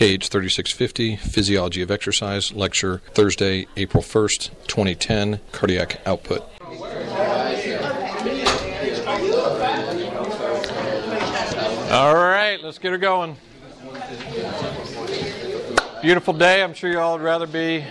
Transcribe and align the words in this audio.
KH 0.00 0.30
3650, 0.30 1.16
Physiology 1.16 1.82
of 1.82 1.90
Exercise, 1.90 2.54
lecture 2.54 3.02
Thursday, 3.12 3.66
April 3.76 4.02
1st, 4.02 4.48
2010, 4.66 5.40
cardiac 5.52 6.00
output. 6.06 6.40
All 11.90 12.14
right, 12.14 12.58
let's 12.62 12.78
get 12.78 12.92
her 12.92 12.96
going. 12.96 13.36
Beautiful 16.00 16.32
day. 16.32 16.62
I'm 16.62 16.72
sure 16.72 16.90
you 16.90 16.98
all 16.98 17.18
would 17.18 17.22
rather 17.22 17.46
be 17.46 17.84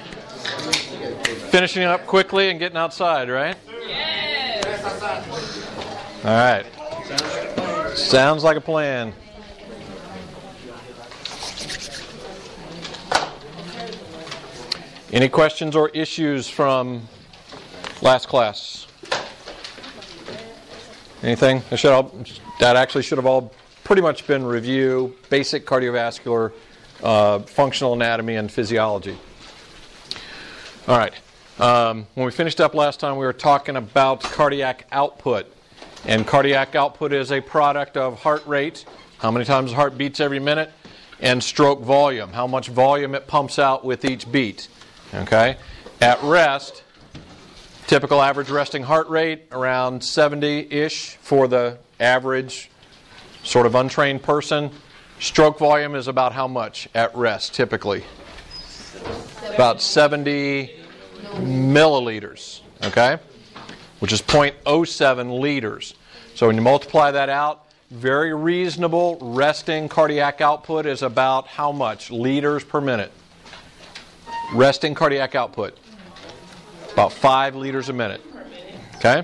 finishing 1.51 1.83
up 1.83 2.07
quickly 2.07 2.49
and 2.49 2.57
getting 2.57 2.79
outside, 2.79 3.29
right? 3.29 3.55
All 6.23 6.31
right. 6.31 6.65
Sounds 7.95 8.43
like 8.43 8.57
a 8.57 8.61
plan. 8.61 9.13
Any 15.11 15.27
questions 15.27 15.75
or 15.75 15.89
issues 15.89 16.47
from 16.47 17.07
last 18.03 18.27
class? 18.27 18.85
Anything? 21.23 21.63
All, 21.85 22.15
that 22.59 22.75
actually 22.75 23.01
should 23.01 23.17
have 23.17 23.25
all 23.25 23.51
pretty 23.83 24.03
much 24.03 24.27
been 24.27 24.45
review, 24.45 25.15
basic 25.31 25.65
cardiovascular, 25.65 26.51
uh, 27.01 27.39
functional 27.39 27.93
anatomy, 27.93 28.35
and 28.35 28.51
physiology. 28.51 29.17
All 30.87 30.99
right. 30.99 31.13
Um, 31.59 32.05
when 32.13 32.25
we 32.27 32.31
finished 32.31 32.61
up 32.61 32.75
last 32.75 32.99
time, 32.99 33.17
we 33.17 33.25
were 33.25 33.33
talking 33.33 33.77
about 33.77 34.21
cardiac 34.21 34.85
output. 34.91 35.51
And 36.05 36.27
cardiac 36.27 36.75
output 36.75 37.13
is 37.13 37.31
a 37.31 37.41
product 37.41 37.97
of 37.97 38.21
heart 38.21 38.45
rate, 38.45 38.85
how 39.17 39.31
many 39.31 39.43
times 39.43 39.71
the 39.71 39.75
heart 39.75 39.97
beats 39.97 40.19
every 40.19 40.39
minute, 40.39 40.71
and 41.19 41.43
stroke 41.43 41.81
volume, 41.81 42.29
how 42.29 42.45
much 42.45 42.67
volume 42.67 43.15
it 43.15 43.25
pumps 43.25 43.57
out 43.57 43.83
with 43.83 44.05
each 44.05 44.31
beat. 44.31 44.67
Okay? 45.13 45.57
At 46.01 46.21
rest, 46.23 46.83
typical 47.87 48.21
average 48.21 48.49
resting 48.49 48.83
heart 48.83 49.09
rate 49.09 49.47
around 49.51 50.03
70 50.03 50.71
ish 50.71 51.15
for 51.21 51.47
the 51.47 51.77
average 51.99 52.69
sort 53.43 53.65
of 53.65 53.75
untrained 53.75 54.21
person. 54.21 54.71
Stroke 55.19 55.59
volume 55.59 55.95
is 55.95 56.07
about 56.07 56.33
how 56.33 56.47
much 56.47 56.87
at 56.95 57.15
rest 57.15 57.53
typically? 57.53 58.03
About 59.53 59.81
70 59.81 60.71
milliliters, 61.35 62.61
okay? 62.83 63.17
Which 63.99 64.13
is 64.13 64.21
0.07 64.21 65.39
liters. 65.39 65.95
So 66.35 66.47
when 66.47 66.55
you 66.55 66.61
multiply 66.61 67.11
that 67.11 67.29
out, 67.29 67.65
very 67.91 68.33
reasonable 68.33 69.17
resting 69.19 69.89
cardiac 69.89 70.41
output 70.41 70.85
is 70.85 71.01
about 71.01 71.47
how 71.47 71.71
much 71.71 72.11
liters 72.11 72.63
per 72.63 72.79
minute? 72.79 73.11
Resting 74.53 74.95
cardiac 74.95 75.35
output. 75.35 75.77
About 76.93 77.13
5 77.13 77.55
liters 77.55 77.89
a 77.89 77.93
minute. 77.93 78.21
Okay? 78.95 79.23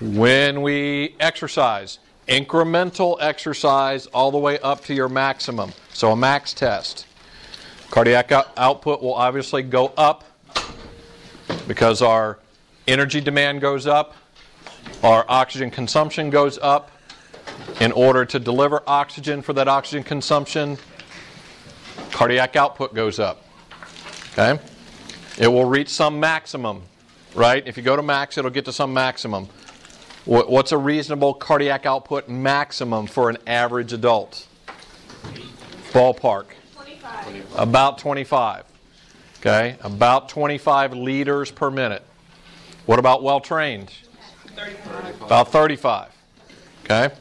When 0.00 0.62
we 0.62 1.16
exercise, 1.18 1.98
incremental 2.28 3.16
exercise 3.20 4.06
all 4.06 4.30
the 4.30 4.38
way 4.38 4.58
up 4.60 4.84
to 4.84 4.94
your 4.94 5.08
maximum. 5.08 5.72
So 5.92 6.12
a 6.12 6.16
max 6.16 6.54
test. 6.54 7.06
Cardiac 7.90 8.30
out- 8.30 8.52
output 8.56 9.02
will 9.02 9.14
obviously 9.14 9.62
go 9.62 9.92
up 9.96 10.24
because 11.66 12.02
our 12.02 12.38
energy 12.86 13.20
demand 13.20 13.60
goes 13.60 13.86
up, 13.86 14.14
our 15.02 15.24
oxygen 15.28 15.70
consumption 15.70 16.30
goes 16.30 16.58
up. 16.62 16.92
In 17.80 17.92
order 17.92 18.24
to 18.26 18.38
deliver 18.38 18.82
oxygen 18.86 19.42
for 19.42 19.52
that 19.54 19.66
oxygen 19.66 20.02
consumption, 20.02 20.78
cardiac 22.10 22.56
output 22.56 22.94
goes 22.94 23.18
up. 23.18 23.44
Okay? 24.32 24.60
It 25.38 25.48
will 25.48 25.64
reach 25.64 25.88
some 25.88 26.20
maximum, 26.20 26.82
right? 27.34 27.66
If 27.66 27.76
you 27.76 27.82
go 27.82 27.96
to 27.96 28.02
max, 28.02 28.36
it'll 28.38 28.50
get 28.50 28.64
to 28.66 28.72
some 28.72 28.92
maximum. 28.92 29.48
What's 30.26 30.72
a 30.72 30.78
reasonable 30.78 31.34
cardiac 31.34 31.86
output 31.86 32.28
maximum 32.28 33.06
for 33.06 33.30
an 33.30 33.38
average 33.46 33.92
adult? 33.92 34.46
Ballpark. 35.92 36.46
About 37.56 37.98
25. 37.98 38.64
Okay? 39.38 39.76
About 39.82 40.28
25 40.28 40.92
liters 40.92 41.50
per 41.50 41.70
minute. 41.70 42.04
What 42.86 42.98
about 42.98 43.22
well 43.22 43.40
trained? 43.40 43.92
About 45.22 45.50
35. 45.50 46.08
Okay? 46.84 47.14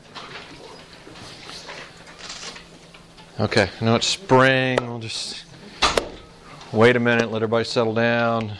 Okay, 3.39 3.69
I 3.79 3.85
know 3.85 3.95
it's 3.95 4.05
spring. 4.05 4.77
We'll 4.81 5.00
just 5.00 5.45
wait 6.73 6.97
a 6.97 7.00
minute, 7.00 7.31
let 7.31 7.38
everybody 7.38 7.63
settle 7.63 7.94
down. 7.94 8.51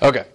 Okay. 0.00 0.26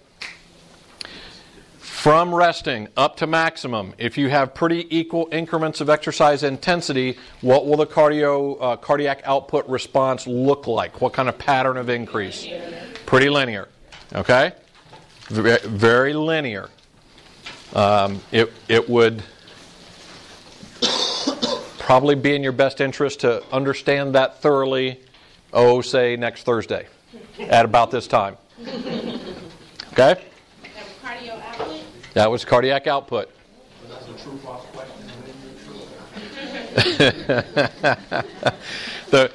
From 1.78 2.34
resting 2.34 2.88
up 2.94 3.16
to 3.16 3.26
maximum, 3.26 3.94
if 3.96 4.18
you 4.18 4.28
have 4.28 4.54
pretty 4.54 4.86
equal 4.94 5.30
increments 5.32 5.80
of 5.80 5.88
exercise 5.88 6.42
intensity, 6.42 7.16
what 7.40 7.66
will 7.66 7.78
the 7.78 7.86
cardio, 7.86 8.58
uh, 8.60 8.76
cardiac 8.76 9.22
output 9.24 9.66
response 9.66 10.26
look 10.26 10.66
like? 10.66 11.00
What 11.00 11.14
kind 11.14 11.30
of 11.30 11.38
pattern 11.38 11.78
of 11.78 11.88
increase? 11.88 12.46
Pretty 13.06 13.30
linear. 13.30 13.68
Okay? 14.14 14.52
Very 15.30 16.12
linear. 16.12 16.68
Um, 17.74 18.20
it, 18.32 18.52
it 18.68 18.88
would 18.88 19.22
probably 21.78 22.14
be 22.14 22.34
in 22.34 22.42
your 22.42 22.52
best 22.52 22.80
interest 22.80 23.20
to 23.20 23.42
understand 23.52 24.14
that 24.14 24.40
thoroughly, 24.42 25.00
oh, 25.52 25.80
say 25.80 26.16
next 26.16 26.42
Thursday 26.42 26.86
at 27.38 27.64
about 27.64 27.90
this 27.90 28.06
time. 28.06 28.36
Okay? 29.92 30.22
That 32.14 32.30
was 32.30 32.44
cardiac 32.44 32.86
output. 32.86 33.30
That's 33.88 34.06
a 34.08 34.24
true 34.24 34.38
fast 34.38 34.66
question 34.72 34.96
the, 39.10 39.32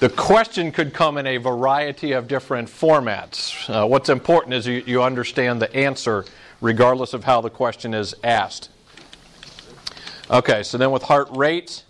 the 0.00 0.08
question 0.08 0.72
could 0.72 0.92
come 0.92 1.18
in 1.18 1.26
a 1.26 1.36
variety 1.36 2.12
of 2.12 2.26
different 2.26 2.68
formats. 2.68 3.68
Uh, 3.70 3.86
what's 3.86 4.08
important 4.08 4.54
is 4.54 4.66
you, 4.66 4.82
you 4.86 5.02
understand 5.02 5.62
the 5.62 5.74
answer 5.74 6.24
regardless 6.64 7.12
of 7.12 7.24
how 7.24 7.42
the 7.42 7.50
question 7.50 7.92
is 7.92 8.14
asked. 8.24 8.70
Okay, 10.30 10.62
so 10.62 10.78
then 10.78 10.90
with 10.90 11.02
heart 11.02 11.28
rate, 11.30 11.84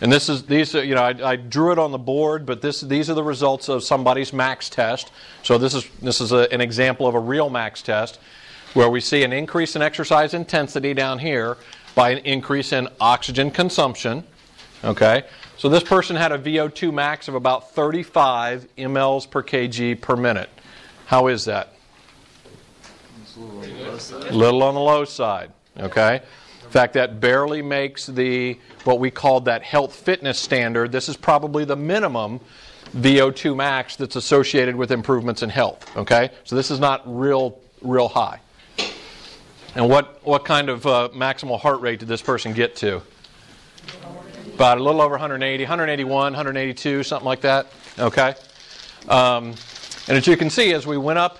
and 0.00 0.10
this 0.10 0.30
is 0.30 0.44
these 0.44 0.74
are, 0.74 0.82
you 0.82 0.94
know 0.94 1.02
I, 1.02 1.32
I 1.32 1.36
drew 1.36 1.70
it 1.70 1.78
on 1.78 1.92
the 1.92 1.98
board, 1.98 2.46
but 2.46 2.62
this 2.62 2.80
these 2.80 3.10
are 3.10 3.14
the 3.14 3.22
results 3.22 3.68
of 3.68 3.84
somebody's 3.84 4.32
max 4.32 4.70
test. 4.70 5.12
So 5.42 5.58
this 5.58 5.74
is 5.74 5.86
this 6.00 6.22
is 6.22 6.32
a, 6.32 6.50
an 6.50 6.62
example 6.62 7.06
of 7.06 7.14
a 7.14 7.20
real 7.20 7.50
max 7.50 7.82
test 7.82 8.18
where 8.72 8.88
we 8.88 9.00
see 9.00 9.22
an 9.22 9.34
increase 9.34 9.76
in 9.76 9.82
exercise 9.82 10.32
intensity 10.32 10.94
down 10.94 11.18
here 11.18 11.58
by 11.94 12.10
an 12.10 12.18
increase 12.18 12.72
in 12.72 12.88
oxygen 12.98 13.50
consumption. 13.50 14.24
Okay, 14.82 15.24
so 15.58 15.68
this 15.68 15.82
person 15.82 16.16
had 16.16 16.32
a 16.32 16.38
VO2 16.38 16.92
max 16.92 17.28
of 17.28 17.34
about 17.34 17.72
35 17.72 18.66
mLs 18.78 19.30
per 19.30 19.42
kg 19.42 20.00
per 20.00 20.16
minute. 20.16 20.48
How 21.04 21.26
is 21.26 21.44
that? 21.44 21.75
Little 23.36 24.62
on 24.62 24.74
the 24.74 24.80
low 24.80 25.04
side. 25.04 25.52
Okay. 25.78 26.22
In 26.64 26.70
fact, 26.70 26.94
that 26.94 27.20
barely 27.20 27.62
makes 27.62 28.06
the 28.06 28.58
what 28.84 28.98
we 28.98 29.10
call 29.10 29.40
that 29.42 29.62
health 29.62 29.94
fitness 29.94 30.38
standard. 30.38 30.90
This 30.90 31.08
is 31.08 31.16
probably 31.16 31.64
the 31.64 31.76
minimum 31.76 32.40
VO2 32.96 33.54
max 33.56 33.96
that's 33.96 34.16
associated 34.16 34.74
with 34.74 34.90
improvements 34.90 35.42
in 35.42 35.50
health. 35.50 35.96
Okay, 35.96 36.30
so 36.44 36.56
this 36.56 36.70
is 36.70 36.80
not 36.80 37.02
real 37.04 37.58
real 37.82 38.08
high. 38.08 38.40
And 39.74 39.88
what 39.88 40.24
what 40.26 40.44
kind 40.44 40.68
of 40.68 40.86
uh, 40.86 41.08
maximal 41.14 41.60
heart 41.60 41.80
rate 41.80 42.00
did 42.00 42.08
this 42.08 42.22
person 42.22 42.52
get 42.52 42.74
to? 42.76 43.02
About 44.54 44.78
a 44.78 44.82
little 44.82 45.02
over 45.02 45.12
180, 45.12 45.62
181, 45.62 46.32
182, 46.32 47.02
something 47.02 47.26
like 47.26 47.42
that. 47.42 47.66
Okay, 47.98 48.34
um, 49.08 49.54
and 50.08 50.16
as 50.16 50.26
you 50.26 50.36
can 50.36 50.50
see, 50.50 50.72
as 50.72 50.86
we 50.86 50.96
went 50.96 51.18
up 51.18 51.38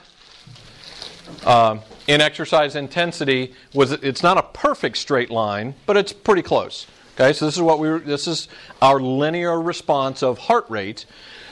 um, 1.45 1.81
in 2.07 2.21
exercise 2.21 2.77
intensity 2.77 3.55
was 3.75 3.93
it's 3.93 4.23
not 4.23 4.39
a 4.39 4.43
perfect 4.43 4.97
straight 4.97 5.31
line, 5.31 5.75
but 5.87 5.97
it's 5.97 6.13
pretty 6.13 6.43
close. 6.43 6.87
Okay, 7.15 7.33
so 7.33 7.47
this 7.47 7.57
is 7.57 7.63
what 7.63 7.79
we 7.79 7.89
were, 7.89 7.99
this 7.99 8.27
is 8.27 8.49
our 8.83 9.01
linear 9.01 9.61
response 9.61 10.23
of 10.23 10.39
heart 10.39 10.67
rate. 10.69 11.07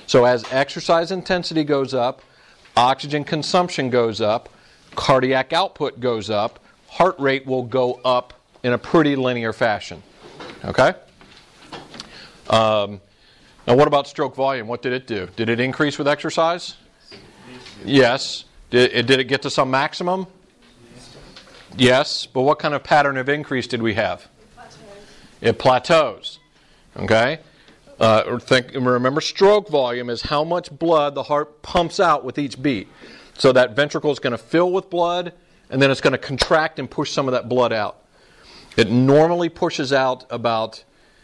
So 0.06 0.26
as 0.26 0.44
exercise 0.52 1.10
intensity 1.10 1.64
goes 1.64 1.94
up, 1.94 2.20
oxygen 2.76 3.24
consumption 3.24 3.88
goes 3.88 4.20
up, 4.20 4.50
cardiac 4.94 5.52
output 5.52 6.00
goes 6.00 6.28
up, 6.28 6.58
heart 6.88 7.18
rate 7.18 7.46
will 7.46 7.62
go 7.62 7.94
up 8.04 8.34
in 8.62 8.72
a 8.74 8.78
pretty 8.78 9.16
linear 9.16 9.52
fashion. 9.52 10.02
Okay. 10.64 10.94
Um, 12.50 13.00
now, 13.66 13.74
what 13.76 13.88
about 13.88 14.06
stroke 14.06 14.36
volume? 14.36 14.68
What 14.68 14.82
did 14.82 14.92
it 14.92 15.06
do? 15.06 15.28
Did 15.36 15.48
it 15.48 15.60
increase 15.60 15.96
with 15.96 16.06
exercise? 16.06 16.76
Yes. 17.84 18.44
Did 18.74 18.92
it, 18.92 19.06
did 19.06 19.20
it 19.20 19.24
get 19.28 19.42
to 19.42 19.50
some 19.50 19.70
maximum? 19.70 20.26
Yes, 21.76 22.26
but 22.26 22.40
what 22.40 22.58
kind 22.58 22.74
of 22.74 22.82
pattern 22.82 23.16
of 23.16 23.28
increase 23.28 23.68
did 23.68 23.80
we 23.80 23.94
have? 23.94 24.26
It 25.40 25.60
plateaus. 25.60 26.40
Okay? 26.96 27.38
Uh, 28.00 28.36
think, 28.40 28.74
remember, 28.74 29.20
stroke 29.20 29.68
volume 29.68 30.10
is 30.10 30.22
how 30.22 30.42
much 30.42 30.76
blood 30.76 31.14
the 31.14 31.22
heart 31.22 31.62
pumps 31.62 32.00
out 32.00 32.24
with 32.24 32.36
each 32.36 32.60
beat. 32.60 32.88
So 33.38 33.52
that 33.52 33.76
ventricle 33.76 34.10
is 34.10 34.18
going 34.18 34.32
to 34.32 34.38
fill 34.38 34.72
with 34.72 34.90
blood, 34.90 35.34
and 35.70 35.80
then 35.80 35.92
it's 35.92 36.00
going 36.00 36.10
to 36.10 36.18
contract 36.18 36.80
and 36.80 36.90
push 36.90 37.12
some 37.12 37.28
of 37.28 37.32
that 37.32 37.48
blood 37.48 37.72
out. 37.72 38.02
It 38.76 38.90
normally 38.90 39.50
pushes 39.50 39.92
out 39.92 40.24
about 40.30 40.82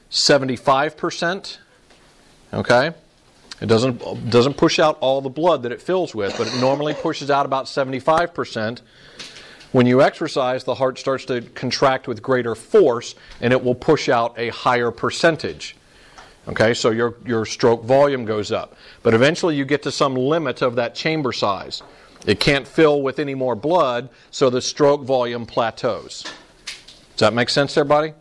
75%. 0.09 1.59
Okay? 2.55 2.93
It 3.61 3.67
doesn't, 3.67 4.31
doesn't 4.31 4.57
push 4.57 4.79
out 4.79 4.97
all 5.01 5.21
the 5.21 5.29
blood 5.29 5.63
that 5.65 5.73
it 5.73 5.83
fills 5.83 6.15
with, 6.15 6.37
but 6.39 6.47
it 6.47 6.59
normally 6.61 6.95
pushes 6.95 7.31
out 7.31 7.45
about 7.45 7.67
75%. 7.67 8.81
When 9.73 9.87
you 9.87 10.03
exercise, 10.03 10.65
the 10.65 10.75
heart 10.75 10.99
starts 10.99 11.27
to 11.27 11.43
contract 11.43 12.09
with 12.09 12.23
greater 12.23 12.55
force 12.55 13.15
and 13.41 13.53
it 13.53 13.63
will 13.63 13.75
push 13.75 14.09
out 14.09 14.35
a 14.39 14.49
higher 14.49 14.91
percentage. 14.91 15.77
Okay, 16.49 16.73
so 16.75 16.91
your, 16.91 17.17
your 17.27 17.45
stroke 17.45 17.85
volume 17.85 18.25
goes 18.25 18.51
up. 18.51 18.75
But 19.03 19.15
eventually 19.15 19.57
you 19.57 19.65
get 19.65 19.83
to 19.83 19.93
some 19.93 20.15
limit 20.15 20.63
of 20.63 20.77
that 20.77 20.95
chamber 20.95 21.33
size. 21.33 21.83
It 22.27 22.41
can't 22.41 22.67
fill 22.67 23.03
with 23.03 23.19
any 23.19 23.35
more 23.35 23.55
blood, 23.55 24.09
so 24.31 24.51
the 24.51 24.61
stroke 24.61 25.05
volume 25.05 25.47
plateaus. 25.47 26.25
Does 26.25 27.21
that 27.21 27.35
make 27.35 27.51
sense, 27.51 27.77
everybody? 27.77 28.15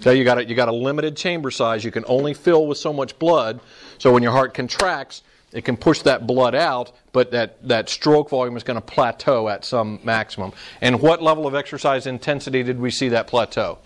So 0.00 0.10
you 0.10 0.24
got 0.24 0.38
a, 0.38 0.44
you 0.44 0.54
got 0.54 0.68
a 0.68 0.72
limited 0.72 1.16
chamber 1.16 1.50
size. 1.50 1.84
You 1.84 1.90
can 1.90 2.04
only 2.06 2.34
fill 2.34 2.66
with 2.66 2.78
so 2.78 2.92
much 2.92 3.18
blood. 3.18 3.60
So 3.98 4.12
when 4.12 4.22
your 4.22 4.32
heart 4.32 4.54
contracts, 4.54 5.22
it 5.52 5.64
can 5.64 5.76
push 5.76 6.02
that 6.02 6.26
blood 6.26 6.54
out, 6.54 6.92
but 7.12 7.30
that, 7.30 7.66
that 7.66 7.88
stroke 7.88 8.30
volume 8.30 8.56
is 8.56 8.62
going 8.62 8.76
to 8.76 8.82
plateau 8.82 9.48
at 9.48 9.64
some 9.64 9.98
maximum. 10.04 10.52
And 10.80 11.00
what 11.00 11.22
level 11.22 11.46
of 11.46 11.54
exercise 11.54 12.06
intensity 12.06 12.62
did 12.62 12.78
we 12.78 12.90
see 12.90 13.08
that 13.10 13.26
plateau? 13.26 13.78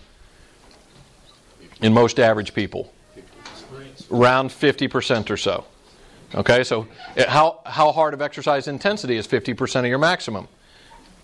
In 1.81 1.93
most 1.93 2.19
average 2.19 2.53
people? 2.53 2.93
Around 4.11 4.49
50% 4.49 5.29
or 5.29 5.37
so. 5.37 5.65
Okay, 6.35 6.63
so 6.63 6.87
eh, 7.15 7.25
how, 7.29 7.61
how 7.65 7.91
hard 7.91 8.13
of 8.13 8.21
exercise 8.21 8.67
intensity 8.67 9.17
is 9.17 9.27
50% 9.27 9.79
of 9.79 9.85
your 9.85 9.99
maximum? 9.99 10.47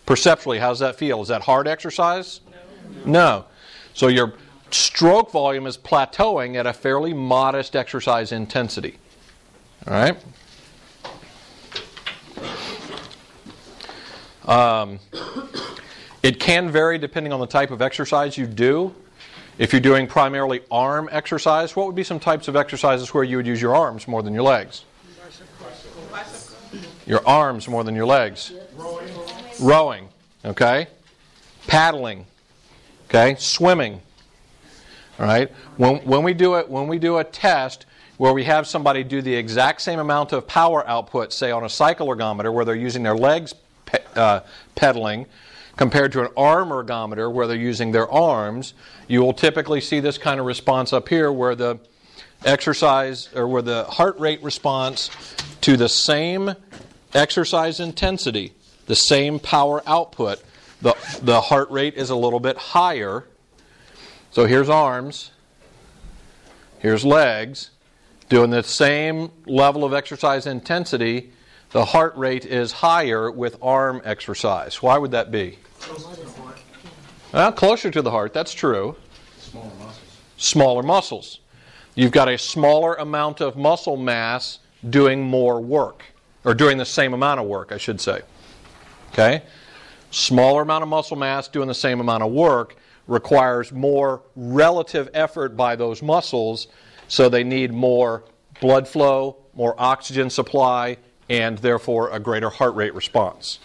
Perceptually, 0.06 0.60
how 0.60 0.70
does 0.70 0.80
that 0.80 0.96
feel? 0.96 1.22
Is 1.22 1.28
that 1.28 1.42
hard 1.42 1.68
exercise? 1.68 2.42
No. 3.06 3.12
no. 3.12 3.46
So 3.94 4.08
your 4.08 4.34
stroke 4.74 5.32
volume 5.32 5.68
is 5.68 5.78
plateauing 5.78 6.56
at 6.56 6.66
a 6.66 6.74
fairly 6.74 7.14
modest 7.14 7.76
exercise 7.76 8.32
intensity. 8.32 8.98
All 9.88 9.94
right? 9.94 10.18
Um, 14.46 15.00
it 16.24 16.40
can 16.40 16.72
vary 16.72 16.98
depending 16.98 17.32
on 17.32 17.40
the 17.40 17.48
type 17.48 17.72
of 17.72 17.82
exercise 17.82 18.38
you 18.38 18.48
do. 18.48 18.94
If 19.60 19.74
you're 19.74 19.82
doing 19.82 20.08
primarily 20.08 20.62
arm 20.72 21.10
exercise, 21.12 21.76
what 21.76 21.86
would 21.86 21.96
be 21.96 22.04
some 22.04 22.20
types 22.20 22.48
of 22.48 22.56
exercises 22.56 23.14
where 23.14 23.24
you 23.24 23.38
would 23.38 23.46
use 23.46 23.62
your 23.62 23.76
arms 23.76 24.08
more 24.08 24.24
than 24.24 24.34
your 24.34 24.44
legs? 24.44 24.86
Your 27.06 27.28
arms 27.28 27.68
more 27.68 27.84
than 27.84 27.96
your 27.96 28.06
legs. 28.06 28.54
Rowing. 28.76 29.10
Rowing, 29.60 30.10
okay? 30.46 30.88
Paddling, 31.68 32.26
okay? 33.10 33.36
Swimming. 33.38 34.02
All 35.20 35.26
right? 35.26 35.52
When, 35.78 35.98
when, 36.06 36.24
we 36.24 36.34
do 36.34 36.56
it, 36.56 36.70
when 36.70 36.88
we 36.88 36.98
do 36.98 37.18
a 37.18 37.24
test, 37.24 37.86
where 38.18 38.34
we 38.34 38.46
have 38.46 38.68
somebody 38.68 39.04
do 39.04 39.22
the 39.22 39.36
exact 39.36 39.82
same 39.82 40.00
amount 40.00 40.32
of 40.34 40.48
power 40.48 40.88
output, 40.88 41.34
say 41.34 41.52
on 41.52 41.64
a 41.64 41.70
cycle 41.70 42.08
ergometer, 42.08 42.54
where 42.54 42.66
they're 42.66 42.76
using 42.76 43.04
their 43.04 43.16
legs 43.16 43.54
pe- 43.86 44.04
uh, 44.16 44.42
pedaling, 44.76 45.26
compared 45.76 46.12
to 46.14 46.22
an 46.22 46.30
arm 46.36 46.70
ergometer, 46.70 47.32
where 47.32 47.48
they're 47.48 47.58
using 47.58 47.92
their 47.92 48.10
arms, 48.10 48.74
you 49.08 49.22
will 49.22 49.34
typically 49.34 49.82
see 49.82 50.00
this 50.00 50.18
kind 50.18 50.40
of 50.40 50.46
response 50.46 50.94
up 50.94 51.08
here, 51.10 51.32
where 51.32 51.56
the 51.56 51.80
exercise 52.46 53.30
or 53.36 53.48
where 53.48 53.62
the 53.62 53.84
heart 53.86 54.18
rate 54.20 54.42
response 54.42 55.10
to 55.62 55.76
the 55.76 55.90
same 55.90 56.54
exercise 57.14 57.80
intensity, 57.80 58.54
the 58.86 58.96
same 58.96 59.40
power 59.40 59.84
output, 59.86 60.42
the, 60.82 60.96
the 61.22 61.42
heart 61.42 61.70
rate 61.72 61.96
is 61.96 62.10
a 62.10 62.16
little 62.16 62.40
bit 62.40 62.58
higher. 62.58 63.26
So 64.32 64.46
here's 64.46 64.70
arms, 64.70 65.32
here's 66.78 67.04
legs 67.04 67.72
doing 68.30 68.52
the 68.52 68.62
same 68.62 69.32
level 69.48 69.84
of 69.84 69.92
exercise 69.92 70.46
intensity, 70.46 71.32
the 71.72 71.84
heart 71.84 72.16
rate 72.16 72.46
is 72.46 72.72
higher 72.72 73.32
with 73.32 73.58
arm 73.62 74.02
exercise. 74.06 74.84
Why 74.84 75.00
would 75.00 75.12
that 75.12 75.32
be? 75.32 75.58
Well, 77.34 77.52
closer 77.52 77.90
to 77.90 78.02
the 78.04 78.12
heart, 78.12 78.34
that's 78.34 78.54
true. 78.54 78.96
Smaller 79.40 79.72
muscles. 79.80 80.18
Smaller 80.38 80.84
muscles. 80.84 81.40
You've 81.96 82.12
got 82.12 82.30
a 82.30 82.38
smaller 82.38 82.94
amount 82.96 83.42
of 83.42 83.58
muscle 83.58 83.98
mass 83.98 84.60
doing 84.88 85.24
more 85.24 85.60
work, 85.60 86.04
or 86.44 86.54
doing 86.54 86.78
the 86.78 86.86
same 86.86 87.14
amount 87.14 87.40
of 87.40 87.48
work, 87.48 87.72
I 87.72 87.78
should 87.78 88.00
say. 88.00 88.22
Okay? 89.12 89.42
Smaller 90.12 90.62
amount 90.62 90.84
of 90.84 90.90
muscle 90.90 91.18
mass 91.18 91.48
doing 91.48 91.68
the 91.68 91.74
same 91.74 92.00
amount 92.00 92.22
of 92.22 92.32
work 92.32 92.76
requires 93.10 93.72
more 93.72 94.22
relative 94.36 95.10
effort 95.14 95.58
by 95.58 95.76
those 95.76 96.02
muscles 96.02 96.68
so 97.08 97.28
they 97.28 97.44
need 97.44 97.74
more 97.74 98.24
blood 98.62 98.88
flow, 98.88 99.38
more 99.54 99.76
oxygen 99.78 100.30
supply, 100.30 100.98
and 101.30 101.58
therefore 101.58 102.10
a 102.12 102.20
greater 102.20 102.50
heart 102.50 102.76
rate 102.76 102.94
response. 102.94 103.60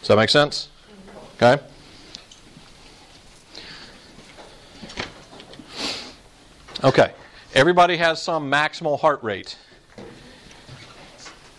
Does 0.00 0.08
that 0.08 0.16
make 0.16 0.30
sense? 0.30 0.68
Okay? 1.36 1.62
Okay. 6.84 7.12
Everybody 7.54 7.96
has 7.96 8.20
some 8.20 8.50
maximal 8.50 8.98
heart 8.98 9.22
rate. 9.22 9.56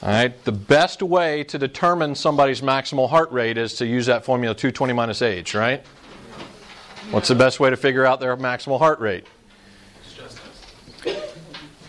All 0.01 0.09
right. 0.09 0.43
The 0.43 0.51
best 0.51 1.01
way 1.01 1.45
to 1.45 1.57
determine 1.57 2.15
somebody's 2.15 2.61
maximal 2.61 3.09
heart 3.09 3.31
rate 3.31 3.57
is 3.57 3.75
to 3.75 3.85
use 3.85 4.05
that 4.07 4.25
formula 4.25 4.53
220 4.53 4.91
minus 4.93 5.21
age, 5.21 5.55
right? 5.55 5.85
What's 7.11 7.27
the 7.27 7.35
best 7.35 7.59
way 7.59 7.69
to 7.69 7.77
figure 7.77 8.05
out 8.05 8.19
their 8.19 8.35
maximal 8.37 8.79
heart 8.79 8.99
rate? 8.99 9.25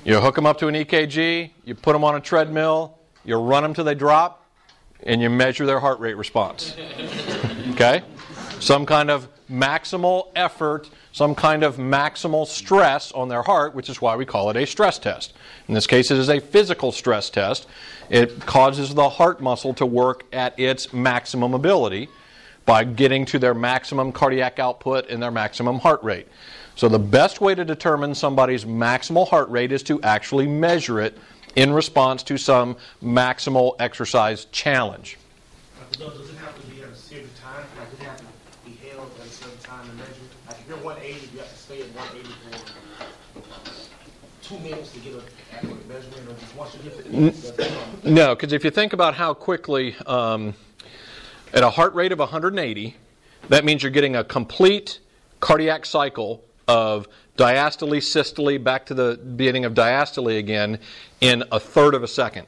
You 0.04 0.20
hook 0.20 0.34
them 0.34 0.44
up 0.44 0.58
to 0.58 0.68
an 0.68 0.74
EKG, 0.74 1.50
you 1.64 1.74
put 1.74 1.94
them 1.94 2.04
on 2.04 2.14
a 2.14 2.20
treadmill, 2.20 2.98
you 3.24 3.36
run 3.36 3.62
them 3.62 3.72
till 3.72 3.84
they 3.84 3.94
drop, 3.94 4.46
and 5.02 5.22
you 5.22 5.30
measure 5.30 5.64
their 5.64 5.80
heart 5.80 5.98
rate 5.98 6.18
response. 6.18 6.76
okay? 7.70 8.02
Some 8.60 8.84
kind 8.84 9.10
of 9.10 9.28
maximal 9.50 10.28
effort, 10.36 10.90
some 11.12 11.34
kind 11.34 11.62
of 11.62 11.76
maximal 11.76 12.46
stress 12.46 13.12
on 13.12 13.28
their 13.28 13.42
heart, 13.42 13.74
which 13.74 13.88
is 13.88 14.02
why 14.02 14.16
we 14.16 14.26
call 14.26 14.50
it 14.50 14.56
a 14.56 14.66
stress 14.66 14.98
test. 14.98 15.32
In 15.68 15.74
this 15.74 15.86
case, 15.86 16.10
it 16.10 16.18
is 16.18 16.28
a 16.28 16.40
physical 16.40 16.92
stress 16.92 17.30
test. 17.30 17.66
It 18.10 18.40
causes 18.40 18.94
the 18.94 19.08
heart 19.08 19.40
muscle 19.40 19.72
to 19.74 19.86
work 19.86 20.24
at 20.32 20.58
its 20.58 20.92
maximum 20.92 21.54
ability 21.54 22.08
by 22.66 22.84
getting 22.84 23.24
to 23.26 23.38
their 23.38 23.54
maximum 23.54 24.12
cardiac 24.12 24.58
output 24.58 25.08
and 25.08 25.22
their 25.22 25.30
maximum 25.30 25.78
heart 25.78 26.02
rate. 26.02 26.26
So, 26.76 26.88
the 26.88 26.98
best 26.98 27.40
way 27.40 27.54
to 27.54 27.64
determine 27.64 28.14
somebody's 28.14 28.64
maximal 28.64 29.28
heart 29.28 29.48
rate 29.48 29.70
is 29.70 29.82
to 29.84 30.02
actually 30.02 30.46
measure 30.46 31.00
it 31.00 31.16
in 31.56 31.72
response 31.72 32.22
to 32.24 32.36
some 32.36 32.76
maximal 33.02 33.76
exercise 33.78 34.46
challenge. 34.46 35.18
does 35.92 36.00
it 36.00 36.36
have 36.38 36.60
to 36.60 36.66
be 36.66 36.82
at 36.82 36.88
a 36.88 36.96
certain 36.96 37.28
time? 37.40 37.64
Like, 37.78 37.90
does 37.90 38.00
it 38.00 38.04
have 38.04 38.16
to 38.18 38.24
be 38.64 38.76
held 38.88 39.10
at 39.20 39.26
a 39.26 39.30
certain 39.30 39.58
time 39.58 39.88
and 39.88 39.98
measured? 39.98 40.14
Like, 40.48 40.58
if 40.58 40.68
you're 40.68 40.78
180, 40.78 41.28
you 41.32 41.38
have 41.38 41.48
to 41.48 41.56
stay 41.56 41.80
at 41.80 41.86
180 41.94 42.28
for 42.42 42.74
two 44.42 44.58
minutes 44.58 44.92
to 44.92 44.98
get 44.98 45.14
an 45.14 45.22
accurate 45.52 45.88
measurement, 45.88 46.28
or 46.28 46.34
just 46.34 46.56
once 46.56 46.74
you 46.74 46.90
get 46.90 46.96
the 48.02 48.10
No, 48.10 48.34
because 48.34 48.52
if 48.52 48.64
you 48.64 48.70
think 48.70 48.92
about 48.92 49.14
how 49.14 49.32
quickly, 49.32 49.94
um, 50.06 50.54
at 51.54 51.62
a 51.62 51.70
heart 51.70 51.94
rate 51.94 52.12
of 52.12 52.18
180, 52.18 52.96
that 53.48 53.64
means 53.64 53.82
you're 53.82 53.92
getting 53.92 54.16
a 54.16 54.24
complete 54.24 54.98
cardiac 55.38 55.86
cycle 55.86 56.42
of 56.66 57.06
diastole, 57.36 58.02
systole, 58.02 58.58
back 58.58 58.86
to 58.86 58.94
the 58.94 59.16
beginning 59.36 59.64
of 59.64 59.72
diastole 59.72 60.36
again 60.38 60.78
in 61.20 61.44
a 61.52 61.60
third 61.60 61.94
of 61.94 62.02
a 62.02 62.08
second. 62.08 62.46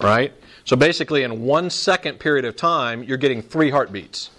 Right? 0.00 0.32
So 0.64 0.76
basically, 0.76 1.22
in 1.22 1.42
one 1.42 1.70
second 1.70 2.20
period 2.20 2.44
of 2.44 2.54
time, 2.54 3.02
you're 3.02 3.16
getting 3.16 3.40
three 3.40 3.70
heartbeats. 3.70 4.30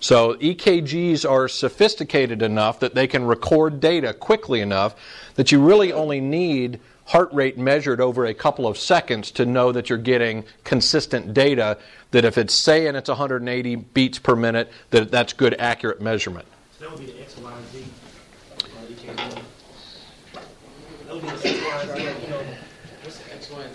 So 0.00 0.34
EKGs 0.34 1.28
are 1.28 1.48
sophisticated 1.48 2.40
enough 2.40 2.78
that 2.80 2.94
they 2.94 3.08
can 3.08 3.24
record 3.24 3.80
data 3.80 4.14
quickly 4.14 4.60
enough 4.60 4.94
that 5.34 5.50
you 5.50 5.60
really 5.60 5.92
only 5.92 6.20
need 6.20 6.78
heart 7.08 7.32
rate 7.32 7.56
measured 7.56 8.00
over 8.00 8.26
a 8.26 8.34
couple 8.34 8.66
of 8.66 8.76
seconds 8.76 9.30
to 9.30 9.46
know 9.46 9.70
that 9.72 9.88
you're 9.88 9.98
getting 9.98 10.44
consistent 10.64 11.32
data 11.32 11.78
that 12.10 12.24
if 12.24 12.36
it's 12.36 12.62
saying 12.62 12.94
it's 12.94 13.08
180 13.08 13.76
beats 13.76 14.18
per 14.18 14.36
minute 14.36 14.70
that 14.90 15.10
that's 15.10 15.32
good 15.32 15.56
accurate 15.58 16.02
measurement. 16.02 16.46
So 16.78 16.84
that 16.84 16.92
would 16.92 17.00
be 17.00 17.06
the 17.06 17.18
X, 17.20 17.36
Y, 17.38 17.52
and 17.52 17.66
Z. 17.72 17.84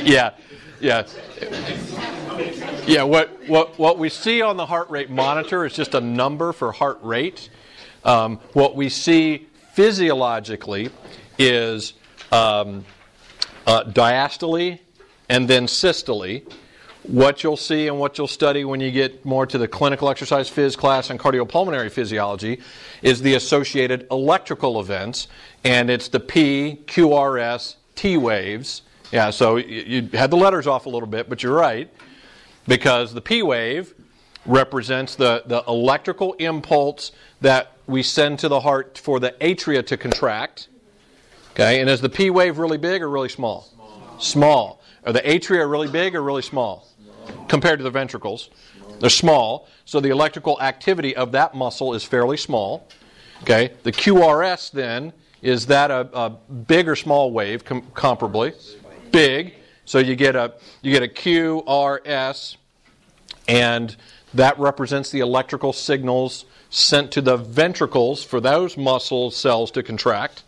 Yeah, 0.05 0.31
yeah. 0.81 1.07
Yeah, 2.87 3.03
what, 3.03 3.31
what, 3.49 3.79
what 3.79 3.99
we 3.99 4.09
see 4.09 4.43
on 4.43 4.57
the 4.57 4.67
heart 4.67 4.89
rate 4.91 5.11
monitor 5.11 5.65
is 5.65 5.75
just 5.75 5.95
a 5.95 6.01
number 6.01 6.53
for 6.53 6.73
heart 6.73 6.99
rate. 7.03 7.51
Um, 8.05 8.39
what 8.53 8.77
we 8.77 8.89
see 8.89 9.49
physiologically 9.73 10.91
is 11.39 11.95
um, 12.33 12.85
uh, 13.67 13.85
diastole 13.85 14.79
and 15.29 15.49
then 15.49 15.67
systole. 15.67 16.43
What 17.11 17.43
you'll 17.43 17.57
see 17.57 17.89
and 17.89 17.99
what 17.99 18.17
you'll 18.19 18.29
study 18.29 18.65
when 18.65 18.79
you 18.79 18.93
get 18.93 19.25
more 19.25 19.45
to 19.45 19.59
the 19.59 19.67
clinical 19.67 20.09
exercise 20.09 20.49
phys 20.49 20.77
class 20.77 21.11
and 21.11 21.19
cardiopulmonary 21.19 21.91
physiology 21.91 22.61
is 23.03 23.21
the 23.21 23.35
associated 23.35 24.07
electrical 24.13 24.81
events, 24.81 25.27
and 25.65 25.91
it's 25.91 26.07
the 26.07 26.21
P, 26.21 26.79
QRS, 26.87 27.75
T 27.97 28.17
waves. 28.17 28.83
Yeah, 29.11 29.31
so 29.31 29.57
you, 29.57 30.09
had 30.13 30.31
the 30.31 30.37
letters 30.37 30.69
off 30.69 30.87
a 30.87 30.89
little 30.89 31.09
bit, 31.09 31.29
but 31.29 31.43
you're 31.43 31.53
right, 31.53 31.93
because 32.69 33.13
the 33.13 33.21
P 33.21 33.43
wave 33.43 33.93
represents 34.47 35.17
the, 35.17 35.43
the 35.47 35.65
electrical 35.67 36.35
impulse 36.35 37.11
that 37.41 37.73
we 37.89 38.05
send 38.05 38.39
to 38.39 38.47
the 38.47 38.61
heart 38.61 38.97
for 38.97 39.19
the 39.19 39.33
atria 39.41 39.85
to 39.85 39.97
contract. 39.97 40.69
Okay, 41.55 41.81
and 41.81 41.91
is 41.91 42.03
the 42.03 42.09
P 42.09 42.31
wave 42.31 42.59
really 42.59 42.79
big 42.79 43.03
or 43.03 43.11
really 43.11 43.29
small? 43.29 43.63
Small. 43.63 44.21
small. 44.21 44.81
Are 45.05 45.13
the 45.13 45.23
atria 45.23 45.69
really 45.69 45.89
big 45.89 46.15
or 46.15 46.23
really 46.23 46.43
small? 46.43 46.87
Compared 47.49 47.79
to 47.79 47.83
the 47.83 47.91
ventricles. 47.91 48.51
They're 49.01 49.11
small, 49.11 49.69
so 49.85 50.01
the 50.01 50.11
electrical 50.11 50.61
activity 50.61 51.17
of 51.17 51.33
that 51.33 51.55
muscle 51.55 51.95
is 51.95 52.05
fairly 52.05 52.37
small. 52.37 52.87
Okay, 53.43 53.73
the 53.83 53.93
QRS 53.93 54.71
then 54.73 55.13
is 55.43 55.67
that 55.67 55.91
a, 55.91 56.09
a 56.13 56.31
big 56.31 56.89
or 56.89 56.97
small 56.97 57.33
wave 57.33 57.65
com- 57.65 57.83
comparably? 57.95 58.55
Big. 59.11 59.55
So 59.85 59.99
you 59.99 60.15
get 60.15 60.37
a 60.37 60.55
you 60.83 60.93
get 60.93 61.03
a 61.03 61.09
QRS, 61.09 62.57
and 63.49 63.97
that 64.35 64.59
represents 64.59 65.11
the 65.11 65.21
electrical 65.21 65.73
signals 65.73 66.45
sent 66.69 67.11
to 67.13 67.21
the 67.21 67.37
ventricles 67.37 68.23
for 68.23 68.41
those 68.41 68.77
muscle 68.77 69.31
cells 69.31 69.71
to 69.73 69.83
contract. 69.83 70.45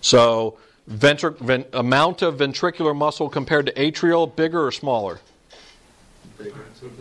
So 0.00 0.58
ventri- 0.90 1.38
ven- 1.38 1.64
amount 1.72 2.22
of 2.22 2.36
ventricular 2.36 2.94
muscle 2.94 3.28
compared 3.28 3.66
to 3.66 3.72
atrial, 3.72 4.34
bigger 4.34 4.66
or 4.66 4.72
smaller? 4.72 5.20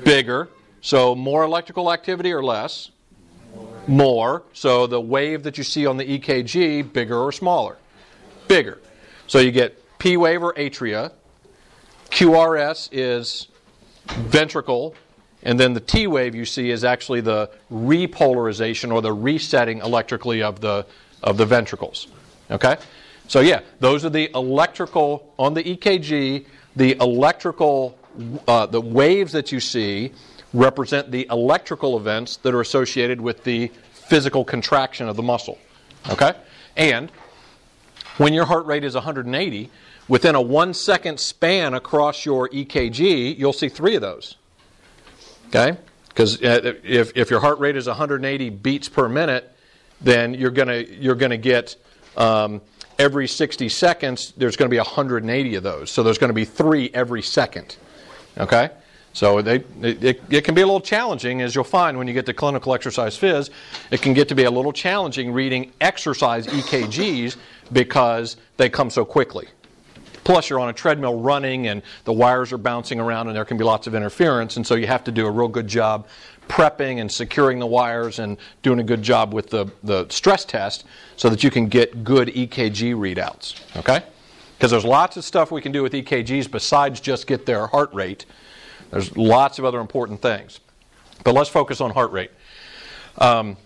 Bigger. 0.04 0.50
So 0.82 1.16
more 1.16 1.44
electrical 1.44 1.92
activity 1.92 2.32
or 2.32 2.44
less? 2.44 2.92
More. 3.88 4.44
So 4.54 4.88
the 4.88 5.02
wave 5.02 5.44
that 5.44 5.58
you 5.58 5.64
see 5.64 5.86
on 5.86 5.98
the 5.98 6.20
EKG, 6.20 6.92
bigger 6.94 7.18
or 7.18 7.32
smaller? 7.32 7.78
Bigger. 8.48 8.80
So 9.28 9.40
you 9.40 9.52
get 9.52 9.82
P 10.00 10.18
wave 10.18 10.44
or 10.44 10.54
atria. 10.54 11.12
QRS 12.12 12.90
is 12.92 13.48
ventricle. 14.06 14.96
And 15.44 15.60
then 15.60 15.74
the 15.74 15.80
T 15.80 16.08
wave 16.08 16.34
you 16.36 16.46
see 16.46 16.72
is 16.72 16.84
actually 16.84 17.22
the 17.22 17.52
repolarization 17.72 18.92
or 18.92 19.02
the 19.02 19.14
resetting 19.14 19.80
electrically 19.80 20.42
of 20.42 20.60
the, 20.60 20.86
of 21.22 21.38
the 21.38 21.46
ventricles. 21.46 22.08
Okay? 22.50 22.78
So, 23.28 23.40
yeah, 23.40 23.62
those 23.80 24.06
are 24.06 24.10
the 24.10 24.30
electrical, 24.36 25.34
on 25.38 25.54
the 25.54 25.64
EKG, 25.64 26.46
the 26.76 26.98
electrical 27.00 27.98
uh, 28.48 28.66
the 28.66 28.82
waves 28.82 29.32
that 29.34 29.52
you 29.52 29.60
see 29.60 30.12
represent 30.54 31.12
the 31.12 31.28
electrical 31.30 31.98
events 31.98 32.38
that 32.38 32.54
are 32.54 32.62
associated 32.62 33.20
with 33.20 33.44
the 33.44 33.70
physical 33.92 34.46
contraction 34.46 35.08
of 35.08 35.16
the 35.16 35.24
muscle. 35.24 35.58
Okay? 36.10 36.34
And 36.78 37.12
when 38.18 38.34
your 38.34 38.46
heart 38.46 38.66
rate 38.66 38.84
is 38.84 38.94
180, 38.94 39.70
within 40.08 40.36
a 40.36 40.42
one 40.42 40.74
second 40.74 41.20
span 41.20 41.74
across 41.74 42.26
your 42.26 42.50
EKG, 42.50 43.38
you'll 43.38 43.54
see 43.54 43.70
three 43.70 43.96
of 43.96 44.02
those. 44.02 44.38
Okay? 45.48 45.78
Because 46.10 46.42
uh, 46.42 46.76
if, 46.84 47.12
if 47.16 47.30
your 47.30 47.42
heart 47.42 47.60
rate 47.60 47.76
is 47.76 47.88
180 47.88 48.50
beats 48.50 48.88
per 48.88 49.10
minute, 49.10 49.52
then 50.02 50.34
you're 50.34 50.52
going 50.52 50.68
to 50.68 50.94
you're 50.96 51.16
to 51.16 51.38
get 51.38 51.76
um, 52.16 52.62
every 52.98 53.28
60 53.28 53.70
seconds, 53.70 54.34
there's 54.38 54.56
going 54.56 54.70
to 54.70 54.74
be 54.74 54.78
180 54.78 55.56
of 55.56 55.64
those. 55.64 55.92
So 55.92 56.04
there's 56.04 56.18
going 56.18 56.30
to 56.30 56.34
be 56.34 56.46
three 56.46 56.90
every 56.94 57.22
second. 57.22 57.76
Okay? 58.38 58.70
So 59.16 59.42
they, 59.42 59.64
it, 59.82 60.22
it, 60.30 60.44
can 60.44 60.56
be 60.56 60.62
a 60.62 60.66
little 60.66 60.82
challenging, 60.82 61.42
as 61.42 61.56
you'll 61.56 61.64
find 61.64 61.98
when 61.98 62.06
you 62.06 62.14
get 62.14 62.26
to 62.26 62.34
clinical 62.34 62.74
exercise 62.74 63.18
phys. 63.18 63.50
It 63.90 64.02
can 64.02 64.14
get 64.14 64.28
to 64.28 64.36
be 64.36 64.44
a 64.44 64.52
little 64.52 64.74
challenging 64.74 65.32
reading 65.32 65.72
exercise 65.80 66.48
EKGs 66.48 67.38
because 67.72 68.36
they 68.58 68.70
come 68.70 68.90
so 68.90 69.06
quickly. 69.06 69.48
Plus, 70.26 70.50
you're 70.50 70.60
on 70.60 70.68
a 70.68 70.74
treadmill 70.74 71.22
running 71.22 71.68
and 71.68 71.82
the 72.04 72.12
wires 72.12 72.52
are 72.52 72.58
bouncing 72.58 73.00
around 73.00 73.28
and 73.28 73.36
there 73.38 73.46
can 73.46 73.58
be 73.58 73.64
lots 73.64 73.88
of 73.88 73.96
interference, 73.96 74.58
and 74.58 74.68
so 74.68 74.76
you 74.76 74.88
have 74.88 75.04
to 75.06 75.14
do 75.14 75.26
a 75.26 75.32
real 75.32 75.48
good 75.48 75.68
job 75.68 76.08
prepping 76.50 77.00
and 77.00 77.10
securing 77.10 77.60
the 77.60 77.66
wires 77.66 78.20
and 78.20 78.38
doing 78.64 78.80
a 78.80 78.84
good 78.84 79.02
job 79.02 79.34
with 79.34 79.50
the, 79.50 79.66
the 79.84 80.06
stress 80.10 80.44
test 80.44 80.84
so 81.16 81.30
that 81.30 81.44
you 81.44 81.50
can 81.50 81.68
get 81.68 82.04
good 82.04 82.28
EKG 82.30 82.96
readouts. 82.96 83.62
Okay? 83.78 84.04
Because 84.66 84.82
there's 84.82 84.92
lots 84.92 85.16
of 85.16 85.24
stuff 85.24 85.52
we 85.52 85.62
can 85.62 85.72
do 85.72 85.84
with 85.84 85.94
EKGs 85.94 86.50
besides 86.50 87.00
just 87.00 87.28
get 87.28 87.46
their 87.46 87.68
heart 87.68 87.94
rate. 87.94 88.26
There's 88.90 89.16
lots 89.16 89.60
of 89.60 89.66
other 89.66 89.80
important 89.80 90.24
things. 90.24 90.60
But 91.24 91.36
let's 91.36 91.52
focus 91.52 91.82
on 91.82 91.92
heart 91.92 92.12
rate. 92.12 92.32
Um, 93.20 93.58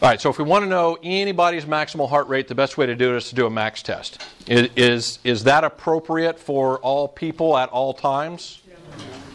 all 0.00 0.08
right, 0.08 0.18
so 0.18 0.30
if 0.30 0.38
we 0.38 0.44
want 0.44 0.64
to 0.64 0.68
know 0.70 0.96
anybody's 1.02 1.66
maximal 1.66 2.08
heart 2.08 2.26
rate, 2.28 2.48
the 2.48 2.54
best 2.54 2.78
way 2.78 2.86
to 2.86 2.94
do 2.94 3.12
it 3.12 3.18
is 3.18 3.28
to 3.28 3.34
do 3.34 3.44
a 3.44 3.50
max 3.50 3.82
test. 3.82 4.24
Is, 4.46 5.18
is 5.24 5.44
that 5.44 5.62
appropriate 5.62 6.38
for 6.38 6.78
all 6.78 7.06
people 7.06 7.58
at 7.58 7.68
all 7.68 7.92
times? 7.92 8.62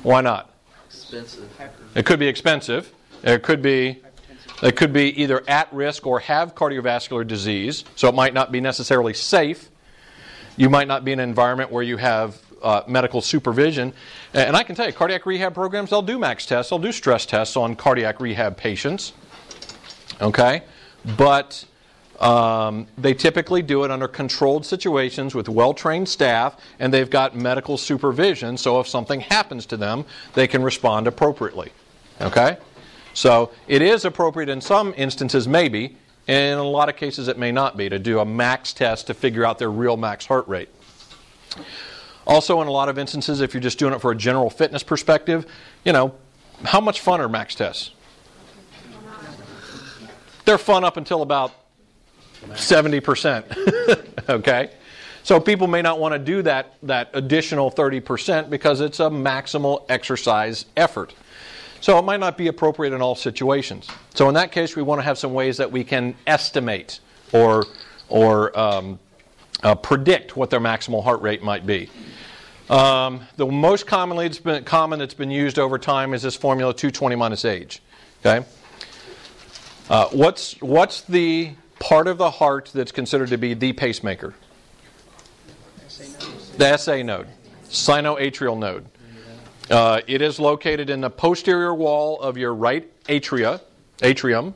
Why 0.02 0.22
not? 0.22 0.50
Expensive. 0.88 1.48
It 1.94 2.08
could 2.08 2.18
be 2.18 2.28
expensive. 2.28 2.92
It 3.22 3.44
could 3.44 3.62
be 3.62 4.02
it 4.64 4.76
could 4.76 4.92
be 4.92 5.22
either 5.22 5.44
at 5.48 5.72
risk 5.72 6.08
or 6.08 6.20
have 6.22 6.56
cardiovascular 6.56 7.28
disease, 7.28 7.84
so 7.96 8.08
it 8.08 8.16
might 8.16 8.34
not 8.34 8.52
be 8.52 8.60
necessarily 8.60 9.14
safe. 9.14 9.70
You 10.56 10.70
might 10.70 10.88
not 10.88 11.04
be 11.04 11.12
in 11.12 11.20
an 11.20 11.28
environment 11.28 11.72
where 11.72 11.84
you 11.84 11.98
have 11.98 12.40
uh, 12.64 12.82
medical 12.88 13.22
supervision. 13.22 13.94
And 14.34 14.56
I 14.56 14.64
can 14.64 14.76
tell 14.76 14.88
you, 14.88 14.94
cardiac 14.94 15.26
rehab 15.26 15.54
programs, 15.54 15.90
they'll 15.90 16.02
do 16.02 16.18
max 16.18 16.46
tests, 16.46 16.70
they'll 16.70 16.80
do 16.80 16.92
stress 16.92 17.26
tests 17.26 17.58
on 17.58 17.76
cardiac 17.76 18.20
rehab 18.20 18.58
patients. 18.58 19.14
Okay? 20.22 20.64
But 21.18 21.66
um, 22.20 22.88
they 22.98 23.14
typically 23.14 23.62
do 23.62 23.84
it 23.84 23.92
under 23.92 24.08
controlled 24.08 24.66
situations 24.66 25.36
with 25.36 25.50
well 25.50 25.74
trained 25.74 26.08
staff, 26.08 26.58
and 26.80 26.94
they've 26.94 27.10
got 27.10 27.36
medical 27.36 27.78
supervision, 27.78 28.58
so 28.58 28.80
if 28.80 28.88
something 28.88 29.20
happens 29.20 29.66
to 29.68 29.78
them, 29.78 30.06
they 30.34 30.48
can 30.48 30.64
respond 30.64 31.08
appropriately. 31.08 31.72
Okay? 32.22 32.58
So 33.14 33.52
it 33.68 33.82
is 33.82 34.06
appropriate 34.06 34.50
in 34.50 34.62
some 34.62 34.94
instances, 34.96 35.48
maybe, 35.48 35.98
in 36.28 36.58
a 36.58 36.64
lot 36.64 36.90
of 36.90 36.96
cases, 36.96 37.28
it 37.28 37.38
may 37.38 37.52
not 37.52 37.76
be 37.76 37.90
to 37.90 38.00
do 38.00 38.20
a 38.20 38.26
max 38.26 38.74
test 38.74 39.08
to 39.08 39.14
figure 39.14 39.46
out 39.46 39.60
their 39.60 39.72
real 39.72 39.98
max 39.98 40.26
heart 40.26 40.48
rate. 40.48 40.70
Also, 42.26 42.62
in 42.62 42.68
a 42.68 42.72
lot 42.72 42.88
of 42.88 42.98
instances, 42.98 43.42
if 43.42 43.54
you're 43.54 43.62
just 43.62 43.78
doing 43.78 43.94
it 43.94 44.00
for 44.00 44.12
a 44.12 44.16
general 44.16 44.50
fitness 44.50 44.84
perspective, 44.84 45.46
you 45.84 45.92
know, 45.92 46.16
how 46.64 46.80
much 46.80 47.02
fun 47.02 47.20
are 47.20 47.28
max 47.28 47.56
tests? 47.56 47.92
They're 50.46 50.58
fun 50.58 50.84
up 50.84 50.98
until 50.98 51.22
about 51.22 51.52
70%. 52.48 54.30
okay? 54.30 54.72
So 55.24 55.40
people 55.40 55.68
may 55.68 55.82
not 55.82 56.00
want 56.00 56.14
to 56.14 56.20
do 56.20 56.42
that, 56.42 56.76
that 56.84 57.10
additional 57.14 57.72
30% 57.72 58.50
because 58.50 58.82
it's 58.82 59.00
a 59.00 59.10
maximal 59.10 59.86
exercise 59.90 60.66
effort. 60.76 61.14
So 61.84 62.00
it 62.00 62.04
might 62.04 62.22
not 62.22 62.38
be 62.38 62.48
appropriate 62.48 62.94
in 62.94 63.02
all 63.02 63.14
situations. 63.14 63.90
So 64.14 64.30
in 64.30 64.36
that 64.36 64.54
case, 64.54 64.74
we 64.74 64.82
want 64.82 65.00
to 65.00 65.04
have 65.04 65.18
some 65.18 65.34
ways 65.34 65.58
that 65.58 65.70
we 65.70 65.84
can 65.84 66.16
estimate 66.26 67.02
or, 67.34 67.66
or 68.08 68.58
um, 68.58 69.00
uh, 69.64 69.76
predict 69.76 70.38
what 70.38 70.50
their 70.50 70.62
maximal 70.62 71.04
heart 71.04 71.22
rate 71.22 71.44
might 71.44 71.66
be. 71.66 71.90
Um, 72.70 73.20
the 73.36 73.46
most 73.46 73.86
commonly 73.86 74.28
it's 74.28 74.40
been, 74.40 74.64
common 74.64 74.98
that's 74.98 75.14
been 75.14 75.30
used 75.30 75.60
over 75.60 75.78
time 75.78 76.14
is 76.14 76.22
this 76.22 76.38
formula 76.38 76.74
220 76.74 77.18
minus 77.18 77.44
age. 77.44 77.82
Okay. 78.26 78.48
Uh, 79.90 80.08
what's 80.14 80.54
what's 80.62 81.02
the 81.02 81.52
part 81.80 82.08
of 82.08 82.18
the 82.18 82.32
heart 82.32 82.72
that's 82.74 82.94
considered 82.94 83.28
to 83.28 83.38
be 83.38 83.56
the 83.56 83.74
pacemaker? 83.74 84.34
The 86.58 86.78
SA 86.78 87.02
node, 87.02 87.28
sinoatrial 87.66 88.58
node. 88.58 88.86
Uh, 89.70 90.02
it 90.08 90.22
is 90.22 90.40
located 90.40 90.90
in 90.90 91.02
the 91.02 91.10
posterior 91.10 91.74
wall 91.74 92.20
of 92.20 92.38
your 92.38 92.54
right 92.54 92.90
atria, 93.06 93.62
atrium. 94.02 94.54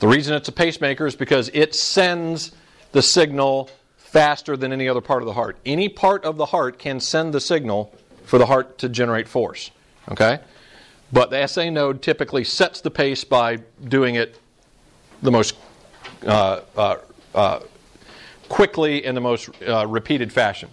The 0.00 0.08
reason 0.08 0.34
it's 0.34 0.48
a 0.48 0.52
pacemaker 0.52 1.06
is 1.06 1.16
because 1.16 1.50
it 1.54 1.74
sends 1.74 2.52
the 2.92 3.02
signal 3.02 3.70
faster 3.96 4.56
than 4.56 4.72
any 4.72 4.88
other 4.88 5.00
part 5.00 5.22
of 5.22 5.26
the 5.26 5.34
heart. 5.34 5.58
Any 5.66 5.88
part 5.88 6.24
of 6.24 6.36
the 6.36 6.46
heart 6.46 6.78
can 6.78 7.00
send 7.00 7.34
the 7.34 7.40
signal 7.40 7.94
for 8.24 8.38
the 8.38 8.46
heart 8.46 8.78
to 8.78 8.88
generate 8.88 9.28
force. 9.28 9.70
Okay? 10.10 10.40
but 11.12 11.30
the 11.30 11.46
SA 11.46 11.70
node 11.70 12.02
typically 12.02 12.44
sets 12.44 12.80
the 12.80 12.90
pace 12.90 13.24
by 13.24 13.56
doing 13.86 14.14
it 14.14 14.38
the 15.22 15.30
most 15.30 15.56
uh, 16.26 16.60
uh, 16.76 16.96
uh, 17.34 17.60
quickly 18.48 19.04
in 19.04 19.14
the 19.14 19.20
most 19.20 19.50
uh, 19.66 19.86
repeated 19.86 20.32
fashion. 20.32 20.68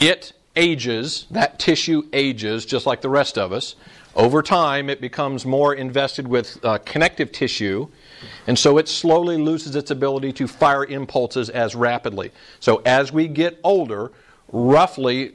It 0.00 0.32
ages, 0.56 1.26
that 1.30 1.58
tissue 1.58 2.08
ages 2.12 2.66
just 2.66 2.86
like 2.86 3.00
the 3.00 3.08
rest 3.08 3.38
of 3.38 3.52
us. 3.52 3.74
Over 4.14 4.42
time, 4.42 4.90
it 4.90 5.00
becomes 5.00 5.46
more 5.46 5.74
invested 5.74 6.28
with 6.28 6.62
uh, 6.64 6.78
connective 6.84 7.32
tissue, 7.32 7.88
and 8.46 8.58
so 8.58 8.76
it 8.76 8.86
slowly 8.88 9.38
loses 9.38 9.74
its 9.74 9.90
ability 9.90 10.34
to 10.34 10.46
fire 10.46 10.84
impulses 10.84 11.48
as 11.48 11.74
rapidly. 11.74 12.30
So, 12.60 12.82
as 12.84 13.10
we 13.10 13.26
get 13.26 13.58
older, 13.64 14.12
roughly 14.52 15.32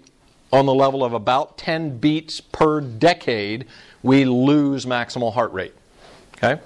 on 0.54 0.66
the 0.66 0.74
level 0.74 1.04
of 1.04 1.14
about 1.14 1.58
10 1.58 1.98
beats 1.98 2.40
per 2.40 2.80
decade, 2.80 3.66
we 4.04 4.26
lose 4.26 4.86
maximal 4.86 5.34
heart 5.34 5.52
rate. 5.54 5.74
Okay? 6.38 6.62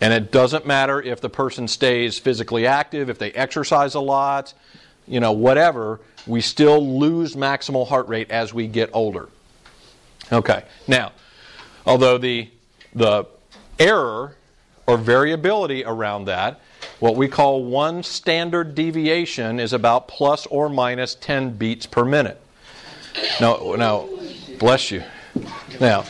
And 0.00 0.12
it 0.12 0.32
doesn't 0.32 0.66
matter 0.66 1.00
if 1.00 1.20
the 1.20 1.28
person 1.28 1.68
stays 1.68 2.18
physically 2.18 2.66
active, 2.66 3.10
if 3.10 3.18
they 3.18 3.32
exercise 3.32 3.94
a 3.94 4.00
lot, 4.00 4.54
you 5.06 5.20
know, 5.20 5.32
whatever, 5.32 6.00
we 6.26 6.40
still 6.40 6.98
lose 6.98 7.34
maximal 7.34 7.86
heart 7.86 8.08
rate 8.08 8.30
as 8.30 8.54
we 8.54 8.66
get 8.66 8.90
older. 8.92 9.28
Okay, 10.30 10.64
now, 10.86 11.12
although 11.84 12.18
the, 12.18 12.48
the 12.94 13.26
error 13.78 14.36
or 14.86 14.96
variability 14.96 15.84
around 15.84 16.26
that, 16.26 16.60
what 17.00 17.16
we 17.16 17.28
call 17.28 17.64
one 17.64 18.02
standard 18.02 18.74
deviation 18.74 19.60
is 19.60 19.72
about 19.72 20.08
plus 20.08 20.46
or 20.46 20.68
minus 20.68 21.14
10 21.16 21.56
beats 21.56 21.86
per 21.86 22.04
minute. 22.04 22.40
Now, 23.40 23.74
now 23.76 24.08
bless 24.58 24.90
you. 24.90 25.02
Now, 25.80 26.02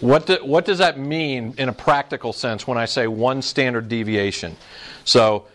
what, 0.00 0.26
do, 0.26 0.38
what 0.44 0.64
does 0.64 0.78
that 0.78 0.98
mean 0.98 1.54
in 1.58 1.68
a 1.68 1.72
practical 1.72 2.32
sense 2.32 2.66
when 2.66 2.78
I 2.78 2.84
say 2.84 3.06
one 3.06 3.42
standard 3.42 3.88
deviation? 3.88 4.56
So, 5.04 5.46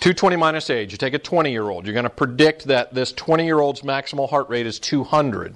220 0.00 0.36
minus 0.36 0.70
age, 0.70 0.92
you 0.92 0.98
take 0.98 1.14
a 1.14 1.18
20 1.18 1.50
year 1.50 1.68
old, 1.68 1.84
you're 1.84 1.92
going 1.92 2.04
to 2.04 2.10
predict 2.10 2.64
that 2.64 2.94
this 2.94 3.12
20 3.12 3.44
year 3.44 3.58
old's 3.58 3.82
maximal 3.82 4.30
heart 4.30 4.48
rate 4.48 4.66
is 4.66 4.78
200. 4.78 5.54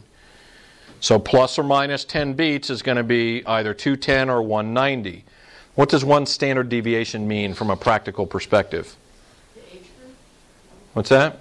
So, 1.00 1.18
plus 1.18 1.58
or 1.58 1.62
minus 1.62 2.04
10 2.04 2.34
beats 2.34 2.70
is 2.70 2.82
going 2.82 2.96
to 2.96 3.02
be 3.02 3.44
either 3.46 3.75
210 3.75 4.30
or 4.30 4.42
190. 4.42 5.25
What 5.75 5.88
does 5.88 6.04
one 6.04 6.26
standard 6.26 6.68
deviation 6.68 7.26
mean 7.26 7.54
from 7.54 7.70
a 7.70 7.76
practical 7.76 8.26
perspective? 8.26 8.96
What's 10.92 11.08
that? 11.08 11.38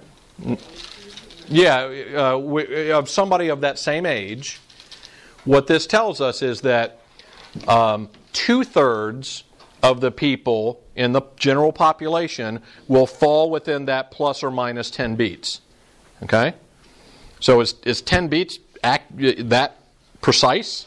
Yeah, 1.48 2.08
uh, 2.14 2.96
of 2.96 3.10
somebody 3.10 3.48
of 3.48 3.60
that 3.60 3.78
same 3.78 4.06
age. 4.06 4.60
What 5.44 5.66
this 5.66 5.86
tells 5.86 6.20
us 6.20 6.40
is 6.40 6.62
that 6.62 7.00
um, 7.68 8.08
two 8.32 8.64
thirds 8.64 9.44
of 9.82 10.00
the 10.00 10.10
people 10.10 10.80
in 10.94 11.12
the 11.12 11.22
general 11.36 11.72
population 11.72 12.60
will 12.88 13.06
fall 13.06 13.50
within 13.50 13.86
that 13.86 14.10
plus 14.10 14.42
or 14.42 14.50
minus 14.50 14.90
10 14.90 15.16
beats. 15.16 15.60
Okay? 16.22 16.54
So 17.40 17.60
is, 17.60 17.74
is 17.84 18.00
10 18.02 18.28
beats 18.28 18.58
act, 18.84 19.12
that 19.48 19.78
precise? 20.20 20.86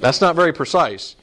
That's 0.00 0.20
not 0.20 0.36
very 0.36 0.52
precise. 0.52 1.16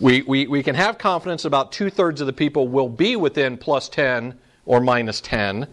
We, 0.00 0.22
we, 0.22 0.48
we 0.48 0.62
can 0.62 0.74
have 0.74 0.98
confidence 0.98 1.44
about 1.44 1.70
two 1.70 1.88
thirds 1.88 2.20
of 2.20 2.26
the 2.26 2.32
people 2.32 2.66
will 2.66 2.88
be 2.88 3.14
within 3.14 3.56
plus 3.56 3.88
10 3.88 4.36
or 4.66 4.80
minus 4.80 5.20
10, 5.20 5.68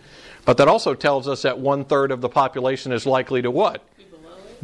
but 0.45 0.57
that 0.57 0.67
also 0.67 0.93
tells 0.93 1.27
us 1.27 1.41
that 1.41 1.57
one 1.57 1.85
third 1.85 2.11
of 2.11 2.21
the 2.21 2.29
population 2.29 2.91
is 2.91 3.05
likely 3.07 3.41
to 3.41 3.49
what? 3.49 3.83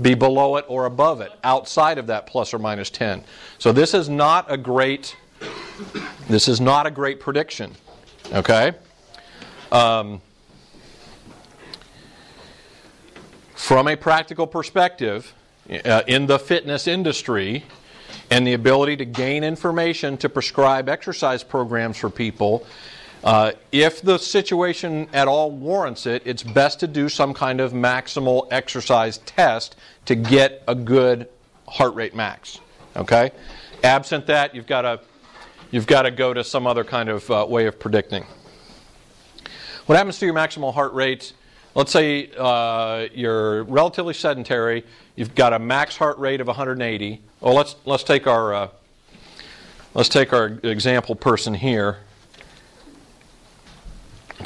Be 0.01 0.13
below 0.13 0.57
it 0.57 0.65
or 0.67 0.85
above 0.85 1.21
it, 1.21 1.31
outside 1.43 1.97
of 1.97 2.07
that 2.07 2.27
plus 2.27 2.53
or 2.53 2.59
minus 2.59 2.89
10. 2.89 3.23
So 3.57 3.71
this 3.71 3.93
is 3.93 4.09
not 4.09 4.51
a 4.51 4.57
great 4.57 5.15
this 6.27 6.47
is 6.47 6.59
not 6.59 6.87
a 6.87 6.91
great 6.91 7.19
prediction. 7.19 7.75
Okay? 8.33 8.73
Um, 9.71 10.21
from 13.55 13.87
a 13.87 13.95
practical 13.95 14.47
perspective, 14.47 15.33
uh, 15.85 16.01
in 16.07 16.25
the 16.25 16.39
fitness 16.39 16.87
industry, 16.87 17.63
and 18.29 18.45
the 18.45 18.53
ability 18.53 18.97
to 18.97 19.05
gain 19.05 19.43
information 19.43 20.17
to 20.17 20.29
prescribe 20.29 20.89
exercise 20.89 21.43
programs 21.43 21.97
for 21.97 22.09
people, 22.09 22.65
uh, 23.27 23.51
if 23.73 24.01
the 24.01 24.17
situation 24.17 25.09
at 25.11 25.27
all 25.27 25.51
warrants 25.51 26.05
it, 26.05 26.21
it's 26.23 26.43
best 26.43 26.79
to 26.79 26.87
do 26.87 27.09
some 27.09 27.33
kind 27.33 27.59
of 27.59 27.73
maximal 27.73 28.47
exercise 28.51 29.17
test 29.19 29.75
to 30.05 30.15
get 30.15 30.63
a 30.65 30.73
good 30.73 31.27
heart 31.67 31.93
rate 31.93 32.15
max. 32.15 32.61
Okay? 32.95 33.31
Absent 33.83 34.27
that, 34.27 34.55
you've 34.55 34.65
got 34.65 34.83
to 34.83 35.01
you've 35.71 35.87
got 35.87 36.03
to 36.03 36.11
go 36.11 36.33
to 36.33 36.41
some 36.41 36.65
other 36.65 36.85
kind 36.85 37.09
of 37.09 37.29
uh, 37.29 37.45
way 37.49 37.65
of 37.65 37.77
predicting. 37.77 38.25
What 39.87 39.97
happens 39.97 40.19
to 40.19 40.25
your 40.25 40.33
maximal 40.33 40.73
heart 40.73 40.93
rate? 40.93 41.33
Let's 41.75 41.91
say 41.91 42.31
uh, 42.37 43.07
you're 43.13 43.63
relatively 43.65 44.13
sedentary. 44.13 44.85
You've 45.17 45.35
got 45.35 45.51
a 45.51 45.59
max 45.59 45.97
heart 45.97 46.17
rate 46.17 46.39
of 46.39 46.47
180. 46.47 47.21
Well, 47.41 47.53
let's 47.53 47.75
let's 47.83 48.03
take 48.03 48.25
our 48.25 48.53
uh, 48.53 48.69
let's 49.95 50.07
take 50.07 50.31
our 50.31 50.57
example 50.63 51.13
person 51.13 51.53
here. 51.53 51.97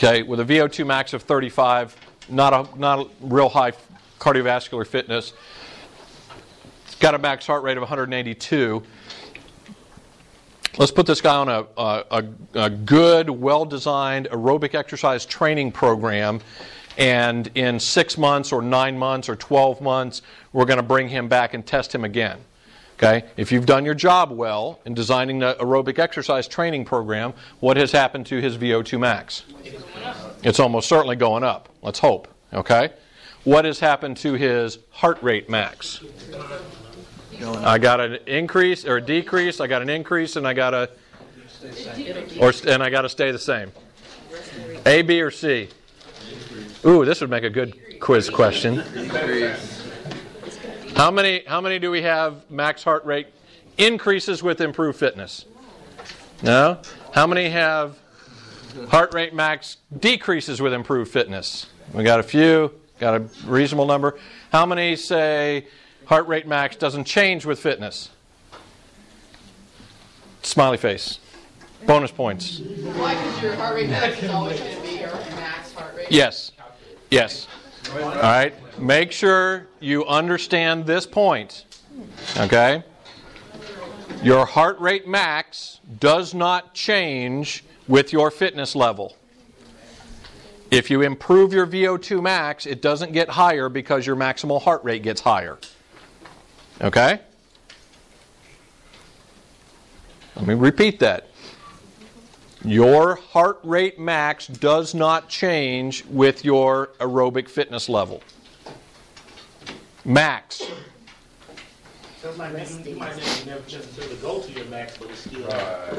Okay, 0.04 0.24
with 0.24 0.40
a 0.40 0.46
VO2 0.46 0.84
max 0.88 1.14
of 1.14 1.22
35, 1.22 1.96
not 2.28 2.54
a 2.54 2.80
not 2.80 3.00
a 3.00 3.10
real 3.22 3.50
high 3.50 3.72
cardiovascular 4.20 4.88
fitness. 4.88 5.34
Got 7.00 7.14
a 7.14 7.20
max 7.20 7.46
heart 7.46 7.62
rate 7.62 7.78
of 7.78 7.82
182 7.82 8.82
Let's 10.78 10.92
put 10.92 11.06
this 11.06 11.20
guy 11.20 11.36
on 11.36 11.50
a, 11.50 11.66
a, 11.78 12.24
a 12.54 12.70
good, 12.70 13.30
well 13.30 13.66
designed 13.66 14.30
aerobic 14.32 14.74
exercise 14.74 15.26
training 15.26 15.74
program. 15.74 16.40
And 16.98 17.50
in 17.56 17.80
six 17.80 18.18
months, 18.18 18.52
or 18.54 18.62
nine 18.62 18.98
months, 18.98 19.28
or 19.28 19.36
12 19.36 19.82
months, 19.82 20.22
we're 20.54 20.66
going 20.66 20.78
to 20.78 20.84
bring 20.84 21.10
him 21.10 21.28
back 21.28 21.54
and 21.54 21.66
test 21.66 21.94
him 21.94 22.06
again. 22.06 22.40
Okay? 23.02 23.28
If 23.36 23.52
you've 23.52 23.66
done 23.66 23.84
your 23.84 23.96
job 23.96 24.32
well 24.32 24.80
in 24.86 24.94
designing 24.94 25.40
the 25.40 25.56
aerobic 25.60 25.98
exercise 25.98 26.48
training 26.48 26.86
program, 26.86 27.34
what 27.60 27.76
has 27.78 27.92
happened 27.92 28.28
to 28.28 28.40
his 28.40 28.58
VO2 28.58 29.00
max? 29.00 29.44
It's 30.44 30.60
almost 30.60 30.88
certainly 30.88 31.16
going 31.16 31.44
up. 31.44 31.70
Let's 31.82 31.98
hope. 31.98 32.28
Okay? 32.54 32.92
What 33.44 33.66
has 33.66 33.80
happened 33.80 34.18
to 34.18 34.34
his 34.34 34.78
heart 34.92 35.22
rate 35.24 35.50
max? 35.50 36.04
I 37.44 37.80
got 37.80 38.00
an 38.00 38.20
increase 38.28 38.86
or 38.86 38.98
a 38.98 39.02
decrease. 39.02 39.60
I 39.60 39.66
got 39.66 39.82
an 39.82 39.90
increase, 39.90 40.36
and 40.36 40.48
I 40.48 40.54
got 40.54 40.76
a 40.76 40.92
or 42.40 42.54
and 42.68 42.84
I 42.84 42.90
got 42.92 43.02
to 43.02 43.10
stay 43.10 43.32
the 43.32 43.40
same. 43.40 43.72
A, 44.86 45.02
B, 45.02 45.22
or 45.22 45.32
C? 45.32 45.70
Ooh, 46.86 47.04
this 47.04 47.22
would 47.22 47.32
make 47.32 47.44
a 47.44 47.50
good 47.50 48.00
quiz 48.00 48.30
question. 48.30 48.84
How 50.96 51.12
many? 51.12 51.44
How 51.48 51.62
many 51.62 51.80
do 51.80 51.92
we 51.92 52.02
have? 52.02 52.50
Max 52.50 52.84
heart 52.84 53.06
rate 53.06 53.28
increases 53.78 54.44
with 54.44 54.62
improved 54.62 55.00
fitness. 55.00 55.46
No. 56.44 56.80
How 57.14 57.28
many 57.28 57.50
have 57.50 57.98
heart 58.90 59.14
rate 59.14 59.34
max 59.34 59.78
decreases 60.00 60.62
with 60.62 60.74
improved 60.74 61.12
fitness? 61.12 61.68
We 61.94 62.04
got 62.04 62.20
a 62.20 62.24
few. 62.24 62.74
Got 63.00 63.16
a 63.16 63.20
reasonable 63.46 63.88
number. 63.88 64.20
How 64.52 64.66
many 64.66 64.96
say 64.96 65.66
heart 66.12 66.28
rate 66.28 66.46
max 66.46 66.76
doesn't 66.76 67.06
change 67.06 67.46
with 67.46 67.58
fitness. 67.58 68.10
Smiley 70.44 70.78
face. 70.78 71.20
Bonus 71.88 72.12
points. 72.12 72.60
Why? 72.60 73.16
Because 73.16 73.42
your 73.42 73.56
heart 73.56 73.76
rate 73.76 73.90
max 73.90 74.22
is 74.22 74.30
always 74.30 74.60
going 74.60 74.76
to 74.76 74.82
be 74.82 75.00
your 75.00 75.10
max 75.10 75.74
heart 75.74 75.96
rate. 75.96 76.12
Yes. 76.12 76.52
Yes. 77.10 77.48
All 77.90 78.00
right. 78.22 78.54
Make 78.80 79.12
sure 79.12 79.68
you 79.80 80.06
understand 80.06 80.86
this 80.86 81.06
point. 81.06 81.66
Okay? 82.38 82.84
Your 84.24 84.46
heart 84.46 84.80
rate 84.80 85.08
max 85.08 85.80
does 86.00 86.34
not 86.34 86.74
change 86.74 87.64
with 87.88 88.14
your 88.14 88.32
fitness 88.32 88.76
level. 88.76 89.16
If 90.70 90.90
you 90.90 91.02
improve 91.02 91.52
your 91.52 91.68
VO2 91.68 92.22
max, 92.22 92.66
it 92.66 92.82
doesn't 92.82 93.12
get 93.12 93.30
higher 93.30 93.68
because 93.68 94.08
your 94.08 94.16
maximal 94.16 94.62
heart 94.62 94.84
rate 94.84 95.04
gets 95.04 95.20
higher. 95.20 95.58
Okay? 96.80 97.20
Let 100.36 100.48
me 100.48 100.54
repeat 100.54 101.00
that. 101.00 101.31
Your 102.64 103.16
heart 103.16 103.60
rate 103.64 103.98
max 103.98 104.46
does 104.46 104.94
not 104.94 105.28
change 105.30 106.06
with 106.06 106.46
your 106.46 106.88
aerobic 107.00 107.50
fitness 107.50 107.90
level. 107.90 108.22
Max. 110.06 110.62
Sounds 112.22 112.38
like 112.38 112.86
you 112.86 112.96
might 112.96 113.16
never 113.48 113.62
necessarily 113.62 114.16
go 114.18 114.42
to 114.42 114.52
your 114.52 114.66
max, 114.66 114.96
but 114.96 115.10
it's 115.10 115.22
still. 115.22 115.48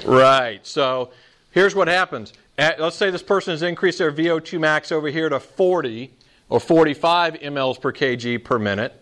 Right. 0.05 0.65
So 0.65 1.11
here's 1.51 1.75
what 1.75 1.89
happens. 1.89 2.33
At, 2.59 2.79
let's 2.81 2.95
say 2.95 3.11
this 3.11 3.25
person 3.25 3.53
has 3.53 3.63
increased 3.63 3.99
their 3.99 4.13
VO2 4.13 4.61
max 4.61 4.93
over 4.93 5.09
here 5.09 5.29
to 5.29 5.41
40 5.41 6.13
or 6.49 6.61
45 6.61 7.35
mLs 7.35 7.81
per 7.81 7.93
kg 7.93 8.45
per 8.45 8.59
minute. 8.61 8.95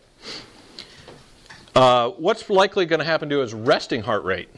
uh, 1.74 2.08
what's 2.10 2.48
likely 2.48 2.86
going 2.86 3.00
to 3.00 3.04
happen 3.04 3.28
to 3.28 3.40
his 3.40 3.52
resting 3.52 4.00
heart 4.00 4.24
rate? 4.24 4.48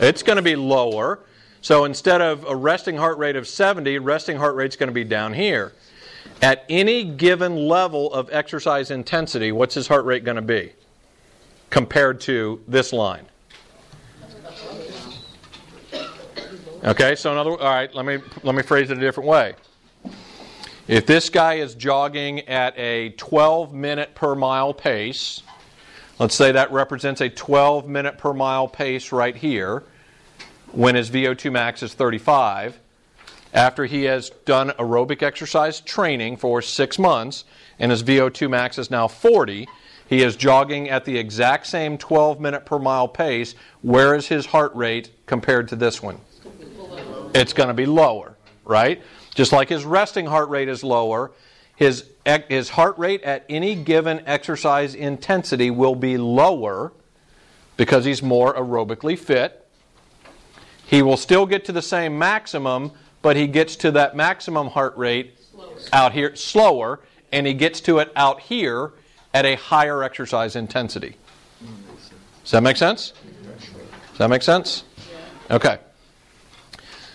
It's 0.00 0.22
going 0.22 0.36
to 0.36 0.42
be 0.42 0.56
lower. 0.56 1.20
So 1.62 1.84
instead 1.84 2.20
of 2.20 2.44
a 2.44 2.56
resting 2.56 2.96
heart 2.96 3.18
rate 3.18 3.36
of 3.36 3.46
70, 3.46 4.00
resting 4.00 4.36
heart 4.36 4.56
rate's 4.56 4.74
going 4.74 4.88
to 4.88 4.94
be 4.94 5.04
down 5.04 5.32
here. 5.32 5.72
At 6.42 6.64
any 6.68 7.04
given 7.04 7.56
level 7.56 8.12
of 8.12 8.28
exercise 8.32 8.90
intensity, 8.90 9.52
what's 9.52 9.76
his 9.76 9.86
heart 9.86 10.04
rate 10.04 10.24
going 10.24 10.36
to 10.36 10.42
be 10.42 10.72
compared 11.70 12.20
to 12.22 12.60
this 12.66 12.92
line? 12.92 13.26
Okay, 16.82 17.14
so 17.14 17.30
another 17.30 17.50
all 17.52 17.58
right, 17.58 17.94
let 17.94 18.04
me 18.04 18.18
let 18.42 18.56
me 18.56 18.62
phrase 18.64 18.90
it 18.90 18.98
a 18.98 19.00
different 19.00 19.28
way. 19.28 19.54
If 20.88 21.06
this 21.06 21.30
guy 21.30 21.54
is 21.54 21.76
jogging 21.76 22.40
at 22.48 22.76
a 22.76 23.10
12 23.10 23.72
minute 23.72 24.16
per 24.16 24.34
mile 24.34 24.74
pace, 24.74 25.44
let's 26.18 26.34
say 26.34 26.50
that 26.50 26.72
represents 26.72 27.20
a 27.20 27.28
12 27.28 27.88
minute 27.88 28.18
per 28.18 28.32
mile 28.32 28.66
pace 28.66 29.12
right 29.12 29.36
here, 29.36 29.84
when 30.72 30.94
his 30.94 31.10
VO2 31.10 31.52
max 31.52 31.82
is 31.82 31.94
35, 31.94 32.78
after 33.54 33.84
he 33.84 34.04
has 34.04 34.30
done 34.44 34.70
aerobic 34.70 35.22
exercise 35.22 35.80
training 35.80 36.36
for 36.36 36.62
six 36.62 36.98
months 36.98 37.44
and 37.78 37.90
his 37.90 38.02
VO2 38.02 38.48
max 38.48 38.78
is 38.78 38.90
now 38.90 39.06
40, 39.06 39.68
he 40.08 40.22
is 40.22 40.36
jogging 40.36 40.88
at 40.88 41.04
the 41.04 41.16
exact 41.16 41.66
same 41.66 41.98
12 41.98 42.40
minute 42.40 42.64
per 42.64 42.78
mile 42.78 43.08
pace. 43.08 43.54
Where 43.82 44.14
is 44.14 44.26
his 44.28 44.46
heart 44.46 44.74
rate 44.74 45.10
compared 45.26 45.68
to 45.68 45.76
this 45.76 46.02
one? 46.02 46.18
It's 47.34 47.52
going 47.52 47.68
to 47.68 47.74
be 47.74 47.86
lower, 47.86 48.36
right? 48.64 49.02
Just 49.34 49.52
like 49.52 49.68
his 49.68 49.84
resting 49.84 50.26
heart 50.26 50.48
rate 50.48 50.68
is 50.68 50.84
lower, 50.84 51.32
his, 51.76 52.04
his 52.48 52.68
heart 52.70 52.98
rate 52.98 53.22
at 53.22 53.44
any 53.48 53.74
given 53.74 54.22
exercise 54.26 54.94
intensity 54.94 55.70
will 55.70 55.94
be 55.94 56.18
lower 56.18 56.92
because 57.76 58.04
he's 58.04 58.22
more 58.22 58.54
aerobically 58.54 59.18
fit. 59.18 59.61
He 60.92 61.00
will 61.00 61.16
still 61.16 61.46
get 61.46 61.64
to 61.64 61.72
the 61.72 61.80
same 61.80 62.18
maximum, 62.18 62.92
but 63.22 63.34
he 63.34 63.46
gets 63.46 63.76
to 63.76 63.92
that 63.92 64.14
maximum 64.14 64.66
heart 64.66 64.94
rate 64.98 65.38
out 65.90 66.12
here 66.12 66.36
slower, 66.36 67.00
and 67.32 67.46
he 67.46 67.54
gets 67.54 67.80
to 67.80 67.98
it 68.00 68.12
out 68.14 68.40
here 68.40 68.92
at 69.32 69.46
a 69.46 69.54
higher 69.54 70.02
exercise 70.02 70.54
intensity. 70.54 71.16
Does 72.42 72.50
that 72.50 72.62
make 72.62 72.76
sense? 72.76 73.14
Does 74.10 74.18
that 74.18 74.28
make 74.28 74.42
sense? 74.42 74.84
Okay. 75.50 75.78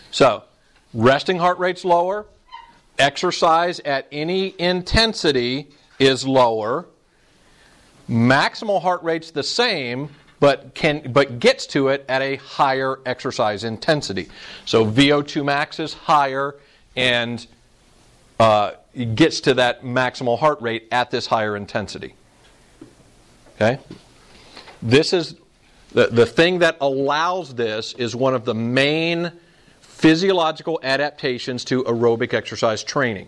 So, 0.10 0.46
resting 0.96 1.38
heart 1.38 1.60
rate's 1.60 1.86
lower, 1.86 2.26
exercise 2.98 3.80
at 3.82 4.08
any 4.12 4.56
intensity 4.60 5.68
is 6.00 6.26
lower, 6.26 6.88
maximal 8.10 8.82
heart 8.82 9.04
rate's 9.04 9.30
the 9.30 9.44
same, 9.44 10.10
but 10.40 10.74
can 10.74 11.12
but 11.12 11.40
gets 11.40 11.66
to 11.68 11.88
it 11.90 12.06
at 12.08 12.22
a 12.22 12.36
higher 12.38 13.00
exercise 13.06 13.64
intensity. 13.64 14.28
So 14.66 14.86
VO2 14.86 15.44
max 15.44 15.80
is 15.80 15.94
higher 15.94 16.56
and 16.96 17.46
uh, 18.40 18.72
gets 19.16 19.42
to 19.42 19.54
that 19.56 19.84
maximal 19.84 20.38
heart 20.38 20.62
rate 20.62 20.88
at 20.92 21.12
this 21.12 21.28
higher 21.28 21.56
intensity. 21.56 22.14
Okay? 23.56 23.80
This 24.82 25.14
is 25.14 25.36
the, 25.94 26.08
the 26.08 26.26
thing 26.26 26.60
that 26.60 26.78
allows 26.82 27.56
this 27.56 27.94
is 27.94 28.16
one 28.16 28.36
of 28.36 28.46
the 28.46 28.54
main 28.54 29.32
physiological 29.82 30.80
adaptations 30.84 31.66
to 31.66 31.84
aerobic 31.86 32.34
exercise 32.34 32.84
training. 32.84 33.28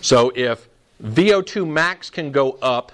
So 0.00 0.32
if 0.34 0.68
VO2 1.02 1.68
max 1.68 2.10
can 2.10 2.32
go 2.32 2.52
up, 2.60 2.90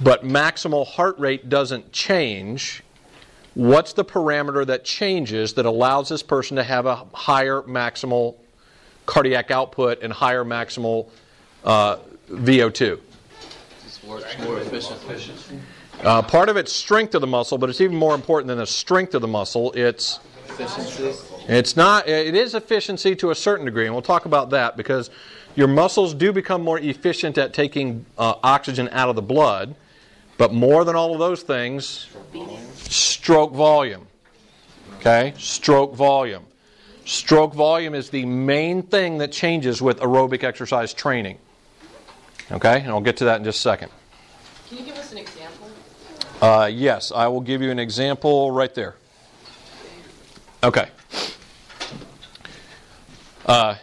but 0.00 0.24
maximal 0.24 0.86
heart 0.86 1.18
rate 1.18 1.48
doesn't 1.48 1.92
change, 1.92 2.82
what's 3.54 3.92
the 3.92 4.04
parameter 4.04 4.66
that 4.66 4.84
changes 4.84 5.54
that 5.54 5.66
allows 5.66 6.08
this 6.08 6.22
person 6.22 6.56
to 6.56 6.62
have 6.62 6.86
a 6.86 6.96
higher 7.12 7.62
maximal 7.62 8.36
cardiac 9.06 9.50
output 9.50 10.02
and 10.02 10.12
higher 10.12 10.44
maximal 10.44 11.08
uh, 11.64 11.96
VO2? 12.30 13.00
It's 13.84 14.02
more, 14.04 14.18
it's 14.18 14.38
more 14.38 14.58
efficient. 14.58 15.62
Uh, 16.02 16.22
part 16.22 16.48
of 16.48 16.56
it's 16.56 16.72
strength 16.72 17.14
of 17.14 17.20
the 17.20 17.26
muscle, 17.26 17.58
but 17.58 17.68
it's 17.68 17.80
even 17.80 17.96
more 17.96 18.14
important 18.14 18.48
than 18.48 18.58
the 18.58 18.66
strength 18.66 19.14
of 19.14 19.20
the 19.20 19.28
muscle. 19.28 19.70
It's 19.72 20.20
Efficiency. 20.48 21.14
it's 21.46 21.76
not. 21.76 22.08
It 22.08 22.34
is 22.34 22.54
efficiency 22.54 23.14
to 23.16 23.30
a 23.30 23.34
certain 23.34 23.66
degree, 23.66 23.84
and 23.84 23.94
we'll 23.94 24.02
talk 24.02 24.24
about 24.24 24.50
that 24.50 24.76
because 24.78 25.10
your 25.56 25.68
muscles 25.68 26.14
do 26.14 26.32
become 26.32 26.62
more 26.62 26.78
efficient 26.78 27.36
at 27.36 27.52
taking 27.52 28.06
uh, 28.16 28.34
oxygen 28.42 28.88
out 28.92 29.10
of 29.10 29.16
the 29.16 29.22
blood. 29.22 29.74
But 30.40 30.54
more 30.54 30.86
than 30.86 30.96
all 30.96 31.12
of 31.12 31.18
those 31.18 31.42
things, 31.42 32.08
stroke 32.74 33.52
volume. 33.52 34.06
Okay, 34.96 35.34
stroke 35.36 35.94
volume. 35.94 36.46
Stroke 37.04 37.52
volume 37.52 37.94
is 37.94 38.08
the 38.08 38.24
main 38.24 38.82
thing 38.82 39.18
that 39.18 39.32
changes 39.32 39.82
with 39.82 40.00
aerobic 40.00 40.42
exercise 40.42 40.94
training. 40.94 41.36
Okay, 42.50 42.80
and 42.80 42.88
I'll 42.88 43.02
get 43.02 43.18
to 43.18 43.26
that 43.26 43.36
in 43.36 43.44
just 43.44 43.58
a 43.58 43.60
second. 43.60 43.92
Can 44.70 44.78
you 44.78 44.84
give 44.84 44.96
us 44.96 45.12
an 45.12 45.18
example? 45.18 45.68
Uh, 46.40 46.70
yes, 46.72 47.12
I 47.14 47.28
will 47.28 47.42
give 47.42 47.60
you 47.60 47.70
an 47.70 47.78
example 47.78 48.50
right 48.50 48.74
there. 48.74 48.94
Okay. 50.64 50.88
Uh, 53.44 53.74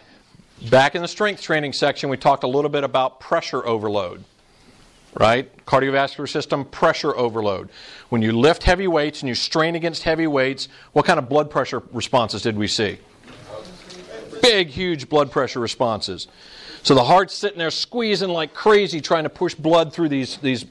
back 0.72 0.96
in 0.96 1.04
the 1.04 1.08
strength 1.08 1.44
training 1.44 1.74
section, 1.74 2.10
we 2.10 2.18
talked 2.18 2.44
a 2.44 2.48
little 2.48 2.72
bit 2.72 2.84
about 2.84 3.20
pressure 3.20 3.64
overload, 3.64 4.24
right? 5.20 5.66
Cardiovascular 5.66 6.30
system 6.30 6.66
pressure 6.66 7.16
overload. 7.16 7.70
When 8.10 8.22
you 8.22 8.32
lift 8.32 8.64
heavy 8.64 8.88
weights 8.88 9.22
and 9.22 9.30
you 9.30 9.36
strain 9.36 9.76
against 9.76 10.04
heavy 10.04 10.28
weights, 10.28 10.68
what 10.94 11.06
kind 11.06 11.20
of 11.20 11.28
blood 11.28 11.50
pressure 11.50 11.82
responses 11.92 12.42
did 12.42 12.58
we 12.58 12.68
see? 12.68 13.00
Big, 14.42 14.70
huge 14.70 15.10
blood 15.10 15.32
pressure 15.32 15.60
responses. 15.60 16.28
So 16.84 16.94
the 16.96 17.04
heart's 17.04 17.34
sitting 17.34 17.58
there 17.58 17.72
squeezing 17.72 18.30
like 18.30 18.54
crazy, 18.54 19.02
trying 19.02 19.24
to 19.24 19.30
push 19.30 19.56
blood 19.56 19.92
through 19.92 20.10
these, 20.10 20.38
these 20.38 20.66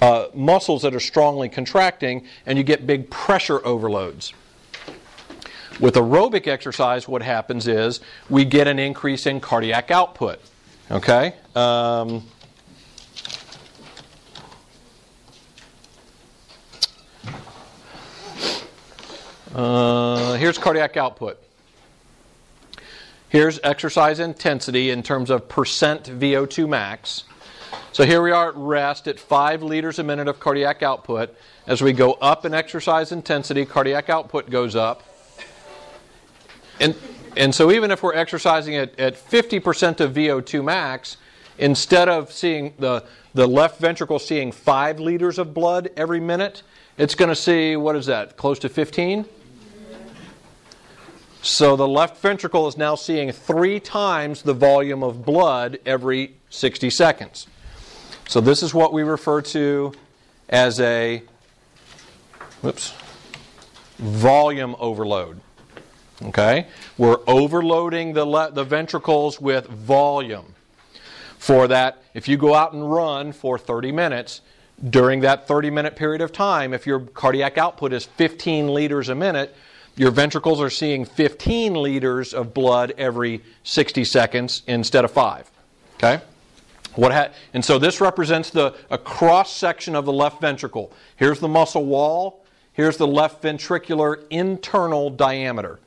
uh, 0.00 0.26
muscles 0.34 0.82
that 0.82 0.94
are 0.94 1.00
strongly 1.00 1.48
contracting, 1.48 2.26
and 2.46 2.58
you 2.58 2.64
get 2.64 2.86
big 2.86 3.10
pressure 3.10 3.64
overloads. 3.64 4.32
With 5.80 5.94
aerobic 5.94 6.46
exercise, 6.46 7.06
what 7.06 7.22
happens 7.22 7.66
is 7.66 8.00
we 8.30 8.44
get 8.44 8.66
an 8.66 8.78
increase 8.78 9.26
in 9.26 9.40
cardiac 9.40 9.90
output. 9.90 10.40
Okay? 10.90 11.34
Um, 11.54 12.24
uh, 19.54 20.34
here's 20.34 20.58
cardiac 20.58 20.96
output. 20.96 21.38
Here's 23.28 23.60
exercise 23.62 24.18
intensity 24.18 24.90
in 24.90 25.02
terms 25.02 25.30
of 25.30 25.48
percent 25.48 26.04
VO2 26.04 26.68
max. 26.68 27.24
So 27.92 28.04
here 28.04 28.20
we 28.22 28.32
are 28.32 28.48
at 28.48 28.56
rest 28.56 29.06
at 29.06 29.20
5 29.20 29.62
liters 29.62 30.00
a 30.00 30.02
minute 30.02 30.26
of 30.26 30.40
cardiac 30.40 30.82
output. 30.82 31.34
As 31.66 31.82
we 31.82 31.92
go 31.92 32.14
up 32.14 32.44
in 32.44 32.52
exercise 32.52 33.12
intensity, 33.12 33.64
cardiac 33.64 34.10
output 34.10 34.50
goes 34.50 34.74
up. 34.74 35.04
And, 36.80 36.96
and 37.36 37.54
so 37.54 37.70
even 37.70 37.92
if 37.92 38.02
we're 38.02 38.14
exercising 38.14 38.74
at, 38.74 38.98
at 38.98 39.14
50% 39.14 40.00
of 40.00 40.12
VO2 40.12 40.64
max, 40.64 41.16
instead 41.58 42.08
of 42.08 42.32
seeing 42.32 42.74
the, 42.78 43.04
the 43.34 43.46
left 43.46 43.80
ventricle 43.80 44.18
seeing 44.18 44.50
5 44.50 44.98
liters 44.98 45.38
of 45.38 45.54
blood 45.54 45.90
every 45.96 46.20
minute, 46.20 46.64
it's 46.98 47.14
going 47.14 47.28
to 47.28 47.36
see, 47.36 47.76
what 47.76 47.94
is 47.94 48.06
that, 48.06 48.36
close 48.36 48.58
to 48.60 48.68
15? 48.68 49.24
So 51.44 51.76
the 51.76 51.86
left 51.86 52.22
ventricle 52.22 52.66
is 52.68 52.78
now 52.78 52.94
seeing 52.94 53.30
three 53.30 53.78
times 53.78 54.40
the 54.40 54.54
volume 54.54 55.02
of 55.02 55.26
blood 55.26 55.78
every 55.84 56.36
60 56.48 56.88
seconds. 56.88 57.46
So 58.26 58.40
this 58.40 58.62
is 58.62 58.72
what 58.72 58.94
we 58.94 59.02
refer 59.02 59.42
to 59.42 59.92
as 60.48 60.80
a 60.80 61.22
whoops, 62.62 62.94
volume 63.98 64.74
overload. 64.78 65.38
Okay? 66.22 66.66
We're 66.96 67.20
overloading 67.26 68.14
the, 68.14 68.24
le- 68.24 68.50
the 68.50 68.64
ventricles 68.64 69.38
with 69.38 69.66
volume. 69.66 70.54
For 71.36 71.68
that, 71.68 72.02
if 72.14 72.26
you 72.26 72.38
go 72.38 72.54
out 72.54 72.72
and 72.72 72.90
run 72.90 73.32
for 73.32 73.58
30 73.58 73.92
minutes, 73.92 74.40
during 74.88 75.20
that 75.20 75.46
30 75.46 75.68
minute 75.68 75.94
period 75.94 76.22
of 76.22 76.32
time, 76.32 76.72
if 76.72 76.86
your 76.86 77.00
cardiac 77.00 77.58
output 77.58 77.92
is 77.92 78.06
15 78.06 78.72
liters 78.72 79.10
a 79.10 79.14
minute, 79.14 79.54
your 79.96 80.10
ventricles 80.10 80.60
are 80.60 80.70
seeing 80.70 81.04
15 81.04 81.74
liters 81.74 82.34
of 82.34 82.52
blood 82.52 82.94
every 82.98 83.42
60 83.62 84.04
seconds 84.04 84.62
instead 84.66 85.04
of 85.04 85.10
5. 85.10 85.50
Okay? 85.96 86.20
What 86.94 87.12
ha- 87.12 87.28
and 87.52 87.64
so 87.64 87.78
this 87.78 88.00
represents 88.00 88.50
the 88.50 88.74
a 88.90 88.98
cross 88.98 89.52
section 89.52 89.94
of 89.94 90.04
the 90.04 90.12
left 90.12 90.40
ventricle. 90.40 90.92
Here's 91.16 91.40
the 91.40 91.48
muscle 91.48 91.84
wall. 91.84 92.44
Here's 92.72 92.96
the 92.96 93.06
left 93.06 93.42
ventricular 93.42 94.24
internal 94.30 95.10
diameter, 95.10 95.78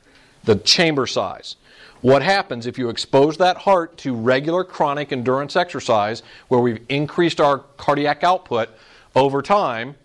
the 0.45 0.55
chamber 0.55 1.05
size. 1.05 1.57
What 2.01 2.21
happens 2.21 2.67
if 2.67 2.77
you 2.77 2.89
expose 2.89 3.37
that 3.37 3.57
heart 3.57 3.97
to 3.99 4.13
regular 4.15 4.63
chronic 4.63 5.11
endurance 5.11 5.55
exercise 5.55 6.23
where 6.47 6.61
we've 6.61 6.83
increased 6.87 7.41
our 7.41 7.59
cardiac 7.77 8.23
output 8.23 8.69
over 9.15 9.41
time, 9.41 9.95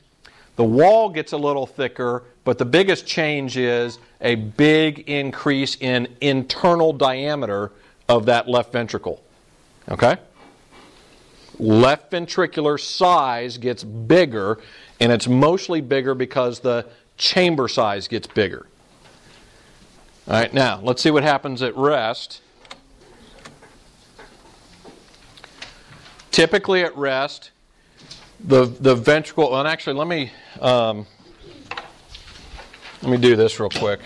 the 0.56 0.64
wall 0.64 1.10
gets 1.10 1.32
a 1.32 1.36
little 1.36 1.66
thicker, 1.66 2.24
but 2.44 2.58
the 2.58 2.64
biggest 2.64 3.06
change 3.06 3.56
is 3.56 3.98
a 4.20 4.34
big 4.34 5.00
increase 5.08 5.76
in 5.76 6.08
internal 6.20 6.92
diameter 6.92 7.72
of 8.08 8.26
that 8.26 8.48
left 8.48 8.72
ventricle. 8.72 9.22
Okay? 9.88 10.16
Left 11.58 12.10
ventricular 12.10 12.80
size 12.80 13.58
gets 13.58 13.84
bigger, 13.84 14.58
and 15.00 15.12
it's 15.12 15.28
mostly 15.28 15.80
bigger 15.80 16.14
because 16.14 16.60
the 16.60 16.86
chamber 17.16 17.68
size 17.68 18.08
gets 18.08 18.26
bigger. 18.26 18.66
All 20.26 20.34
right, 20.34 20.52
now 20.52 20.80
let's 20.82 21.02
see 21.02 21.10
what 21.10 21.22
happens 21.22 21.62
at 21.62 21.76
rest. 21.76 22.40
Typically 26.30 26.82
at 26.82 26.96
rest, 26.96 27.50
the 28.40 28.64
the 28.64 28.94
ventricle. 28.94 29.54
And 29.58 29.68
actually, 29.68 29.94
let 29.94 30.06
me 30.06 30.32
um, 30.60 31.06
let 33.02 33.10
me 33.10 33.16
do 33.18 33.34
this 33.34 33.58
real 33.58 33.68
quick. 33.68 34.00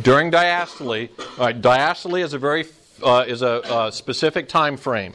During 0.00 0.32
diastole, 0.32 1.10
right, 1.38 1.62
diastole 1.62 2.24
is 2.24 2.34
a 2.34 2.38
very 2.38 2.66
uh, 3.04 3.24
is 3.26 3.42
a, 3.42 3.62
a 3.70 3.92
specific 3.92 4.48
time 4.48 4.76
frame. 4.76 5.14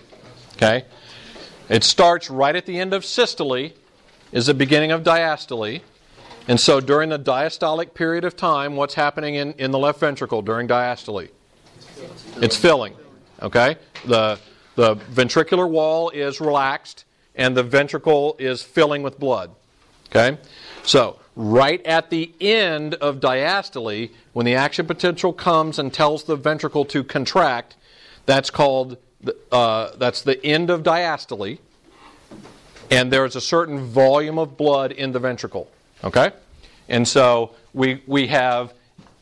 Okay, 0.55 0.85
it 1.69 1.83
starts 1.83 2.29
right 2.29 2.55
at 2.55 2.65
the 2.65 2.79
end 2.79 2.93
of 2.93 3.03
systole, 3.03 3.71
is 4.31 4.47
the 4.47 4.53
beginning 4.53 4.91
of 4.91 5.03
diastole, 5.03 5.81
and 6.47 6.59
so 6.59 6.79
during 6.79 7.09
the 7.09 7.19
diastolic 7.19 7.93
period 7.93 8.23
of 8.23 8.35
time, 8.37 8.75
what's 8.75 8.93
happening 8.93 9.35
in, 9.35 9.53
in 9.53 9.71
the 9.71 9.79
left 9.79 9.99
ventricle 9.99 10.41
during 10.41 10.67
diastole? 10.67 11.29
It's 12.41 12.55
filling. 12.55 12.93
Okay, 13.41 13.75
the 14.05 14.39
the 14.75 14.95
ventricular 14.95 15.69
wall 15.69 16.09
is 16.09 16.39
relaxed, 16.39 17.05
and 17.35 17.57
the 17.57 17.63
ventricle 17.63 18.35
is 18.39 18.61
filling 18.61 19.03
with 19.03 19.19
blood. 19.19 19.51
Okay, 20.09 20.37
so 20.83 21.19
right 21.35 21.85
at 21.85 22.09
the 22.09 22.31
end 22.39 22.93
of 22.95 23.19
diastole, 23.19 24.11
when 24.33 24.45
the 24.45 24.55
action 24.55 24.85
potential 24.87 25.33
comes 25.33 25.79
and 25.79 25.93
tells 25.93 26.23
the 26.23 26.35
ventricle 26.35 26.85
to 26.85 27.03
contract, 27.03 27.75
that's 28.25 28.49
called 28.49 28.97
uh, 29.51 29.91
that's 29.97 30.21
the 30.21 30.43
end 30.45 30.69
of 30.69 30.83
diastole, 30.83 31.59
and 32.91 33.11
there 33.11 33.25
is 33.25 33.35
a 33.35 33.41
certain 33.41 33.85
volume 33.85 34.37
of 34.37 34.57
blood 34.57 34.91
in 34.91 35.11
the 35.11 35.19
ventricle. 35.19 35.69
Okay, 36.03 36.31
and 36.89 37.07
so 37.07 37.55
we 37.73 38.01
we 38.07 38.27
have 38.27 38.73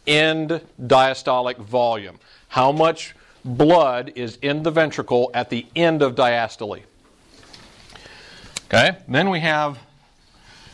end 0.08 0.62
diastolic 0.82 1.58
volume. 1.58 2.20
How 2.50 2.72
much 2.72 3.16
blood 3.44 4.14
is 4.16 4.38
in 4.42 4.64
the 4.64 4.72
ventricle 4.72 5.32
at 5.34 5.50
the 5.50 5.66
end 5.76 6.02
of 6.02 6.16
diastole? 6.16 6.84
Okay, 8.68 8.98
then 9.08 9.30
we 9.30 9.40
have 9.42 9.78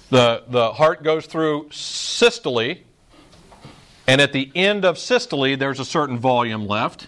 the, 0.09 0.43
the 0.47 0.73
heart 0.73 1.03
goes 1.03 1.25
through 1.25 1.69
systole, 1.71 2.75
and 4.07 4.21
at 4.21 4.33
the 4.33 4.51
end 4.55 4.85
of 4.85 4.97
systole, 4.97 5.55
there's 5.55 5.79
a 5.79 5.85
certain 5.85 6.17
volume 6.17 6.67
left. 6.67 7.07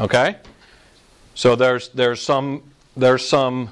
Okay? 0.00 0.36
So 1.34 1.54
there's, 1.54 1.90
there's, 1.90 2.22
some, 2.22 2.62
there's 2.96 3.28
some 3.28 3.70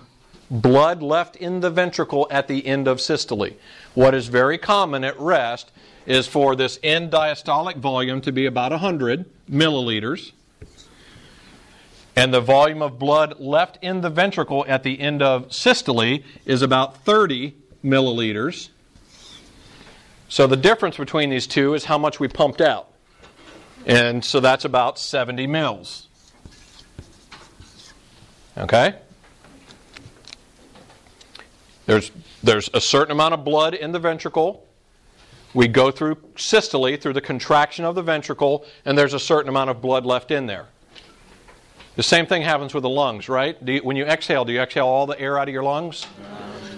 blood 0.51 1.03
left 1.03 1.37
in 1.37 1.61
the 1.61 1.71
ventricle 1.71 2.29
at 2.31 2.49
the 2.49 2.67
end 2.67 2.87
of 2.87 3.01
systole. 3.01 3.49
What 3.95 4.15
is 4.15 4.29
very 4.29 4.59
common 4.59 5.05
at 5.05 5.19
rest 5.19 5.73
is 6.07 6.27
for 6.27 6.55
this 6.55 6.79
end 6.83 7.11
diastolic 7.11 7.77
volume 7.77 8.21
to 8.23 8.33
be 8.33 8.47
about 8.47 8.73
100 8.73 9.27
milliliters. 9.51 10.33
And 12.15 12.35
the 12.35 12.41
volume 12.41 12.83
of 12.83 12.99
blood 12.99 13.39
left 13.39 13.79
in 13.81 14.01
the 14.01 14.11
ventricle 14.11 14.65
at 14.69 14.83
the 14.83 15.01
end 15.01 15.23
of 15.23 15.53
systole 15.53 16.19
is 16.45 16.63
about 16.63 17.05
30 17.05 17.55
milliliters. 17.85 18.71
So 20.29 20.47
the 20.47 20.57
difference 20.57 20.97
between 20.97 21.31
these 21.31 21.47
two 21.47 21.75
is 21.75 21.85
how 21.85 21.97
much 21.97 22.21
we 22.21 22.29
pumped 22.29 22.61
out. 22.61 22.91
And 23.87 24.25
so 24.25 24.41
that's 24.41 24.65
about 24.65 24.99
70 24.99 25.47
mils. 25.47 26.08
Okay? 28.59 28.95
There's, 31.87 32.11
there's 32.43 32.69
a 32.75 32.81
certain 32.81 33.13
amount 33.13 33.35
of 33.35 33.45
blood 33.45 33.75
in 33.75 33.93
the 33.93 33.99
ventricle. 33.99 34.67
We 35.55 35.69
go 35.69 35.91
through 35.91 36.19
systole, 36.37 36.97
through 36.97 37.15
the 37.15 37.21
contraction 37.21 37.85
of 37.85 37.95
the 37.95 38.03
ventricle, 38.03 38.67
and 38.85 38.99
there's 38.99 39.15
a 39.15 39.19
certain 39.19 39.49
amount 39.49 39.71
of 39.71 39.81
blood 39.81 40.05
left 40.05 40.31
in 40.31 40.47
there. 40.47 40.67
The 41.97 42.03
same 42.03 42.27
thing 42.27 42.43
happens 42.43 42.75
with 42.75 42.83
the 42.83 42.89
lungs, 42.89 43.29
right? 43.29 43.57
You, 43.67 43.81
when 43.81 43.97
you 43.97 44.05
exhale, 44.05 44.45
do 44.45 44.53
you 44.53 44.61
exhale 44.61 44.87
all 44.87 45.07
the 45.07 45.19
air 45.19 45.39
out 45.39 45.49
of 45.49 45.55
your 45.55 45.63
lungs? 45.65 46.07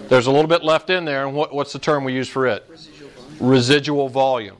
There's 0.07 0.27
a 0.27 0.31
little 0.31 0.47
bit 0.47 0.63
left 0.63 0.89
in 0.89 1.05
there, 1.05 1.25
and 1.25 1.35
what, 1.35 1.53
what's 1.53 1.73
the 1.73 1.79
term 1.79 2.03
we 2.03 2.13
use 2.13 2.29
for 2.29 2.47
it? 2.47 2.65
Residual 2.69 3.09
volume. 3.09 3.49
Residual 3.49 4.09
volume. 4.09 4.57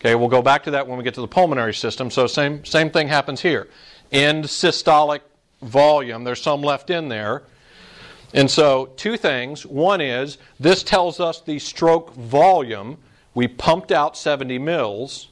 Okay, 0.00 0.14
we'll 0.16 0.28
go 0.28 0.42
back 0.42 0.64
to 0.64 0.72
that 0.72 0.88
when 0.88 0.98
we 0.98 1.04
get 1.04 1.14
to 1.14 1.20
the 1.20 1.28
pulmonary 1.28 1.74
system. 1.74 2.10
So 2.10 2.26
same 2.26 2.64
same 2.64 2.90
thing 2.90 3.06
happens 3.06 3.40
here. 3.40 3.68
End 4.10 4.44
systolic 4.44 5.20
volume, 5.62 6.24
there's 6.24 6.42
some 6.42 6.62
left 6.62 6.90
in 6.90 7.08
there. 7.08 7.42
And 8.34 8.50
so 8.50 8.86
two 8.96 9.16
things. 9.16 9.66
One 9.66 10.00
is 10.00 10.38
this 10.58 10.82
tells 10.82 11.20
us 11.20 11.40
the 11.40 11.58
stroke 11.58 12.14
volume. 12.14 12.98
We 13.34 13.48
pumped 13.48 13.92
out 13.92 14.16
70 14.16 14.58
mils. 14.58 15.28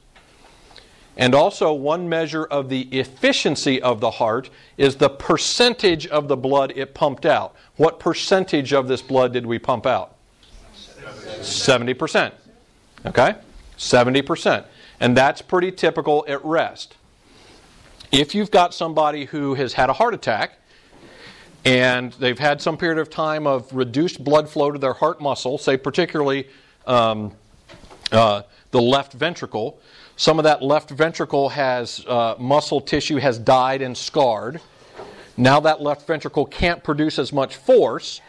And 1.16 1.34
also, 1.34 1.72
one 1.72 2.08
measure 2.08 2.44
of 2.44 2.68
the 2.68 2.82
efficiency 2.98 3.82
of 3.82 4.00
the 4.00 4.12
heart 4.12 4.48
is 4.78 4.96
the 4.96 5.10
percentage 5.10 6.06
of 6.06 6.28
the 6.28 6.36
blood 6.36 6.72
it 6.76 6.94
pumped 6.94 7.26
out. 7.26 7.54
What 7.76 7.98
percentage 7.98 8.72
of 8.72 8.88
this 8.88 9.02
blood 9.02 9.32
did 9.32 9.44
we 9.44 9.58
pump 9.58 9.86
out? 9.86 10.14
70%. 11.40 12.32
Okay? 13.04 13.34
70%. 13.76 14.64
And 15.00 15.16
that's 15.16 15.42
pretty 15.42 15.72
typical 15.72 16.24
at 16.28 16.42
rest. 16.44 16.96
If 18.12 18.35
you've 18.35 18.51
got 18.51 18.75
somebody 18.75 19.25
who 19.25 19.55
has 19.55 19.73
had 19.73 19.88
a 19.88 19.92
heart 19.92 20.14
attack 20.14 20.59
and 21.64 22.12
they've 22.14 22.40
had 22.40 22.61
some 22.61 22.77
period 22.77 22.99
of 22.99 23.09
time 23.09 23.46
of 23.46 23.73
reduced 23.73 24.25
blood 24.25 24.49
flow 24.49 24.73
to 24.73 24.81
their 24.81 24.94
heart 24.94 25.20
muscle, 25.20 25.59
say 25.59 25.77
particularly 25.77 26.49
um, 26.88 27.31
uh, 28.11 28.42
the 28.73 28.83
left 28.83 29.12
ventricle, 29.12 29.79
some 30.16 30.40
of 30.40 30.42
that 30.42 30.61
left 30.61 30.90
ventricle 30.90 31.51
has 31.51 32.05
uh, 32.09 32.35
muscle 32.37 32.81
tissue 32.81 33.18
has 33.18 33.38
died 33.38 33.81
and 33.81 33.96
scarred. 33.96 34.61
Now 35.37 35.61
that 35.61 35.81
left 35.81 36.05
ventricle 36.05 36.46
can't 36.46 36.83
produce 36.83 37.16
as 37.16 37.33
much 37.33 37.55
force. 37.55 38.20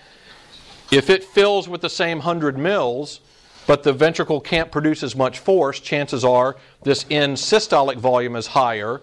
If 0.91 1.09
it 1.09 1.23
fills 1.23 1.67
with 1.67 1.81
the 1.81 1.89
same 1.89 2.19
100 2.19 2.55
mils, 2.55 3.19
but 3.65 3.81
the 3.81 3.93
ventricle 3.93 4.41
can't 4.41 4.71
produce 4.71 5.01
as 5.01 5.15
much 5.15 5.39
force, 5.39 5.79
chances 5.79 6.23
are 6.23 6.55
this 6.83 7.07
end 7.09 7.37
systolic 7.37 7.97
volume 7.97 8.35
is 8.35 8.45
higher, 8.45 9.01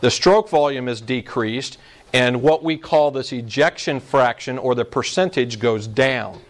the 0.00 0.10
stroke 0.10 0.48
volume 0.48 0.88
is 0.88 1.00
decreased, 1.00 1.78
and 2.12 2.42
what 2.42 2.62
we 2.62 2.76
call 2.76 3.10
this 3.10 3.32
ejection 3.32 4.00
fraction 4.00 4.58
or 4.58 4.74
the 4.74 4.84
percentage 4.84 5.58
goes 5.58 5.86
down. 5.86 6.40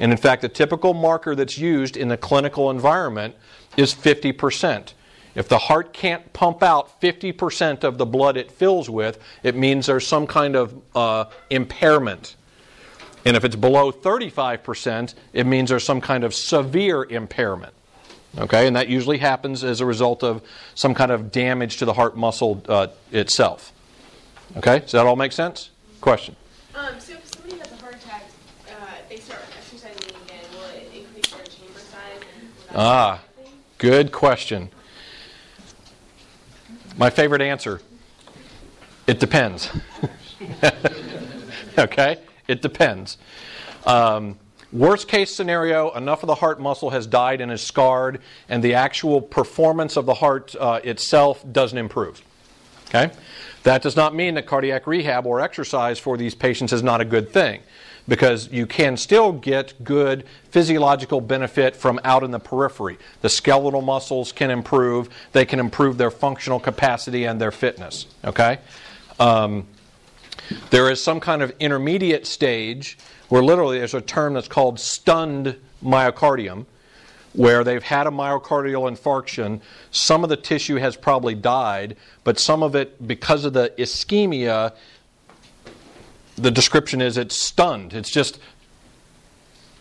And 0.00 0.12
in 0.12 0.18
fact, 0.18 0.42
the 0.42 0.48
typical 0.48 0.94
marker 0.94 1.34
that's 1.34 1.58
used 1.58 1.96
in 1.96 2.08
the 2.08 2.16
clinical 2.16 2.70
environment 2.70 3.34
is 3.76 3.94
50%. 3.94 4.92
If 5.34 5.48
the 5.48 5.58
heart 5.58 5.92
can't 5.92 6.32
pump 6.32 6.62
out 6.62 7.00
50% 7.00 7.84
of 7.84 7.98
the 7.98 8.06
blood 8.06 8.36
it 8.36 8.50
fills 8.50 8.90
with, 8.90 9.18
it 9.42 9.54
means 9.54 9.86
there's 9.86 10.06
some 10.06 10.26
kind 10.26 10.56
of 10.56 10.74
uh, 10.94 11.26
impairment. 11.50 12.36
And 13.24 13.36
if 13.36 13.44
it's 13.44 13.56
below 13.56 13.92
35%, 13.92 15.14
it 15.32 15.46
means 15.46 15.70
there's 15.70 15.84
some 15.84 16.00
kind 16.00 16.24
of 16.24 16.34
severe 16.34 17.04
impairment. 17.04 17.72
Okay, 18.36 18.66
and 18.66 18.76
that 18.76 18.88
usually 18.88 19.18
happens 19.18 19.64
as 19.64 19.80
a 19.80 19.86
result 19.86 20.22
of 20.22 20.42
some 20.74 20.94
kind 20.94 21.10
of 21.10 21.32
damage 21.32 21.78
to 21.78 21.84
the 21.84 21.94
heart 21.94 22.16
muscle 22.16 22.62
uh, 22.68 22.88
itself. 23.10 23.72
Okay, 24.56 24.80
does 24.80 24.92
that 24.92 25.06
all 25.06 25.16
make 25.16 25.32
sense? 25.32 25.70
Question? 26.00 26.36
Um, 26.74 27.00
so 27.00 27.14
if 27.14 27.26
somebody 27.34 27.58
has 27.58 27.72
a 27.72 27.76
heart 27.76 27.94
attack, 27.94 28.24
uh, 28.68 28.72
they 29.08 29.16
start 29.16 29.40
exercising 29.56 30.14
again, 30.24 30.44
will 30.52 30.64
it 30.76 30.90
increase 30.94 31.32
their 31.34 31.44
chamber 31.46 31.80
size? 31.80 32.22
Ah, 32.74 33.20
good 33.78 34.12
question. 34.12 34.68
My 36.96 37.10
favorite 37.10 37.42
answer 37.42 37.80
it 39.08 39.20
depends. 39.20 39.70
okay? 41.78 42.18
It 42.46 42.60
depends. 42.60 43.16
Um, 43.86 44.38
Worst 44.70 45.08
case 45.08 45.34
scenario, 45.34 45.90
enough 45.92 46.22
of 46.22 46.26
the 46.26 46.34
heart 46.34 46.60
muscle 46.60 46.90
has 46.90 47.06
died 47.06 47.40
and 47.40 47.50
is 47.50 47.62
scarred, 47.62 48.20
and 48.48 48.62
the 48.62 48.74
actual 48.74 49.20
performance 49.20 49.96
of 49.96 50.04
the 50.04 50.14
heart 50.14 50.54
uh, 50.58 50.80
itself 50.84 51.42
doesn't 51.50 51.78
improve. 51.78 52.22
Okay? 52.88 53.10
That 53.62 53.82
does 53.82 53.96
not 53.96 54.14
mean 54.14 54.34
that 54.34 54.46
cardiac 54.46 54.86
rehab 54.86 55.26
or 55.26 55.40
exercise 55.40 55.98
for 55.98 56.16
these 56.16 56.34
patients 56.34 56.72
is 56.72 56.82
not 56.82 57.00
a 57.00 57.04
good 57.04 57.32
thing 57.32 57.62
because 58.06 58.50
you 58.50 58.66
can 58.66 58.96
still 58.96 59.32
get 59.32 59.84
good 59.84 60.24
physiological 60.50 61.20
benefit 61.20 61.76
from 61.76 62.00
out 62.04 62.22
in 62.22 62.30
the 62.30 62.38
periphery. 62.38 62.98
The 63.20 63.28
skeletal 63.28 63.82
muscles 63.82 64.32
can 64.32 64.50
improve, 64.50 65.10
they 65.32 65.44
can 65.44 65.60
improve 65.60 65.98
their 65.98 66.10
functional 66.10 66.58
capacity 66.58 67.24
and 67.24 67.38
their 67.40 67.50
fitness. 67.50 68.06
Okay? 68.24 68.58
Um, 69.20 69.66
there 70.70 70.90
is 70.90 71.02
some 71.02 71.20
kind 71.20 71.42
of 71.42 71.52
intermediate 71.60 72.26
stage 72.26 72.96
where 73.28 73.42
literally 73.42 73.78
there's 73.78 73.94
a 73.94 74.00
term 74.00 74.34
that's 74.34 74.48
called 74.48 74.80
stunned 74.80 75.56
myocardium, 75.82 76.66
where 77.34 77.62
they've 77.62 77.82
had 77.82 78.06
a 78.06 78.10
myocardial 78.10 78.90
infarction. 78.90 79.60
Some 79.90 80.24
of 80.24 80.30
the 80.30 80.36
tissue 80.36 80.76
has 80.76 80.96
probably 80.96 81.34
died, 81.34 81.96
but 82.24 82.38
some 82.38 82.62
of 82.62 82.74
it, 82.74 83.06
because 83.06 83.44
of 83.44 83.52
the 83.52 83.72
ischemia, 83.78 84.74
the 86.36 86.50
description 86.50 87.00
is 87.00 87.16
it's 87.16 87.36
stunned. 87.36 87.92
It's 87.92 88.10
just, 88.10 88.38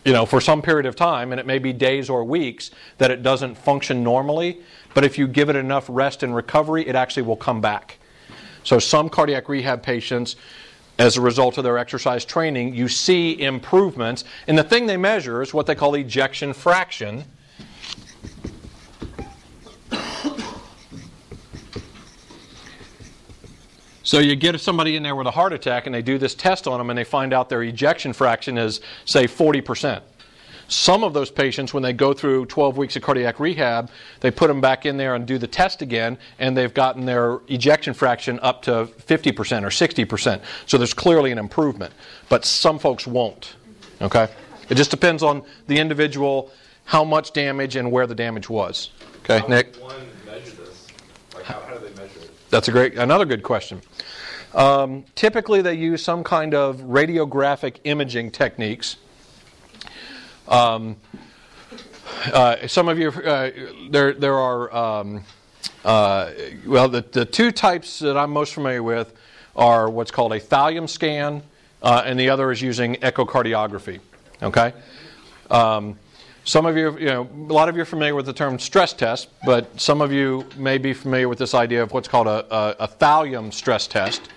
you 0.03 0.13
know, 0.13 0.25
for 0.25 0.41
some 0.41 0.61
period 0.61 0.85
of 0.85 0.95
time, 0.95 1.31
and 1.31 1.39
it 1.39 1.45
may 1.45 1.59
be 1.59 1.71
days 1.73 2.09
or 2.09 2.23
weeks, 2.23 2.71
that 2.97 3.11
it 3.11 3.23
doesn't 3.23 3.55
function 3.55 4.03
normally. 4.03 4.61
But 4.93 5.03
if 5.03 5.17
you 5.17 5.27
give 5.27 5.49
it 5.49 5.55
enough 5.55 5.85
rest 5.87 6.23
and 6.23 6.35
recovery, 6.35 6.87
it 6.87 6.95
actually 6.95 7.23
will 7.23 7.37
come 7.37 7.61
back. 7.61 7.97
So, 8.63 8.79
some 8.79 9.09
cardiac 9.09 9.47
rehab 9.47 9.81
patients, 9.81 10.35
as 10.99 11.17
a 11.17 11.21
result 11.21 11.57
of 11.57 11.63
their 11.63 11.77
exercise 11.77 12.25
training, 12.25 12.73
you 12.73 12.87
see 12.87 13.39
improvements. 13.39 14.23
And 14.47 14.57
the 14.57 14.63
thing 14.63 14.87
they 14.87 14.97
measure 14.97 15.41
is 15.41 15.53
what 15.53 15.65
they 15.65 15.75
call 15.75 15.95
ejection 15.95 16.53
fraction. 16.53 17.25
So 24.07 24.19
you 24.19 24.37
get 24.37 24.57
somebody 24.61 24.95
in 24.95 25.03
there 25.03 25.17
with 25.17 25.27
a 25.27 25.31
heart 25.31 25.51
attack 25.51 25.85
and 25.85 25.93
they 25.93 26.01
do 26.01 26.17
this 26.17 26.33
test 26.33 26.65
on 26.65 26.77
them 26.77 26.89
and 26.89 26.97
they 26.97 27.03
find 27.03 27.33
out 27.33 27.49
their 27.49 27.61
ejection 27.61 28.13
fraction 28.13 28.57
is, 28.57 28.79
say, 29.03 29.25
40%. 29.25 30.01
Some 30.67 31.03
of 31.03 31.13
those 31.13 31.31
patients, 31.31 31.73
when 31.73 31.81
they 31.81 31.93
go 31.93 32.13
through 32.13 32.47
12 32.47 32.77
weeks 32.77 32.95
of 32.95 33.01
cardiac 33.01 33.39
rehab, 33.39 33.89
they 34.19 34.31
put 34.31 34.47
them 34.47 34.59
back 34.59 34.85
in 34.85 34.97
there 34.97 35.15
and 35.15 35.25
do 35.25 35.37
the 35.37 35.47
test 35.47 35.81
again, 35.81 36.17
and 36.39 36.57
they've 36.57 36.73
gotten 36.73 37.05
their 37.05 37.39
ejection 37.47 37.93
fraction 37.93 38.39
up 38.41 38.61
to 38.63 38.71
50% 38.71 39.63
or 39.63 39.69
60%. 39.69 40.41
So 40.65 40.77
there's 40.77 40.93
clearly 40.93 41.31
an 41.31 41.37
improvement. 41.37 41.93
But 42.27 42.43
some 42.43 42.79
folks 42.79 43.07
won't. 43.07 43.55
Okay? 44.01 44.27
It 44.69 44.75
just 44.75 44.91
depends 44.91 45.23
on 45.23 45.43
the 45.67 45.77
individual, 45.79 46.51
how 46.83 47.05
much 47.05 47.31
damage, 47.31 47.77
and 47.77 47.89
where 47.91 48.05
the 48.05 48.15
damage 48.15 48.49
was. 48.49 48.91
Okay, 49.23 49.39
How 49.39 49.47
Nick? 49.47 49.73
does 49.73 49.81
one 49.81 49.95
measure 50.25 50.51
this? 50.51 50.87
Like, 51.33 51.43
how, 51.43 51.61
how 51.61 51.75
do 51.75 51.79
they 51.79 51.93
measure 52.01 52.19
it? 52.19 52.31
That's 52.49 52.67
a 52.67 52.71
great, 52.71 52.95
another 52.95 53.25
good 53.25 53.43
question. 53.43 53.81
Um, 54.53 55.05
typically, 55.15 55.61
they 55.61 55.75
use 55.75 56.03
some 56.03 56.23
kind 56.23 56.53
of 56.53 56.77
radiographic 56.77 57.77
imaging 57.85 58.31
techniques. 58.31 58.97
Um, 60.47 60.95
uh, 62.33 62.67
some 62.67 62.87
of 62.87 62.97
you, 62.97 63.09
uh, 63.09 63.51
there, 63.89 64.13
there 64.13 64.35
are, 64.35 64.73
um, 64.73 65.23
uh, 65.83 66.31
well, 66.65 66.87
the, 66.87 67.01
the 67.01 67.25
two 67.25 67.51
types 67.51 67.99
that 67.99 68.17
I'm 68.17 68.31
most 68.31 68.53
familiar 68.53 68.81
with 68.81 69.13
are 69.55 69.89
what's 69.89 70.11
called 70.11 70.31
a 70.31 70.39
thallium 70.39 70.87
scan, 70.87 71.43
uh, 71.83 72.03
and 72.05 72.17
the 72.17 72.29
other 72.29 72.51
is 72.51 72.61
using 72.61 72.95
echocardiography. 72.95 73.99
Okay? 74.41 74.73
Um, 75.51 75.97
some 76.45 76.65
of 76.65 76.77
you, 76.77 76.97
you 76.97 77.07
know, 77.07 77.27
a 77.49 77.53
lot 77.53 77.67
of 77.67 77.75
you 77.75 77.81
are 77.81 77.85
familiar 77.85 78.15
with 78.15 78.25
the 78.25 78.33
term 78.33 78.57
stress 78.57 78.93
test, 78.93 79.27
but 79.45 79.79
some 79.79 79.99
of 79.99 80.13
you 80.13 80.45
may 80.55 80.77
be 80.77 80.93
familiar 80.93 81.27
with 81.27 81.39
this 81.39 81.53
idea 81.53 81.83
of 81.83 81.91
what's 81.91 82.07
called 82.07 82.27
a, 82.27 82.45
a, 82.55 82.75
a 82.85 82.87
thallium 82.87 83.53
stress 83.53 83.85
test. 83.85 84.29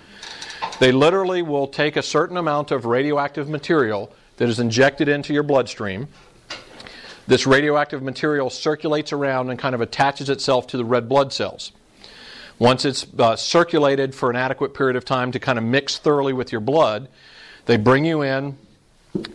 They 0.79 0.91
literally 0.91 1.41
will 1.41 1.67
take 1.67 1.95
a 1.95 2.01
certain 2.01 2.35
amount 2.35 2.71
of 2.71 2.83
radioactive 2.85 3.47
material 3.47 4.11
that 4.41 4.49
is 4.49 4.59
injected 4.59 5.07
into 5.07 5.35
your 5.35 5.43
bloodstream. 5.43 6.07
This 7.27 7.45
radioactive 7.45 8.01
material 8.01 8.49
circulates 8.49 9.13
around 9.13 9.51
and 9.51 9.59
kind 9.59 9.75
of 9.75 9.81
attaches 9.81 10.31
itself 10.31 10.65
to 10.65 10.77
the 10.77 10.83
red 10.83 11.07
blood 11.07 11.31
cells. 11.31 11.71
Once 12.57 12.83
it's 12.83 13.05
uh, 13.19 13.35
circulated 13.35 14.15
for 14.15 14.31
an 14.31 14.35
adequate 14.35 14.73
period 14.73 14.95
of 14.95 15.05
time 15.05 15.31
to 15.31 15.39
kind 15.39 15.59
of 15.59 15.63
mix 15.63 15.99
thoroughly 15.99 16.33
with 16.33 16.51
your 16.51 16.59
blood, 16.59 17.07
they 17.67 17.77
bring 17.77 18.03
you 18.03 18.23
in 18.23 18.57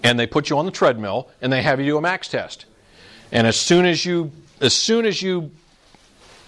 and 0.02 0.18
they 0.18 0.26
put 0.26 0.50
you 0.50 0.58
on 0.58 0.66
the 0.66 0.72
treadmill 0.72 1.30
and 1.40 1.52
they 1.52 1.62
have 1.62 1.78
you 1.78 1.86
do 1.86 1.98
a 1.98 2.00
max 2.00 2.26
test. 2.26 2.66
And 3.30 3.46
as 3.46 3.54
soon 3.54 3.86
as 3.86 4.04
you, 4.04 4.32
as 4.60 4.74
soon 4.74 5.06
as 5.06 5.22
you 5.22 5.52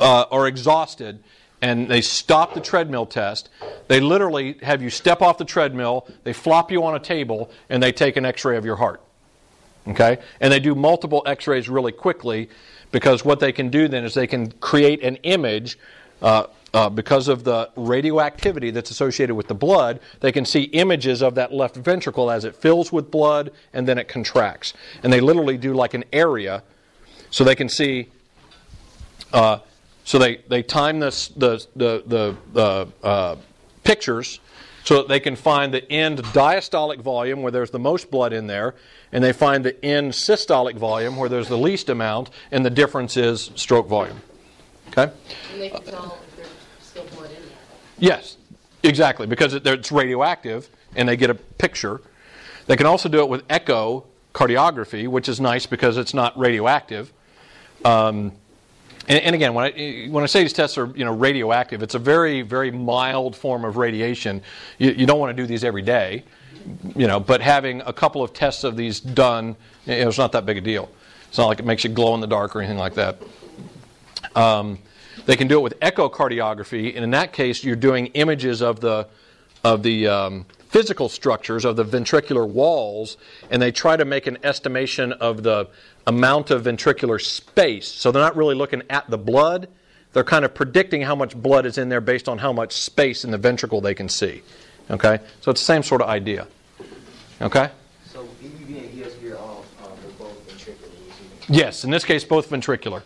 uh, 0.00 0.24
are 0.32 0.48
exhausted 0.48 1.22
and 1.60 1.88
they 1.88 2.00
stop 2.00 2.54
the 2.54 2.60
treadmill 2.60 3.06
test, 3.06 3.48
they 3.88 4.00
literally 4.00 4.58
have 4.62 4.82
you 4.82 4.90
step 4.90 5.22
off 5.22 5.38
the 5.38 5.44
treadmill, 5.44 6.06
they 6.24 6.32
flop 6.32 6.70
you 6.70 6.84
on 6.84 6.94
a 6.94 7.00
table, 7.00 7.50
and 7.68 7.82
they 7.82 7.92
take 7.92 8.16
an 8.16 8.24
x 8.24 8.44
ray 8.44 8.56
of 8.56 8.64
your 8.64 8.76
heart. 8.76 9.00
Okay? 9.88 10.18
And 10.40 10.52
they 10.52 10.60
do 10.60 10.74
multiple 10.74 11.22
x 11.26 11.46
rays 11.46 11.68
really 11.68 11.92
quickly 11.92 12.48
because 12.92 13.24
what 13.24 13.40
they 13.40 13.52
can 13.52 13.70
do 13.70 13.88
then 13.88 14.04
is 14.04 14.14
they 14.14 14.26
can 14.26 14.52
create 14.52 15.02
an 15.02 15.16
image. 15.16 15.78
Uh, 16.20 16.46
uh, 16.74 16.90
because 16.90 17.28
of 17.28 17.44
the 17.44 17.70
radioactivity 17.76 18.70
that's 18.70 18.90
associated 18.90 19.34
with 19.34 19.48
the 19.48 19.54
blood, 19.54 20.00
they 20.20 20.30
can 20.30 20.44
see 20.44 20.64
images 20.64 21.22
of 21.22 21.34
that 21.34 21.50
left 21.50 21.76
ventricle 21.76 22.30
as 22.30 22.44
it 22.44 22.54
fills 22.54 22.92
with 22.92 23.10
blood 23.10 23.50
and 23.72 23.88
then 23.88 23.96
it 23.96 24.06
contracts. 24.06 24.74
And 25.02 25.10
they 25.10 25.20
literally 25.20 25.56
do 25.56 25.72
like 25.72 25.94
an 25.94 26.04
area 26.12 26.62
so 27.30 27.42
they 27.42 27.54
can 27.54 27.70
see 27.70 28.08
uh, 29.32 29.60
so 30.08 30.18
they, 30.18 30.36
they 30.48 30.62
time 30.62 31.00
this, 31.00 31.28
the, 31.36 31.62
the, 31.76 32.34
the 32.54 32.88
uh, 33.06 33.36
pictures 33.84 34.40
so 34.82 34.96
that 34.96 35.08
they 35.08 35.20
can 35.20 35.36
find 35.36 35.74
the 35.74 35.92
end 35.92 36.20
diastolic 36.32 37.02
volume 37.02 37.42
where 37.42 37.52
there's 37.52 37.72
the 37.72 37.78
most 37.78 38.10
blood 38.10 38.32
in 38.32 38.46
there, 38.46 38.74
and 39.12 39.22
they 39.22 39.34
find 39.34 39.66
the 39.66 39.84
end 39.84 40.12
systolic 40.12 40.76
volume 40.76 41.18
where 41.18 41.28
there's 41.28 41.48
the 41.48 41.58
least 41.58 41.90
amount, 41.90 42.30
and 42.50 42.64
the 42.64 42.70
difference 42.70 43.18
is 43.18 43.50
stroke 43.54 43.86
volume. 43.86 44.18
Okay? 44.92 45.12
And 45.52 45.60
they 45.60 45.68
can 45.68 45.82
tell 45.82 46.18
if 46.26 46.36
there's 46.36 46.48
still 46.80 47.04
blood 47.14 47.28
in 47.28 47.42
there. 47.42 47.52
Yes, 47.98 48.38
exactly, 48.82 49.26
because 49.26 49.52
it, 49.52 49.66
it's 49.66 49.92
radioactive, 49.92 50.70
and 50.96 51.06
they 51.06 51.18
get 51.18 51.28
a 51.28 51.34
picture. 51.34 52.00
They 52.66 52.78
can 52.78 52.86
also 52.86 53.10
do 53.10 53.20
it 53.20 53.28
with 53.28 53.46
echocardiography, 53.48 55.06
which 55.06 55.28
is 55.28 55.38
nice 55.38 55.66
because 55.66 55.98
it's 55.98 56.14
not 56.14 56.38
radioactive. 56.38 57.12
Um, 57.84 58.32
and, 59.08 59.20
and, 59.20 59.34
again, 59.34 59.54
when 59.54 59.72
I, 59.72 60.08
when 60.10 60.22
I 60.22 60.26
say 60.26 60.42
these 60.42 60.52
tests 60.52 60.76
are 60.76 60.86
you 60.94 61.04
know 61.04 61.14
radioactive, 61.14 61.82
it's 61.82 61.94
a 61.94 61.98
very 61.98 62.42
very 62.42 62.70
mild 62.70 63.34
form 63.34 63.64
of 63.64 63.76
radiation. 63.76 64.42
You, 64.78 64.90
you 64.90 65.06
don't 65.06 65.18
want 65.18 65.36
to 65.36 65.42
do 65.42 65.46
these 65.46 65.64
every 65.64 65.82
day, 65.82 66.24
you 66.94 67.06
know. 67.06 67.18
But 67.18 67.40
having 67.40 67.80
a 67.82 67.92
couple 67.92 68.22
of 68.22 68.32
tests 68.32 68.64
of 68.64 68.76
these 68.76 69.00
done, 69.00 69.56
you 69.86 69.96
know, 69.96 70.08
it's 70.08 70.18
not 70.18 70.32
that 70.32 70.44
big 70.44 70.58
a 70.58 70.60
deal. 70.60 70.90
It's 71.28 71.38
not 71.38 71.46
like 71.46 71.58
it 71.58 71.64
makes 71.64 71.84
you 71.84 71.90
glow 71.90 72.14
in 72.14 72.20
the 72.20 72.26
dark 72.26 72.54
or 72.54 72.60
anything 72.60 72.78
like 72.78 72.94
that. 72.94 73.20
Um, 74.34 74.78
they 75.26 75.36
can 75.36 75.48
do 75.48 75.58
it 75.58 75.62
with 75.62 75.80
echocardiography, 75.80 76.94
and 76.94 77.02
in 77.04 77.10
that 77.10 77.32
case, 77.32 77.64
you're 77.64 77.76
doing 77.76 78.06
images 78.08 78.62
of 78.62 78.80
the 78.80 79.08
of 79.64 79.82
the 79.82 80.06
um, 80.06 80.46
physical 80.68 81.08
structures 81.08 81.64
of 81.64 81.76
the 81.76 81.84
ventricular 81.84 82.46
walls, 82.46 83.16
and 83.50 83.60
they 83.60 83.72
try 83.72 83.96
to 83.96 84.04
make 84.04 84.26
an 84.26 84.38
estimation 84.42 85.12
of 85.14 85.42
the 85.42 85.68
amount 86.06 86.50
of 86.50 86.64
ventricular 86.64 87.20
space. 87.20 87.88
So 87.88 88.12
they're 88.12 88.22
not 88.22 88.36
really 88.36 88.54
looking 88.54 88.82
at 88.90 89.08
the 89.10 89.18
blood, 89.18 89.68
they're 90.12 90.24
kind 90.24 90.44
of 90.44 90.54
predicting 90.54 91.02
how 91.02 91.14
much 91.14 91.36
blood 91.36 91.66
is 91.66 91.78
in 91.78 91.88
there 91.88 92.00
based 92.00 92.28
on 92.28 92.38
how 92.38 92.52
much 92.52 92.72
space 92.72 93.24
in 93.24 93.30
the 93.30 93.38
ventricle 93.38 93.80
they 93.80 93.94
can 93.94 94.08
see. 94.08 94.42
Okay? 94.90 95.18
So 95.40 95.50
it's 95.50 95.60
the 95.60 95.66
same 95.66 95.82
sort 95.82 96.00
of 96.00 96.08
idea. 96.08 96.46
Okay? 97.40 97.70
So 98.06 98.26
EDV 98.42 98.68
and 98.68 99.04
ESV 99.04 99.32
are 99.32 99.36
all 99.36 99.64
um, 99.84 99.90
they're 100.02 100.10
both 100.12 100.48
ventricular. 100.48 100.90
Yes, 101.48 101.84
in 101.84 101.90
this 101.90 102.04
case, 102.04 102.24
both 102.24 102.50
ventricular. 102.50 103.02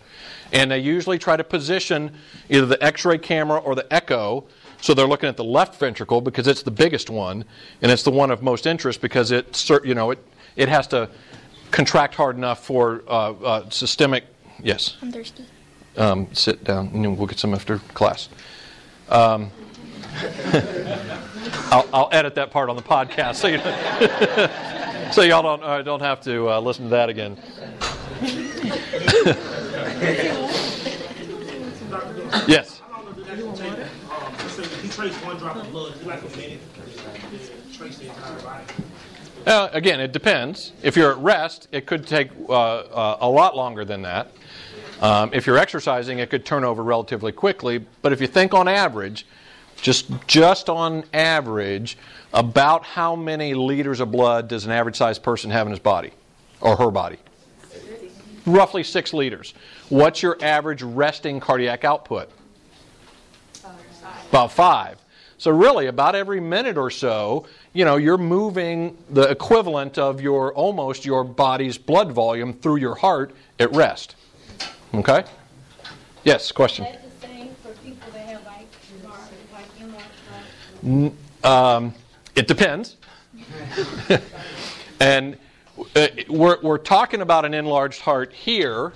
And 0.52 0.70
they 0.70 0.78
usually 0.78 1.18
try 1.18 1.36
to 1.36 1.44
position 1.44 2.14
either 2.48 2.66
the 2.66 2.82
x 2.82 3.04
ray 3.04 3.18
camera 3.18 3.58
or 3.58 3.74
the 3.74 3.92
echo 3.92 4.44
so 4.82 4.92
they're 4.94 5.06
looking 5.06 5.28
at 5.28 5.36
the 5.36 5.44
left 5.44 5.78
ventricle 5.78 6.20
because 6.20 6.48
it's 6.48 6.64
the 6.64 6.70
biggest 6.70 7.08
one, 7.08 7.44
and 7.80 7.92
it's 7.92 8.02
the 8.02 8.10
one 8.10 8.32
of 8.32 8.42
most 8.42 8.66
interest 8.66 9.00
because 9.00 9.30
it, 9.30 9.70
you 9.84 9.94
know, 9.94 10.10
it, 10.10 10.18
it 10.56 10.68
has 10.68 10.88
to 10.88 11.08
contract 11.70 12.16
hard 12.16 12.36
enough 12.36 12.66
for 12.66 13.04
uh, 13.06 13.32
uh, 13.32 13.70
systemic. 13.70 14.24
Yes. 14.60 14.96
I'm 15.00 15.12
thirsty. 15.12 15.44
Um, 15.96 16.34
sit 16.34 16.64
down, 16.64 16.88
and 16.88 17.16
we'll 17.16 17.28
get 17.28 17.38
some 17.38 17.54
after 17.54 17.78
class. 17.94 18.28
Um, 19.08 19.52
I'll, 21.70 21.88
I'll, 21.92 22.08
edit 22.10 22.34
that 22.34 22.50
part 22.50 22.68
on 22.68 22.74
the 22.76 22.82
podcast 22.82 23.36
so, 23.36 23.48
you, 23.48 23.58
so 25.12 25.22
y'all 25.22 25.42
don't 25.42 25.62
uh, 25.62 25.82
don't 25.82 26.00
have 26.00 26.20
to 26.22 26.50
uh, 26.50 26.60
listen 26.60 26.84
to 26.84 26.90
that 26.90 27.08
again. 27.08 27.38
yes. 32.46 32.80
How 32.80 33.02
long 33.02 33.14
does 33.14 33.18
it 33.18 33.26
actually 34.66 34.88
take? 34.88 34.91
Traced 35.03 35.24
one 35.24 35.36
drop 35.36 35.57
of 35.57 35.68
blood, 35.72 35.96
it 36.00 36.07
like 36.07 36.22
a 36.22 36.36
minute? 36.36 36.61
Trace 37.72 37.98
the 37.98 38.07
entire 38.07 38.40
body. 38.42 39.72
Again, 39.76 39.98
it 39.98 40.12
depends. 40.12 40.70
If 40.80 40.96
you're 40.96 41.11
at 41.11 41.18
rest, 41.18 41.66
it 41.72 41.86
could 41.86 42.07
take 42.07 42.30
uh, 42.48 42.53
uh, 42.53 43.16
a 43.20 43.28
lot 43.28 43.57
longer 43.57 43.84
than 43.84 44.03
that. 44.03 44.30
Um, 45.00 45.30
if 45.32 45.44
you're 45.44 45.59
exercising, 45.59 46.20
it 46.20 46.30
could 46.30 46.44
turn 46.44 46.62
over 46.62 46.84
relatively 46.84 47.32
quickly. 47.32 47.84
But 48.00 48.12
if 48.12 48.20
you 48.20 48.28
think 48.28 48.55
on 48.55 48.68
average, 48.68 49.26
just 49.74 50.09
just 50.28 50.68
on 50.68 51.03
average, 51.12 51.98
about 52.32 52.84
how 52.84 53.16
many 53.16 53.55
liters 53.55 53.98
of 53.98 54.12
blood 54.12 54.46
does 54.46 54.66
an 54.66 54.70
average 54.70 54.94
sized 54.94 55.24
person 55.24 55.50
have 55.50 55.66
in 55.66 55.72
his 55.72 55.80
body 55.80 56.12
or 56.61 56.76
her 56.76 56.92
body? 56.92 57.18
Roughly 58.46 58.84
six 58.84 59.12
liters. 59.12 59.53
What's 59.88 60.22
your 60.22 60.38
average 60.40 60.84
resting 60.84 61.40
cardiac 61.40 61.84
output? 61.84 62.30
About 64.32 64.50
five. 64.50 64.98
So 65.36 65.50
really, 65.50 65.88
about 65.88 66.14
every 66.14 66.40
minute 66.40 66.78
or 66.78 66.90
so, 66.90 67.44
you 67.74 67.84
know, 67.84 67.96
you're 67.96 68.16
moving 68.16 68.96
the 69.10 69.28
equivalent 69.28 69.98
of 69.98 70.22
your 70.22 70.54
almost 70.54 71.04
your 71.04 71.22
body's 71.22 71.76
blood 71.76 72.12
volume 72.12 72.54
through 72.54 72.76
your 72.76 72.94
heart 72.94 73.34
at 73.60 73.70
rest. 73.76 74.16
Okay? 74.94 75.24
Yes, 76.24 76.50
question. 76.50 76.86
Is 76.86 76.92
that 76.92 77.20
the 77.20 77.26
same 77.26 77.54
for 77.56 77.72
people 77.84 78.10
that 78.14 78.26
have 78.26 78.42
like, 78.46 78.68
large, 79.04 79.20
like 79.52 79.66
enlarged 79.78 81.12
heart? 81.42 81.78
Um, 81.78 81.94
it 82.34 82.48
depends. 82.48 82.96
and 85.00 85.36
uh, 85.94 86.08
we're, 86.30 86.58
we're 86.62 86.78
talking 86.78 87.20
about 87.20 87.44
an 87.44 87.52
enlarged 87.52 88.00
heart 88.00 88.32
here. 88.32 88.94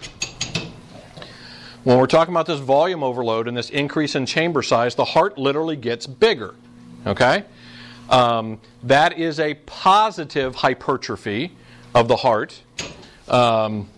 When 1.87 1.99
we're 1.99 2.09
talking 2.09 2.35
about 2.35 2.47
this 2.47 2.59
volume 2.59 3.05
overload 3.05 3.47
and 3.47 3.57
this 3.57 3.71
increase 3.71 4.17
in 4.17 4.27
chamber 4.27 4.61
size, 4.61 4.97
the 4.97 5.05
heart 5.05 5.39
literally 5.39 5.77
gets 5.77 6.05
bigger. 6.05 6.57
Okay? 7.07 7.45
Um, 8.11 8.61
that 8.83 9.17
is 9.17 9.39
a 9.39 9.55
positive 9.55 10.57
hypertrophy 10.57 11.53
of 11.95 12.09
the 12.09 12.17
heart. 12.17 12.61
Um, 13.29 13.89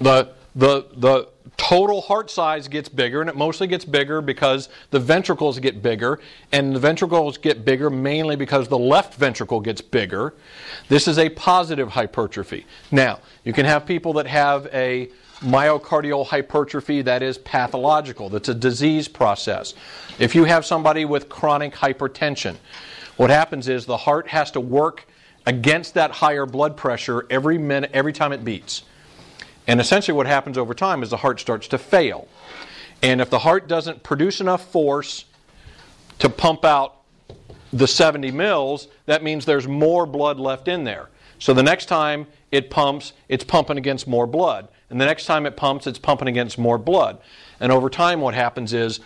the, 0.00 0.32
the, 0.56 0.88
the 0.96 1.28
total 1.56 2.00
heart 2.00 2.30
size 2.30 2.68
gets 2.68 2.88
bigger, 2.88 3.20
and 3.20 3.28
it 3.28 3.36
mostly 3.36 3.66
gets 3.66 3.84
bigger 3.84 4.20
because 4.20 4.68
the 4.90 4.98
ventricles 4.98 5.58
get 5.58 5.82
bigger, 5.82 6.20
and 6.52 6.74
the 6.74 6.80
ventricles 6.80 7.38
get 7.38 7.64
bigger 7.64 7.90
mainly 7.90 8.36
because 8.36 8.68
the 8.68 8.78
left 8.78 9.14
ventricle 9.14 9.60
gets 9.60 9.80
bigger. 9.80 10.34
This 10.88 11.06
is 11.06 11.18
a 11.18 11.28
positive 11.30 11.90
hypertrophy. 11.90 12.66
Now, 12.90 13.20
you 13.44 13.52
can 13.52 13.66
have 13.66 13.86
people 13.86 14.12
that 14.14 14.26
have 14.26 14.66
a 14.72 15.10
myocardial 15.40 16.26
hypertrophy 16.26 17.02
that 17.02 17.22
is 17.22 17.38
pathological, 17.38 18.28
that's 18.30 18.48
a 18.48 18.54
disease 18.54 19.08
process. 19.08 19.74
If 20.18 20.34
you 20.34 20.44
have 20.44 20.64
somebody 20.64 21.04
with 21.04 21.28
chronic 21.28 21.74
hypertension, 21.74 22.56
what 23.16 23.30
happens 23.30 23.68
is 23.68 23.84
the 23.84 23.96
heart 23.96 24.28
has 24.28 24.50
to 24.52 24.60
work 24.60 25.06
against 25.46 25.94
that 25.94 26.10
higher 26.10 26.46
blood 26.46 26.76
pressure 26.76 27.26
every 27.28 27.58
minute, 27.58 27.90
every 27.92 28.12
time 28.12 28.32
it 28.32 28.44
beats. 28.44 28.84
And 29.66 29.80
essentially, 29.80 30.14
what 30.14 30.26
happens 30.26 30.58
over 30.58 30.74
time 30.74 31.02
is 31.02 31.10
the 31.10 31.18
heart 31.18 31.40
starts 31.40 31.68
to 31.68 31.78
fail. 31.78 32.28
And 33.02 33.20
if 33.20 33.30
the 33.30 33.40
heart 33.40 33.68
doesn't 33.68 34.02
produce 34.02 34.40
enough 34.40 34.70
force 34.70 35.24
to 36.18 36.28
pump 36.28 36.64
out 36.64 36.96
the 37.72 37.86
70 37.86 38.30
mils, 38.30 38.88
that 39.06 39.22
means 39.22 39.44
there's 39.44 39.66
more 39.66 40.06
blood 40.06 40.38
left 40.38 40.68
in 40.68 40.84
there. 40.84 41.08
So 41.38 41.52
the 41.52 41.62
next 41.62 41.86
time 41.86 42.26
it 42.50 42.70
pumps, 42.70 43.12
it's 43.28 43.44
pumping 43.44 43.78
against 43.78 44.06
more 44.06 44.26
blood. 44.26 44.68
And 44.90 45.00
the 45.00 45.06
next 45.06 45.26
time 45.26 45.44
it 45.44 45.56
pumps, 45.56 45.86
it's 45.86 45.98
pumping 45.98 46.28
against 46.28 46.56
more 46.56 46.78
blood. 46.78 47.18
And 47.58 47.72
over 47.72 47.90
time, 47.90 48.20
what 48.20 48.34
happens 48.34 48.72
is 48.72 49.00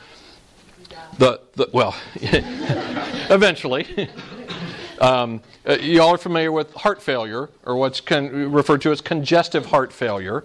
the, 1.18 1.40
the 1.54 1.68
well, 1.72 1.96
eventually. 2.20 4.08
Um, 5.00 5.42
uh, 5.66 5.74
you 5.74 6.02
all 6.02 6.14
are 6.14 6.18
familiar 6.18 6.50
with 6.50 6.72
heart 6.74 7.02
failure, 7.02 7.50
or 7.64 7.76
what's 7.76 8.00
con- 8.00 8.52
referred 8.52 8.82
to 8.82 8.92
as 8.92 9.00
congestive 9.00 9.66
heart 9.66 9.92
failure. 9.92 10.44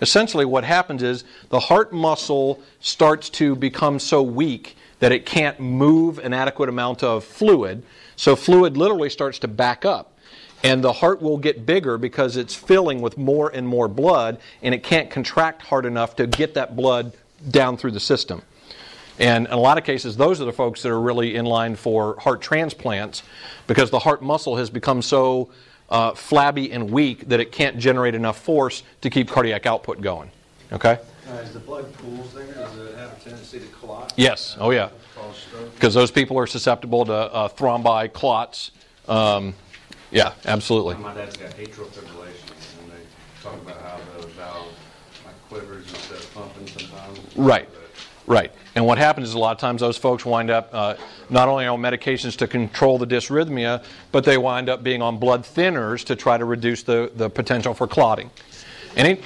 Essentially, 0.00 0.44
what 0.44 0.64
happens 0.64 1.02
is 1.02 1.24
the 1.48 1.60
heart 1.60 1.92
muscle 1.92 2.60
starts 2.80 3.30
to 3.30 3.56
become 3.56 3.98
so 3.98 4.22
weak 4.22 4.76
that 4.98 5.12
it 5.12 5.24
can't 5.24 5.60
move 5.60 6.18
an 6.18 6.32
adequate 6.32 6.68
amount 6.68 7.02
of 7.02 7.24
fluid. 7.24 7.82
So, 8.16 8.36
fluid 8.36 8.76
literally 8.76 9.10
starts 9.10 9.38
to 9.40 9.48
back 9.48 9.84
up. 9.84 10.12
And 10.62 10.82
the 10.82 10.94
heart 10.94 11.20
will 11.20 11.36
get 11.36 11.66
bigger 11.66 11.98
because 11.98 12.38
it's 12.38 12.54
filling 12.54 13.02
with 13.02 13.18
more 13.18 13.50
and 13.50 13.68
more 13.68 13.86
blood, 13.86 14.38
and 14.62 14.74
it 14.74 14.82
can't 14.82 15.10
contract 15.10 15.62
hard 15.62 15.84
enough 15.84 16.16
to 16.16 16.26
get 16.26 16.54
that 16.54 16.74
blood 16.74 17.12
down 17.50 17.76
through 17.76 17.90
the 17.90 18.00
system. 18.00 18.42
And 19.18 19.46
in 19.46 19.52
a 19.52 19.56
lot 19.56 19.78
of 19.78 19.84
cases, 19.84 20.16
those 20.16 20.40
are 20.40 20.44
the 20.44 20.52
folks 20.52 20.82
that 20.82 20.90
are 20.90 21.00
really 21.00 21.36
in 21.36 21.44
line 21.44 21.76
for 21.76 22.18
heart 22.18 22.40
transplants 22.40 23.22
because 23.66 23.90
the 23.90 24.00
heart 24.00 24.22
muscle 24.22 24.56
has 24.56 24.70
become 24.70 25.02
so 25.02 25.50
uh, 25.88 26.14
flabby 26.14 26.72
and 26.72 26.90
weak 26.90 27.28
that 27.28 27.40
it 27.40 27.52
can't 27.52 27.78
generate 27.78 28.14
enough 28.14 28.38
force 28.38 28.82
to 29.02 29.10
keep 29.10 29.28
cardiac 29.28 29.66
output 29.66 30.00
going. 30.00 30.30
Okay? 30.72 30.98
As 31.28 31.52
the 31.52 31.60
blood 31.60 31.92
pools 31.98 32.34
there, 32.34 32.46
does 32.46 32.76
it 32.78 32.96
have 32.96 33.12
a 33.12 33.20
tendency 33.20 33.60
to 33.60 33.66
clot? 33.66 34.12
Yes. 34.16 34.56
Oh, 34.58 34.70
yeah. 34.70 34.90
Cause 35.78 35.94
those 35.94 36.10
people 36.10 36.38
are 36.38 36.46
susceptible 36.46 37.04
to 37.06 37.12
uh, 37.12 37.48
thrombi, 37.48 38.12
clots. 38.12 38.72
Um, 39.08 39.54
yeah, 40.10 40.32
absolutely. 40.44 40.96
My 40.96 41.14
dad's 41.14 41.36
got 41.36 41.50
atrial 41.52 41.86
fibrillation, 41.86 42.82
and 42.82 42.92
they 42.92 43.42
talk 43.42 43.54
about 43.54 43.80
how 43.80 43.98
the 44.20 44.26
valve 44.28 44.66
like 45.24 45.34
quivers 45.48 45.88
instead 45.88 46.18
of 46.18 46.34
pumping 46.34 46.66
sometimes. 46.66 47.20
Right. 47.36 47.68
Right. 48.26 48.52
And 48.74 48.86
what 48.86 48.96
happens 48.96 49.28
is 49.28 49.34
a 49.34 49.38
lot 49.38 49.52
of 49.52 49.58
times 49.58 49.80
those 49.80 49.98
folks 49.98 50.24
wind 50.24 50.50
up 50.50 50.70
uh, 50.72 50.94
not 51.28 51.48
only 51.48 51.66
on 51.66 51.80
medications 51.80 52.36
to 52.36 52.46
control 52.46 52.96
the 52.96 53.06
dysrhythmia, 53.06 53.84
but 54.12 54.24
they 54.24 54.38
wind 54.38 54.68
up 54.68 54.82
being 54.82 55.02
on 55.02 55.18
blood 55.18 55.42
thinners 55.42 56.04
to 56.04 56.16
try 56.16 56.38
to 56.38 56.44
reduce 56.44 56.82
the, 56.82 57.12
the 57.14 57.28
potential 57.28 57.74
for 57.74 57.86
clotting. 57.86 58.30
Any? 58.96 59.20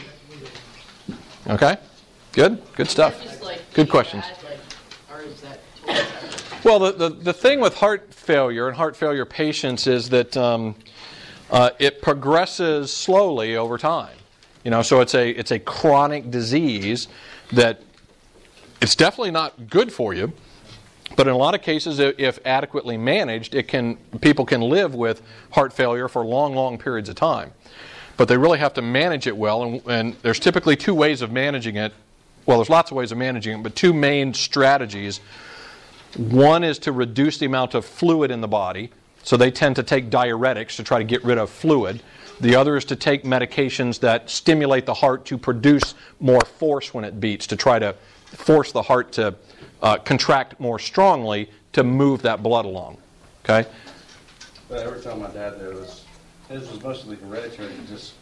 Okay. 1.47 1.77
Good. 2.33 2.61
Good 2.75 2.89
stuff. 2.89 3.43
Like 3.43 3.61
Good 3.73 3.89
questions. 3.89 4.25
bad, 4.25 4.45
like, 4.45 4.59
Or 5.11 5.23
is 5.23 5.41
that 5.43 5.61
totally 5.87 6.05
separate? 6.05 6.65
Well, 6.65 6.79
the, 6.81 6.93
the, 6.93 7.09
the 7.11 7.33
thing 7.33 7.61
with 7.61 7.75
heart 7.75 8.13
failure 8.13 8.67
and 8.67 8.77
heart 8.77 8.97
failure 8.97 9.25
patients 9.25 9.87
is 9.87 10.09
that 10.11 10.37
um, 10.37 10.75
uh, 11.51 11.71
it 11.79 12.03
progresses 12.03 12.93
slowly 12.93 13.57
over 13.57 13.79
time. 13.79 14.17
You 14.65 14.73
know, 14.73 14.83
so 14.83 15.01
it's 15.01 15.15
a 15.15 15.31
it's 15.31 15.53
a 15.53 15.59
chronic 15.59 16.31
disease 16.31 17.09
that 17.53 17.81
it's 18.81 18.95
definitely 18.95 19.31
not 19.31 19.69
good 19.69 19.93
for 19.93 20.15
you. 20.15 20.33
But 21.17 21.27
in 21.27 21.33
a 21.33 21.37
lot 21.37 21.55
of 21.55 21.63
cases, 21.63 21.99
if 21.99 22.39
adequately 22.45 22.97
managed, 22.97 23.55
it 23.55 23.67
can 23.67 23.97
people 24.21 24.45
can 24.45 24.61
live 24.61 24.95
with 24.95 25.23
heart 25.53 25.73
failure 25.73 26.07
for 26.07 26.25
long, 26.25 26.55
long 26.55 26.79
periods 26.79 27.09
of 27.09 27.17
time. 27.17 27.53
But 28.17 28.29
they 28.29 28.37
really 28.37 28.59
have 28.59 28.75
to 28.75 28.83
manage 28.83 29.27
it 29.27 29.37
well, 29.37 29.63
and, 29.63 29.83
and 29.87 30.17
there's 30.23 30.41
typically 30.41 30.77
two 30.77 30.95
ways 30.95 31.23
of 31.23 31.33
managing 31.33 31.77
it. 31.77 31.93
Well, 32.47 32.59
there's 32.59 32.71
lots 32.71 32.91
of 32.91 32.97
ways 32.97 33.13
of 33.13 33.19
managing 33.19 33.59
it, 33.59 33.63
but 33.63 33.75
two 33.75 33.93
main 33.93 34.35
strategies. 34.35 35.21
One 36.17 36.65
is 36.65 36.79
to 36.81 36.93
reduce 36.93 37.39
the 37.39 37.47
amount 37.47 37.75
of 37.75 37.85
fluid 37.85 38.31
in 38.31 38.41
the 38.41 38.49
body, 38.49 38.91
so 39.23 39.37
they 39.37 39.51
tend 39.51 39.77
to 39.77 39.83
take 39.83 40.11
diuretics 40.11 40.77
to 40.77 40.83
try 40.83 40.99
to 40.99 41.05
get 41.05 41.25
rid 41.25 41.39
of 41.39 41.51
fluid. 41.51 42.03
The 42.41 42.55
other 42.55 42.77
is 42.77 42.85
to 42.87 42.97
take 42.97 43.25
medications 43.25 44.01
that 44.01 44.31
stimulate 44.31 44.87
the 44.87 44.95
heart 44.95 45.25
to 45.27 45.39
produce 45.39 45.95
more 46.21 46.41
force 46.41 46.95
when 46.95 47.05
it 47.05 47.21
beats, 47.21 47.47
to 47.49 47.57
try 47.57 47.79
to 47.79 47.95
force 48.37 48.73
the 48.73 48.83
heart 48.83 49.13
to 49.13 49.35
uh, 49.83 49.97
contract 49.99 50.59
more 50.61 50.79
strongly 50.79 51.51
to 51.73 51.85
move 51.85 52.23
that 52.23 52.43
blood 52.43 52.65
along. 52.65 52.99
Okay? 53.45 53.69
But 54.69 54.87
every 54.87 55.01
time 55.01 55.21
my 55.21 55.29
dad 55.29 55.59
did 55.59 55.75
was, 55.75 56.05
his 56.49 56.69
was 56.71 56.83
mostly 56.83 57.17
hereditary. 57.17 57.73
It 57.73 57.89
just 57.89 58.15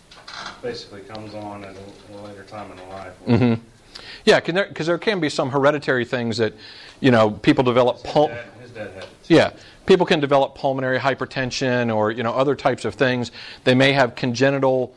basically 0.62 1.00
comes 1.02 1.34
on 1.34 1.64
at 1.64 1.74
a, 1.74 2.16
later 2.22 2.44
time 2.44 2.70
in 2.72 2.88
life. 2.88 3.14
Mm-hmm. 3.26 3.62
Yeah, 4.24 4.40
because 4.40 4.86
there, 4.86 4.98
can 4.98 5.20
be 5.20 5.30
some 5.30 5.50
hereditary 5.50 6.04
things 6.04 6.36
that, 6.36 6.52
you 7.00 7.10
know, 7.10 7.30
people 7.30 7.64
develop. 7.64 8.02
His, 8.02 8.12
Pul- 8.12 8.28
dad, 8.28 8.44
his 8.60 8.70
dad 8.70 8.90
had 8.92 9.04
it. 9.04 9.08
Yeah, 9.28 9.52
people 9.86 10.04
can 10.06 10.20
develop 10.20 10.54
pulmonary 10.54 10.98
hypertension 10.98 11.94
or 11.94 12.10
you 12.10 12.22
know 12.22 12.32
other 12.32 12.54
types 12.54 12.84
of 12.84 12.94
things. 12.94 13.30
They 13.64 13.74
may 13.74 13.92
have 13.92 14.14
congenital 14.14 14.94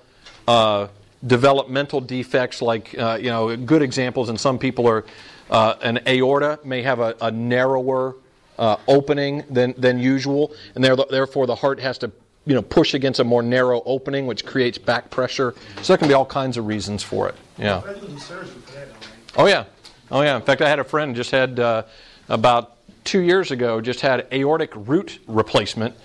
uh, 0.48 0.88
developmental 1.26 2.02
defects, 2.02 2.62
like 2.62 2.98
uh, 2.98 3.18
you 3.20 3.30
know 3.30 3.56
good 3.56 3.82
examples. 3.82 4.30
And 4.30 4.40
some 4.40 4.58
people 4.58 4.88
are 4.88 5.06
uh, 5.50 5.76
an 5.82 6.00
aorta 6.08 6.60
may 6.64 6.82
have 6.82 7.00
a, 7.00 7.16
a 7.22 7.32
narrower 7.32 8.16
uh, 8.58 8.78
opening 8.88 9.44
than 9.50 9.74
than 9.78 10.00
usual, 10.00 10.54
and 10.76 10.84
therefore 10.84 11.48
the 11.48 11.56
heart 11.56 11.80
has 11.80 11.98
to 12.00 12.12
you 12.46 12.56
know 12.56 12.62
push 12.62 12.94
against 12.94 13.20
a 13.20 13.24
more 13.24 13.44
narrow 13.44 13.82
opening, 13.86 14.28
which 14.28 14.46
creates 14.46 14.78
back 14.78 15.10
pressure. 15.10 15.54
So 15.82 15.94
there 15.94 15.98
can 15.98 16.08
be 16.08 16.14
all 16.14 16.26
kinds 16.26 16.58
of 16.58 16.68
reasons 16.68 17.04
for 17.04 17.30
it. 17.30 17.36
Yeah. 17.58 17.82
I 17.86 17.94
do 17.94 18.18
surgery 18.20 18.48
for 18.48 18.72
that, 18.74 18.88
all 18.88 18.94
right? 18.94 19.08
Oh 19.38 19.48
yeah, 19.48 19.66
oh 20.12 20.22
yeah. 20.22 20.36
In 20.36 20.42
fact, 20.42 20.62
I 20.62 20.70
had 20.70 20.80
a 20.80 20.84
friend 20.84 21.16
just 21.16 21.32
had 21.32 21.60
uh, 21.60 21.84
about 22.28 22.78
two 23.04 23.22
years 23.22 23.52
ago 23.52 23.82
just 23.82 24.02
had 24.02 24.28
aortic 24.32 24.72
root 24.76 25.20
replacement. 25.28 25.96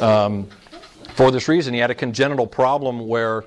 Um, 0.00 0.48
for 1.14 1.30
this 1.30 1.48
reason, 1.48 1.74
he 1.74 1.80
had 1.80 1.90
a 1.90 1.94
congenital 1.94 2.46
problem 2.46 3.06
where, 3.06 3.44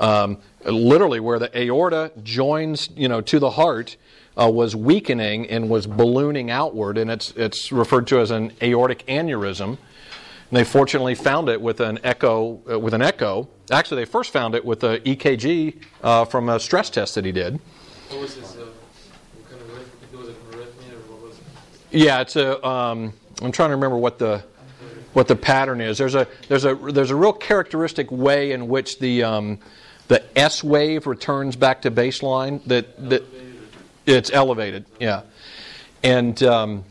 um, 0.00 0.38
literally, 0.64 1.20
where 1.20 1.38
the 1.38 1.56
aorta 1.56 2.10
joins, 2.22 2.90
you 2.96 3.08
know, 3.08 3.20
to 3.20 3.38
the 3.38 3.50
heart. 3.50 3.96
Uh, 4.40 4.48
was 4.48 4.76
weakening 4.76 5.50
and 5.50 5.68
was 5.68 5.86
ballooning 5.86 6.50
outward, 6.50 6.96
and 6.96 7.10
it's 7.10 7.32
it's 7.32 7.72
referred 7.72 8.06
to 8.06 8.20
as 8.20 8.30
an 8.30 8.52
aortic 8.62 9.04
aneurysm. 9.06 9.76
And 10.50 10.56
they 10.56 10.64
fortunately 10.64 11.14
found 11.14 11.48
it 11.48 11.60
with 11.60 11.80
an 11.80 11.98
echo. 12.02 12.60
Uh, 12.70 12.78
with 12.78 12.92
an 12.92 13.02
echo, 13.02 13.48
actually, 13.70 14.02
they 14.02 14.10
first 14.10 14.32
found 14.32 14.54
it 14.54 14.64
with 14.64 14.82
a 14.82 14.98
EKG 15.00 15.82
uh, 16.02 16.24
from 16.24 16.48
a 16.48 16.58
stress 16.58 16.90
test 16.90 17.14
that 17.14 17.24
he 17.24 17.32
did. 17.32 17.60
What 18.08 18.20
was 18.20 18.34
his, 18.34 18.56
uh, 18.56 18.66
kind 19.48 19.62
of 19.62 19.68
arrhythmia, 19.68 20.18
was 20.18 20.28
an 20.28 20.34
arrhythmia 20.52 20.92
or 20.92 21.12
what 21.12 21.28
was 21.28 21.38
it? 21.38 21.44
Yeah, 21.92 22.20
it's 22.20 22.36
a. 22.36 22.64
Um, 22.66 23.12
I'm 23.42 23.52
trying 23.52 23.70
to 23.70 23.76
remember 23.76 23.96
what 23.96 24.18
the 24.18 24.42
what 25.12 25.28
the 25.28 25.36
pattern 25.36 25.80
is. 25.80 25.98
There's 25.98 26.16
a 26.16 26.26
there's 26.48 26.64
a 26.64 26.74
there's 26.74 27.10
a 27.10 27.16
real 27.16 27.32
characteristic 27.32 28.10
way 28.10 28.50
in 28.50 28.68
which 28.68 28.98
the 28.98 29.22
um, 29.22 29.58
the 30.10 30.22
S 30.36 30.64
wave 30.64 31.06
returns 31.06 31.54
back 31.54 31.82
to 31.82 31.90
baseline. 31.90 32.62
That 32.64 33.08
that 33.08 33.22
it's 34.06 34.30
elevated. 34.32 34.84
Yeah, 34.98 35.22
and 36.02 36.42
um, 36.42 36.84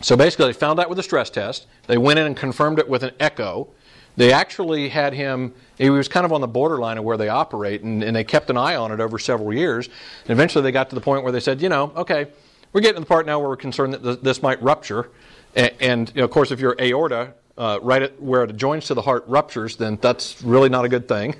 so 0.00 0.16
basically 0.16 0.46
they 0.46 0.52
found 0.52 0.80
out 0.80 0.90
with 0.90 0.98
a 0.98 1.02
stress 1.04 1.30
test. 1.30 1.66
They 1.86 1.96
went 1.96 2.18
in 2.18 2.26
and 2.26 2.36
confirmed 2.36 2.80
it 2.80 2.88
with 2.88 3.04
an 3.04 3.12
echo. 3.20 3.68
They 4.16 4.32
actually 4.32 4.88
had 4.88 5.14
him. 5.14 5.54
He 5.78 5.90
was 5.90 6.08
kind 6.08 6.26
of 6.26 6.32
on 6.32 6.40
the 6.40 6.48
borderline 6.48 6.98
of 6.98 7.04
where 7.04 7.16
they 7.16 7.28
operate, 7.28 7.82
and, 7.82 8.02
and 8.02 8.16
they 8.16 8.24
kept 8.24 8.50
an 8.50 8.56
eye 8.56 8.74
on 8.74 8.90
it 8.90 8.98
over 8.98 9.16
several 9.20 9.54
years. 9.54 9.86
And 9.86 10.30
eventually, 10.30 10.62
they 10.62 10.72
got 10.72 10.88
to 10.90 10.96
the 10.96 11.00
point 11.00 11.22
where 11.22 11.30
they 11.30 11.40
said, 11.40 11.62
you 11.62 11.68
know, 11.68 11.92
okay, 11.94 12.26
we're 12.72 12.80
getting 12.80 12.96
to 12.96 13.00
the 13.00 13.06
part 13.06 13.26
now 13.26 13.38
where 13.38 13.48
we're 13.48 13.56
concerned 13.56 13.94
that 13.94 14.02
th- 14.02 14.20
this 14.22 14.42
might 14.42 14.60
rupture. 14.60 15.08
And, 15.54 15.72
and 15.78 16.08
you 16.16 16.22
know, 16.22 16.24
of 16.24 16.32
course, 16.32 16.50
if 16.50 16.58
your 16.58 16.74
aorta, 16.80 17.34
uh, 17.56 17.78
right 17.80 18.02
at 18.02 18.20
where 18.20 18.42
it 18.42 18.56
joins 18.56 18.86
to 18.86 18.94
the 18.94 19.02
heart, 19.02 19.24
ruptures, 19.28 19.76
then 19.76 19.98
that's 20.02 20.42
really 20.42 20.68
not 20.68 20.84
a 20.84 20.88
good 20.88 21.06
thing. 21.06 21.36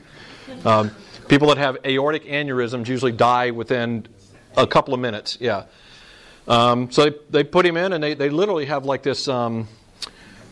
Um, 0.64 0.90
people 1.28 1.48
that 1.48 1.58
have 1.58 1.78
aortic 1.84 2.24
aneurysms 2.24 2.88
usually 2.88 3.12
die 3.12 3.50
within 3.50 4.06
a 4.56 4.66
couple 4.66 4.94
of 4.94 5.00
minutes. 5.00 5.38
Yeah. 5.40 5.64
Um, 6.48 6.90
so 6.90 7.04
they, 7.04 7.16
they 7.30 7.44
put 7.44 7.64
him 7.64 7.76
in, 7.76 7.92
and 7.92 8.02
they, 8.02 8.14
they 8.14 8.30
literally 8.30 8.66
have 8.66 8.84
like 8.84 9.02
this 9.02 9.28
um, 9.28 9.68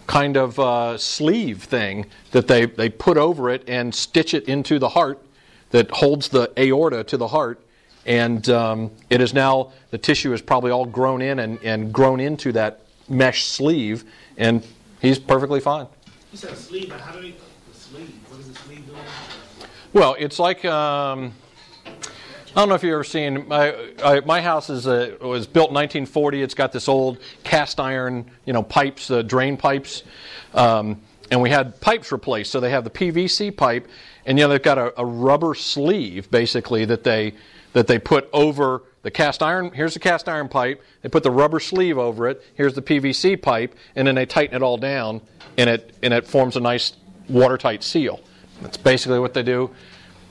kind 0.07 0.36
of 0.36 0.59
uh, 0.59 0.96
sleeve 0.96 1.64
thing 1.64 2.07
that 2.30 2.46
they, 2.46 2.66
they 2.66 2.88
put 2.88 3.16
over 3.16 3.51
it 3.51 3.64
and 3.68 3.94
stitch 3.94 4.34
it 4.34 4.44
into 4.49 4.78
the 4.78 4.90
heart 4.90 5.18
that 5.70 5.90
holds 5.90 6.28
the 6.28 6.53
aorta 6.57 7.05
to 7.05 7.16
the 7.16 7.28
heart. 7.28 7.61
And 8.07 8.49
um, 8.49 8.90
it 9.11 9.20
is 9.20 9.34
now, 9.34 9.72
the 9.90 9.99
tissue 9.99 10.32
is 10.32 10.40
probably 10.40 10.70
all 10.70 10.86
grown 10.86 11.20
in 11.20 11.40
and, 11.40 11.59
and 11.62 11.92
grown 11.92 12.20
into 12.20 12.53
that 12.53 12.80
mesh 13.09 13.44
sleeve, 13.44 14.05
and 14.36 14.64
he's 15.01 15.18
perfectly 15.18 15.61
fine. 15.61 15.88
You 16.32 16.38
said 16.38 16.57
sleeve, 16.57 16.88
but 16.88 17.01
how 17.01 17.12
do 17.12 17.20
we, 17.20 17.34
sleeve? 17.72 18.14
Well, 19.95 20.16
it's 20.18 20.39
like 20.39 20.66
um, 20.66 21.32
I 21.86 21.91
don't 22.55 22.68
know 22.68 22.74
if 22.74 22.82
you've 22.82 22.93
ever 22.93 23.05
seen 23.05 23.49
my 23.49 23.74
I, 24.05 24.20
my 24.20 24.43
house 24.43 24.68
is 24.68 24.86
a, 24.86 25.16
was 25.22 25.47
built 25.47 25.70
in 25.70 25.74
1940. 25.74 26.43
It's 26.43 26.53
got 26.53 26.72
this 26.72 26.89
old 26.89 27.18
cast 27.43 27.80
iron, 27.80 28.30
you 28.45 28.53
know, 28.53 28.62
pipes, 28.62 29.11
uh, 29.11 29.22
drain 29.22 29.57
pipes, 29.57 30.03
um, 30.53 31.01
and 31.30 31.41
we 31.41 31.49
had 31.49 31.80
pipes 31.80 32.12
replaced. 32.12 32.53
So 32.53 32.61
they 32.61 32.68
have 32.70 32.84
the 32.84 32.91
PVC 32.91 33.57
pipe, 33.57 33.89
and 34.26 34.39
you 34.39 34.45
know 34.45 34.51
they've 34.51 34.62
got 34.62 34.76
a, 34.76 35.01
a 35.01 35.07
rubber 35.07 35.55
sleeve 35.55 36.30
basically 36.30 36.84
that 36.84 37.03
they 37.03 37.32
that 37.72 37.86
they 37.86 37.99
put 37.99 38.28
over 38.34 38.82
the 39.03 39.11
cast 39.11 39.43
iron. 39.43 39.70
Here's 39.70 39.95
the 39.95 40.01
cast 40.01 40.28
iron 40.28 40.51
pipe. 40.51 40.82
They 41.01 41.09
put 41.09 41.22
the 41.22 41.30
rubber 41.30 41.61
sleeve 41.61 41.97
over 41.97 42.28
it. 42.28 42.45
Here's 42.57 42.74
the 42.74 42.82
PVC 42.82 43.41
pipe, 43.41 43.74
and 43.97 44.07
then 44.07 44.16
they 44.16 44.26
tighten 44.26 44.55
it 44.55 44.62
all 44.62 44.76
down, 44.76 45.22
and 45.57 45.70
it 45.70 45.95
and 46.03 46.12
it 46.12 46.26
forms 46.26 46.57
a 46.57 46.61
nice 46.61 46.93
watertight 47.26 47.82
seal. 47.82 48.20
That's 48.63 48.77
basically 48.77 49.19
what 49.19 49.35
they 49.35 49.43
do. 49.43 49.71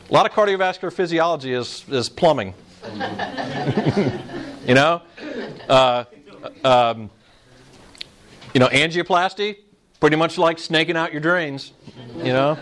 A 0.09 0.13
lot 0.13 0.25
of 0.25 0.31
cardiovascular 0.31 0.91
physiology 0.91 1.53
is, 1.53 1.83
is 1.89 2.09
plumbing. 2.09 2.53
you 4.65 4.73
know? 4.73 5.01
Uh, 5.67 6.05
um, 6.63 7.09
you 8.53 8.59
know, 8.59 8.67
angioplasty, 8.67 9.57
pretty 9.99 10.15
much 10.15 10.37
like 10.37 10.59
snaking 10.59 10.95
out 10.95 11.11
your 11.11 11.21
drains, 11.21 11.73
you 12.17 12.31
know? 12.33 12.57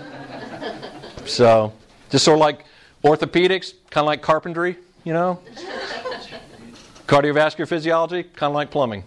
So, 1.26 1.74
just 2.09 2.26
sort 2.26 2.36
of 2.36 2.41
like 2.41 2.66
orthopedics, 3.03 3.74
kind 3.89 4.03
of 4.03 4.07
like 4.07 4.22
carpentry, 4.22 4.78
you 5.03 5.13
know? 5.13 5.39
Cardiovascular 7.07 7.68
physiology, 7.68 8.24
kind 8.24 8.49
of 8.49 8.55
like 8.55 8.72
plumbing. 8.72 9.03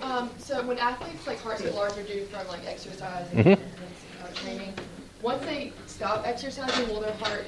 Um, 0.00 0.30
so 0.38 0.62
when 0.66 0.78
athletes 0.78 1.26
like 1.26 1.38
hearts 1.40 1.62
get 1.62 1.74
larger 1.74 2.02
due 2.02 2.24
from 2.26 2.46
like 2.48 2.66
exercise 2.66 3.26
Mhm. 3.28 3.58
And 5.24 5.42
training, 5.42 5.42
once 5.42 5.44
they 5.44 5.72
stop 5.86 6.26
exercising, 6.26 6.88
will 6.88 7.00
their 7.00 7.12
heart 7.14 7.46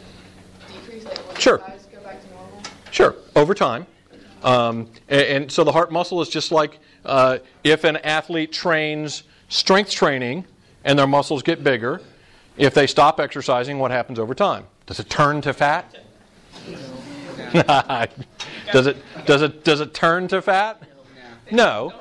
decrease? 0.72 1.04
Like 1.04 1.26
will 1.26 1.34
Sure. 1.36 1.58
their 1.58 1.68
size 1.68 1.86
go 1.92 2.00
back 2.00 2.22
to 2.22 2.28
normal? 2.30 2.62
Sure, 2.90 3.16
over 3.36 3.54
time. 3.54 3.86
Um, 4.42 4.88
and, 5.08 5.22
and 5.22 5.52
so 5.52 5.64
the 5.64 5.72
heart 5.72 5.90
muscle 5.90 6.20
is 6.20 6.28
just 6.28 6.52
like 6.52 6.78
uh, 7.04 7.38
if 7.64 7.84
an 7.84 7.96
athlete 7.98 8.52
trains 8.52 9.24
strength 9.48 9.90
training 9.90 10.44
and 10.84 10.98
their 10.98 11.06
muscles 11.06 11.42
get 11.42 11.64
bigger, 11.64 12.00
if 12.56 12.74
they 12.74 12.86
stop 12.86 13.18
exercising, 13.18 13.78
what 13.78 13.90
happens 13.90 14.18
over 14.18 14.34
time? 14.34 14.66
Does 14.86 15.00
it 15.00 15.08
turn 15.08 15.40
to 15.42 15.52
fat? 15.52 15.96
does 18.72 18.86
it 18.86 18.96
does 19.26 19.42
it 19.42 19.64
does 19.64 19.80
it 19.80 19.94
turn 19.94 20.28
to 20.28 20.42
fat? 20.42 20.82
No. 21.50 21.92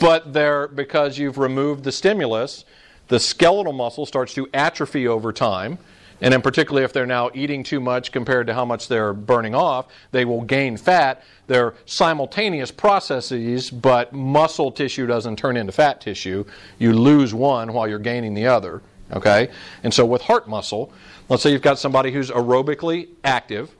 But 0.00 0.32
there 0.32 0.68
because 0.68 1.18
you've 1.18 1.38
removed 1.38 1.84
the 1.84 1.92
stimulus, 1.92 2.64
the 3.08 3.18
skeletal 3.18 3.72
muscle 3.72 4.06
starts 4.06 4.34
to 4.34 4.48
atrophy 4.54 5.08
over 5.08 5.32
time. 5.32 5.78
And 6.20 6.34
in 6.34 6.42
particularly 6.42 6.84
if 6.84 6.92
they're 6.92 7.06
now 7.06 7.30
eating 7.32 7.62
too 7.62 7.78
much 7.78 8.10
compared 8.10 8.48
to 8.48 8.54
how 8.54 8.64
much 8.64 8.88
they're 8.88 9.12
burning 9.12 9.54
off, 9.54 9.86
they 10.10 10.24
will 10.24 10.42
gain 10.42 10.76
fat. 10.76 11.22
They're 11.46 11.74
simultaneous 11.86 12.70
processes, 12.70 13.70
but 13.70 14.12
muscle 14.12 14.72
tissue 14.72 15.06
doesn't 15.06 15.36
turn 15.36 15.56
into 15.56 15.72
fat 15.72 16.00
tissue. 16.00 16.44
You 16.78 16.92
lose 16.92 17.32
one 17.34 17.72
while 17.72 17.86
you're 17.86 18.00
gaining 18.00 18.34
the 18.34 18.46
other. 18.46 18.82
Okay? 19.12 19.48
And 19.84 19.94
so 19.94 20.04
with 20.04 20.22
heart 20.22 20.48
muscle, 20.48 20.92
let's 21.28 21.42
say 21.42 21.52
you've 21.52 21.62
got 21.62 21.78
somebody 21.78 22.10
who's 22.10 22.30
aerobically 22.30 23.08
active, 23.22 23.70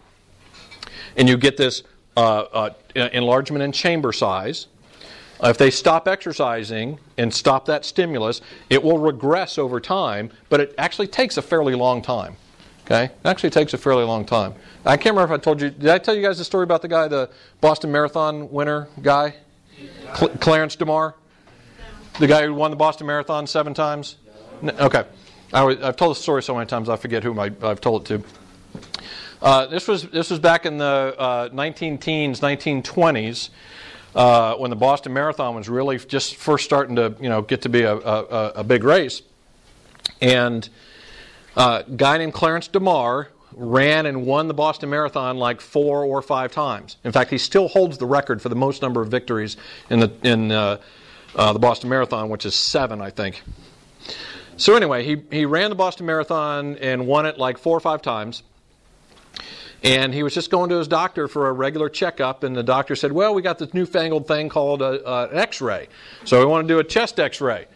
and 1.17 1.29
you 1.29 1.37
get 1.37 1.57
this 1.57 1.83
uh, 2.17 2.21
uh, 2.53 2.71
enlargement 2.95 3.63
in 3.63 3.73
chamber 3.73 4.13
size. 4.13 4.69
If 5.43 5.57
they 5.57 5.71
stop 5.71 6.09
exercising 6.09 6.99
and 7.17 7.33
stop 7.33 7.67
that 7.67 7.85
stimulus, 7.85 8.41
it 8.71 8.83
will 8.83 8.99
regress 8.99 9.57
over 9.57 9.81
time, 9.81 10.31
but 10.49 10.61
it 10.61 10.75
actually 10.79 11.07
takes 11.07 11.37
a 11.37 11.43
fairly 11.43 11.75
long 11.75 12.03
time. 12.03 12.37
Okay? 12.87 13.05
It 13.05 13.27
actually 13.27 13.51
takes 13.51 13.75
a 13.75 13.79
fairly 13.79 14.05
long 14.05 14.25
time. 14.25 14.55
I 14.85 14.97
can't 14.97 15.15
remember 15.15 15.35
if 15.35 15.41
I 15.41 15.43
told 15.43 15.61
you. 15.61 15.71
Did 15.71 15.91
I 15.91 15.99
tell 15.99 16.15
you 16.15 16.23
guys 16.23 16.39
the 16.39 16.45
story 16.45 16.65
about 16.65 16.83
the 16.83 16.89
guy, 16.89 17.07
the 17.07 17.31
Boston 17.61 17.93
Marathon 17.93 18.51
winner 18.51 18.89
guy? 19.03 19.35
Cl- 20.15 20.31
Clarence 20.39 20.75
DeMar? 20.75 21.15
The 22.19 22.27
guy 22.27 22.47
who 22.47 22.55
won 22.55 22.71
the 22.71 22.77
Boston 22.77 23.07
Marathon 23.07 23.47
seven 23.47 23.75
times? 23.75 24.17
Okay. 24.65 25.05
I 25.53 25.63
was, 25.63 25.81
I've 25.81 25.97
told 25.97 26.17
the 26.17 26.21
story 26.21 26.43
so 26.43 26.55
many 26.55 26.67
times 26.67 26.89
I 26.89 26.97
forget 26.97 27.23
whom 27.23 27.39
I, 27.39 27.53
I've 27.63 27.81
told 27.81 28.11
it 28.11 28.23
to. 28.23 28.81
Uh, 29.41 29.67
this 29.67 29.87
was 29.87 30.03
this 30.09 30.31
was 30.31 30.41
back 30.41 30.67
in 30.67 30.79
the 30.79 31.15
uh, 31.17 31.49
19 31.53 31.99
teens, 31.99 32.41
1920s, 32.41 33.51
uh, 34.15 34.55
when 34.55 34.71
the 34.71 34.77
Boston 34.77 35.13
Marathon 35.13 35.55
was 35.55 35.69
really 35.69 35.99
just 35.99 36.37
first 36.37 36.65
starting 36.65 36.97
to 36.97 37.15
you 37.21 37.29
know 37.29 37.43
get 37.43 37.63
to 37.63 37.69
be 37.69 37.83
a, 37.83 37.95
a, 37.95 38.53
a 38.57 38.65
big 38.65 38.85
race. 38.85 39.23
And 40.21 40.69
uh, 41.57 41.83
a 41.87 41.91
guy 41.91 42.19
named 42.19 42.35
Clarence 42.35 42.69
DeMar 42.69 43.29
ran 43.53 44.07
and 44.07 44.25
won 44.25 44.49
the 44.49 44.55
Boston 44.55 44.91
Marathon 44.91 45.37
like 45.37 45.61
four 45.61 46.05
or 46.05 46.23
five 46.23 46.53
times. 46.53 46.97
In 47.05 47.13
fact, 47.13 47.31
he 47.31 47.39
still 47.39 47.69
holds 47.69 47.99
the 47.99 48.07
record 48.07 48.41
for 48.41 48.49
the 48.49 48.57
most 48.57 48.83
number 48.83 49.03
of 49.03 49.09
victories 49.09 49.57
in 49.91 50.01
the 50.01 50.13
in 50.23 50.53
uh, 50.53 50.79
uh, 51.35 51.53
the 51.53 51.59
Boston 51.59 51.91
Marathon, 51.91 52.29
which 52.29 52.47
is 52.47 52.55
seven, 52.55 53.01
I 53.01 53.11
think. 53.11 53.43
So 54.57 54.75
anyway, 54.75 55.05
he 55.05 55.23
he 55.31 55.45
ran 55.45 55.71
the 55.71 55.77
Boston 55.77 56.07
Marathon 56.07 56.77
and 56.77 57.07
won 57.07 57.27
it 57.27 57.39
like 57.39 57.59
four 57.59 57.77
or 57.77 57.81
five 57.81 58.03
times. 58.03 58.43
And 59.83 60.13
he 60.13 60.25
was 60.25 60.35
just 60.35 60.51
going 60.51 60.71
to 60.71 60.77
his 60.77 60.89
doctor 60.89 61.29
for 61.29 61.49
a 61.49 61.53
regular 61.53 61.89
checkup, 61.89 62.43
and 62.43 62.57
the 62.57 62.65
doctor 62.65 62.97
said, 62.97 63.13
Well, 63.13 63.35
we 63.35 63.43
got 63.43 63.59
this 63.59 63.73
newfangled 63.73 64.27
thing 64.27 64.49
called 64.49 64.83
uh, 64.83 64.87
uh, 64.87 64.91
a, 65.05 65.11
a, 65.11 65.29
an 65.31 65.39
x 65.39 65.61
ray. 65.61 65.89
So 66.25 66.41
we 66.41 66.47
want 66.47 66.67
to 66.67 66.75
do 66.75 66.81
a 66.81 66.85
chest 66.85 67.21
x 67.21 67.41
ray. 67.41 67.67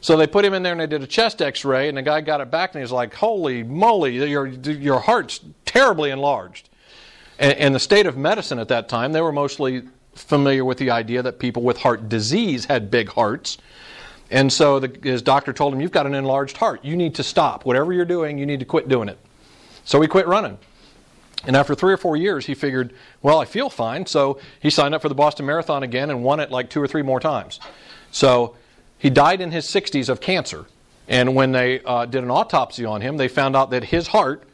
So 0.00 0.16
they 0.16 0.26
put 0.26 0.44
him 0.44 0.54
in 0.54 0.64
there 0.64 0.72
and 0.72 0.80
they 0.80 0.88
did 0.88 1.02
a 1.02 1.06
chest 1.06 1.40
x 1.40 1.64
ray, 1.64 1.88
and 1.88 1.96
the 1.96 2.02
guy 2.02 2.20
got 2.20 2.40
it 2.40 2.50
back 2.50 2.74
and 2.74 2.82
he's 2.82 2.90
like, 2.90 3.14
Holy 3.14 3.62
moly, 3.62 4.16
your, 4.28 4.46
your 4.46 4.98
heart's 4.98 5.40
terribly 5.64 6.10
enlarged. 6.10 6.68
And, 7.38 7.52
and 7.54 7.74
the 7.74 7.80
state 7.80 8.06
of 8.06 8.16
medicine 8.16 8.58
at 8.58 8.68
that 8.68 8.88
time, 8.88 9.12
they 9.12 9.20
were 9.20 9.32
mostly 9.32 9.84
familiar 10.14 10.64
with 10.64 10.78
the 10.78 10.90
idea 10.90 11.22
that 11.22 11.38
people 11.38 11.62
with 11.62 11.78
heart 11.78 12.08
disease 12.08 12.64
had 12.64 12.90
big 12.90 13.08
hearts. 13.08 13.58
And 14.30 14.52
so 14.52 14.80
the, 14.80 14.98
his 15.02 15.22
doctor 15.22 15.52
told 15.52 15.72
him, 15.72 15.80
You've 15.80 15.92
got 15.92 16.06
an 16.06 16.14
enlarged 16.14 16.56
heart. 16.56 16.84
You 16.84 16.96
need 16.96 17.14
to 17.14 17.22
stop. 17.22 17.64
Whatever 17.64 17.92
you're 17.92 18.04
doing, 18.04 18.36
you 18.38 18.46
need 18.46 18.58
to 18.58 18.66
quit 18.66 18.88
doing 18.88 19.08
it. 19.08 19.18
So 19.84 20.00
he 20.00 20.08
quit 20.08 20.26
running. 20.26 20.58
And 21.46 21.56
after 21.56 21.74
three 21.74 21.92
or 21.92 21.96
four 21.96 22.16
years, 22.16 22.46
he 22.46 22.54
figured, 22.54 22.94
well, 23.20 23.40
I 23.40 23.44
feel 23.44 23.68
fine. 23.68 24.06
So 24.06 24.38
he 24.60 24.70
signed 24.70 24.94
up 24.94 25.02
for 25.02 25.08
the 25.08 25.14
Boston 25.14 25.46
Marathon 25.46 25.82
again 25.82 26.10
and 26.10 26.22
won 26.22 26.40
it 26.40 26.50
like 26.50 26.70
two 26.70 26.80
or 26.80 26.86
three 26.86 27.02
more 27.02 27.20
times. 27.20 27.58
So 28.10 28.56
he 28.98 29.10
died 29.10 29.40
in 29.40 29.50
his 29.50 29.66
60s 29.66 30.08
of 30.08 30.20
cancer. 30.20 30.66
And 31.08 31.34
when 31.34 31.52
they 31.52 31.80
uh, 31.82 32.06
did 32.06 32.22
an 32.22 32.30
autopsy 32.30 32.84
on 32.84 33.00
him, 33.00 33.16
they 33.16 33.28
found 33.28 33.56
out 33.56 33.70
that 33.70 33.84
his 33.84 34.06
heart 34.06 34.44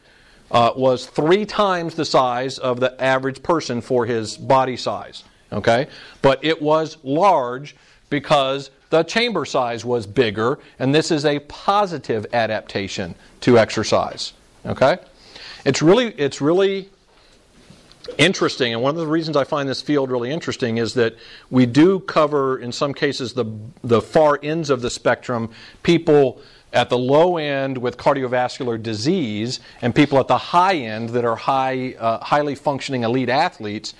uh, 0.50 0.72
was 0.74 1.06
three 1.06 1.44
times 1.44 1.94
the 1.94 2.04
size 2.04 2.58
of 2.58 2.80
the 2.80 3.00
average 3.02 3.42
person 3.42 3.80
for 3.80 4.06
his 4.06 4.36
body 4.36 4.76
size. 4.76 5.24
Okay? 5.52 5.88
But 6.22 6.42
it 6.44 6.60
was 6.60 6.96
large 7.02 7.76
because 8.10 8.70
the 8.90 9.02
chamber 9.02 9.44
size 9.44 9.84
was 9.84 10.06
bigger, 10.06 10.58
and 10.78 10.94
this 10.94 11.10
is 11.10 11.26
a 11.26 11.40
positive 11.40 12.26
adaptation 12.32 13.14
to 13.42 13.58
exercise. 13.58 14.32
Okay? 14.64 14.96
It's 15.64 15.82
really, 15.82 16.06
it's 16.12 16.40
really 16.40 16.88
interesting, 18.16 18.72
and 18.72 18.82
one 18.82 18.90
of 18.90 19.00
the 19.00 19.06
reasons 19.06 19.36
I 19.36 19.44
find 19.44 19.68
this 19.68 19.82
field 19.82 20.10
really 20.10 20.30
interesting 20.30 20.78
is 20.78 20.94
that 20.94 21.16
we 21.50 21.66
do 21.66 22.00
cover, 22.00 22.58
in 22.58 22.72
some 22.72 22.94
cases, 22.94 23.34
the, 23.34 23.44
the 23.82 24.00
far 24.00 24.38
ends 24.42 24.70
of 24.70 24.82
the 24.82 24.90
spectrum, 24.90 25.50
people 25.82 26.40
at 26.72 26.90
the 26.90 26.98
low 26.98 27.38
end 27.38 27.78
with 27.78 27.96
cardiovascular 27.96 28.82
disease, 28.82 29.60
and 29.82 29.94
people 29.94 30.18
at 30.18 30.28
the 30.28 30.38
high 30.38 30.76
end 30.76 31.10
that 31.10 31.24
are 31.24 31.36
high, 31.36 31.94
uh, 31.98 32.22
highly 32.24 32.54
functioning 32.54 33.02
elite 33.02 33.28
athletes. 33.28 33.94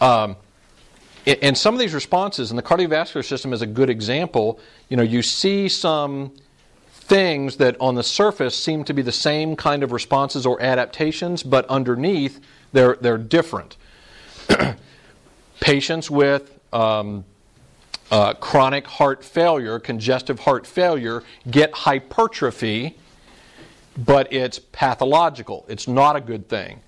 Um, 0.00 0.36
and 1.26 1.58
some 1.58 1.74
of 1.74 1.80
these 1.80 1.92
responses, 1.92 2.50
and 2.50 2.58
the 2.58 2.62
cardiovascular 2.62 3.24
system 3.24 3.52
is 3.52 3.60
a 3.60 3.66
good 3.66 3.90
example, 3.90 4.58
you 4.88 4.96
know, 4.96 5.02
you 5.02 5.20
see 5.22 5.68
some 5.68 6.32
things 7.08 7.56
that 7.56 7.74
on 7.80 7.94
the 7.94 8.02
surface 8.02 8.54
seem 8.54 8.84
to 8.84 8.92
be 8.92 9.00
the 9.00 9.10
same 9.10 9.56
kind 9.56 9.82
of 9.82 9.92
responses 9.92 10.44
or 10.44 10.60
adaptations, 10.60 11.42
but 11.42 11.66
underneath 11.66 12.38
they're, 12.72 12.96
they're 13.00 13.16
different. 13.16 13.76
Patients 15.60 16.10
with 16.10 16.60
um, 16.70 17.24
uh, 18.10 18.34
chronic 18.34 18.86
heart 18.86 19.24
failure, 19.24 19.78
congestive 19.78 20.40
heart 20.40 20.66
failure, 20.66 21.22
get 21.50 21.72
hypertrophy, 21.72 22.94
but 23.96 24.30
it's 24.30 24.58
pathological. 24.58 25.64
It's 25.66 25.88
not 25.88 26.14
a 26.14 26.20
good 26.20 26.46
thing. 26.48 26.80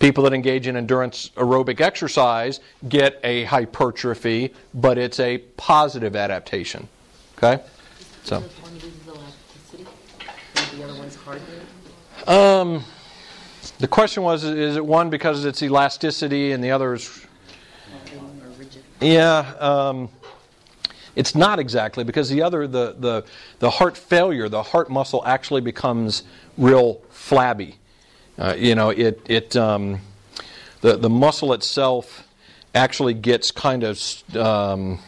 People 0.00 0.24
that 0.24 0.32
engage 0.32 0.66
in 0.66 0.76
endurance 0.76 1.30
aerobic 1.36 1.80
exercise 1.80 2.58
get 2.88 3.20
a 3.22 3.44
hypertrophy, 3.44 4.52
but 4.74 4.98
it's 4.98 5.20
a 5.20 5.38
positive 5.38 6.16
adaptation. 6.16 6.88
Okay? 7.38 7.62
So. 8.24 8.42
Um, 12.26 12.84
the 13.78 13.88
question 13.88 14.22
was 14.22 14.44
is 14.44 14.76
it 14.76 14.84
one 14.84 15.10
because 15.10 15.44
it's 15.44 15.62
elasticity 15.62 16.52
and 16.52 16.62
the 16.62 16.70
other 16.70 16.94
is. 16.94 17.26
Yeah. 19.00 19.54
Um, 19.58 20.08
it's 21.16 21.34
not 21.34 21.58
exactly 21.58 22.04
because 22.04 22.28
the 22.28 22.42
other, 22.42 22.66
the, 22.66 22.94
the, 22.98 23.24
the 23.58 23.70
heart 23.70 23.96
failure, 23.96 24.48
the 24.48 24.62
heart 24.62 24.90
muscle 24.90 25.22
actually 25.26 25.60
becomes 25.60 26.22
real 26.56 27.00
flabby. 27.10 27.76
Uh, 28.38 28.54
you 28.56 28.74
know, 28.74 28.90
it, 28.90 29.20
it, 29.28 29.56
um, 29.56 30.00
the, 30.80 30.96
the 30.96 31.10
muscle 31.10 31.52
itself 31.52 32.26
actually 32.74 33.14
gets 33.14 33.50
kind 33.50 33.82
of 33.82 34.36
um, 34.36 34.98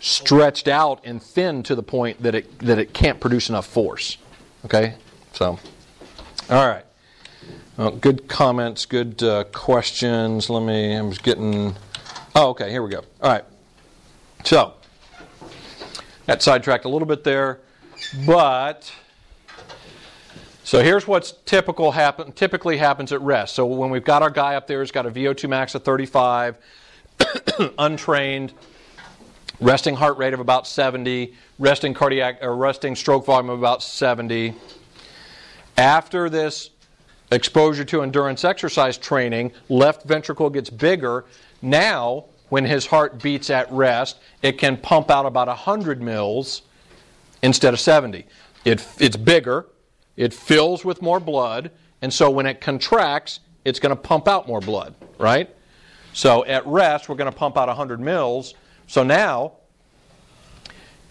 stretched 0.00 0.68
out 0.68 1.00
and 1.04 1.22
thin 1.22 1.62
to 1.62 1.74
the 1.74 1.82
point 1.82 2.22
that 2.22 2.34
it, 2.34 2.58
that 2.58 2.78
it 2.78 2.92
can't 2.92 3.20
produce 3.20 3.48
enough 3.48 3.66
force. 3.66 4.18
Okay? 4.64 4.94
So, 5.32 5.58
all 6.50 6.68
right. 6.68 6.84
Well, 7.76 7.90
good 7.90 8.28
comments, 8.28 8.86
good 8.86 9.22
uh, 9.22 9.44
questions. 9.44 10.48
Let 10.48 10.62
me, 10.62 10.94
I'm 10.94 11.10
just 11.10 11.22
getting. 11.22 11.74
Oh, 12.34 12.50
okay, 12.50 12.70
here 12.70 12.82
we 12.82 12.90
go. 12.90 13.04
All 13.20 13.30
right. 13.30 13.44
So, 14.44 14.74
got 16.26 16.42
sidetracked 16.42 16.84
a 16.84 16.88
little 16.88 17.06
bit 17.06 17.24
there, 17.24 17.60
but 18.26 18.92
so 20.64 20.82
here's 20.82 21.06
what's 21.06 21.32
typical 21.44 21.92
happen, 21.92 22.32
typically 22.32 22.78
happens 22.78 23.12
at 23.12 23.20
rest. 23.20 23.54
So 23.54 23.66
when 23.66 23.90
we've 23.90 24.02
got 24.02 24.22
our 24.22 24.30
guy 24.30 24.54
up 24.54 24.66
there, 24.66 24.80
he's 24.80 24.90
got 24.90 25.04
a 25.04 25.10
VO2 25.10 25.46
max 25.46 25.74
of 25.74 25.84
35, 25.84 26.56
untrained, 27.78 28.54
resting 29.60 29.94
heart 29.94 30.18
rate 30.18 30.34
of 30.34 30.40
about 30.40 30.66
70, 30.66 31.34
resting 31.58 31.94
cardiac 31.94 32.38
or 32.42 32.56
resting 32.56 32.96
stroke 32.96 33.26
volume 33.26 33.50
of 33.50 33.58
about 33.58 33.82
70. 33.82 34.54
After 35.76 36.28
this 36.28 36.70
exposure 37.30 37.84
to 37.84 38.02
endurance 38.02 38.44
exercise 38.44 38.96
training, 38.96 39.52
left 39.68 40.04
ventricle 40.04 40.50
gets 40.50 40.70
bigger. 40.70 41.24
Now 41.62 42.26
when 42.48 42.64
his 42.64 42.86
heart 42.86 43.22
beats 43.22 43.50
at 43.50 43.70
rest, 43.72 44.18
it 44.42 44.58
can 44.58 44.76
pump 44.76 45.10
out 45.10 45.26
about 45.26 45.48
100 45.48 46.02
mils 46.02 46.62
instead 47.42 47.74
of 47.74 47.80
70. 47.80 48.26
It, 48.64 48.86
it's 48.98 49.16
bigger, 49.16 49.66
it 50.16 50.32
fills 50.32 50.84
with 50.84 51.02
more 51.02 51.20
blood, 51.20 51.70
and 52.00 52.12
so 52.12 52.30
when 52.30 52.46
it 52.46 52.60
contracts, 52.60 53.40
it's 53.64 53.80
going 53.80 53.90
to 53.94 54.00
pump 54.00 54.28
out 54.28 54.46
more 54.46 54.60
blood, 54.60 54.94
right? 55.18 55.48
So 56.12 56.44
at 56.44 56.66
rest, 56.66 57.08
we're 57.08 57.16
going 57.16 57.30
to 57.30 57.36
pump 57.36 57.56
out 57.56 57.68
100 57.68 57.98
mils. 57.98 58.54
So 58.94 59.02
now, 59.02 59.54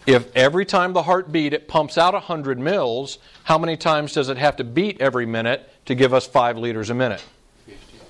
if 0.06 0.34
every 0.34 0.64
time 0.64 0.94
the 0.94 1.02
heart 1.02 1.30
beat 1.30 1.52
it 1.52 1.68
pumps 1.68 1.98
out 1.98 2.14
100 2.14 2.58
mils, 2.58 3.18
how 3.42 3.58
many 3.58 3.76
times 3.76 4.14
does 4.14 4.30
it 4.30 4.38
have 4.38 4.56
to 4.56 4.64
beat 4.64 5.02
every 5.02 5.26
minute 5.26 5.70
to 5.84 5.94
give 5.94 6.14
us 6.14 6.26
5 6.26 6.56
liters 6.56 6.88
a 6.88 6.94
minute? 6.94 7.22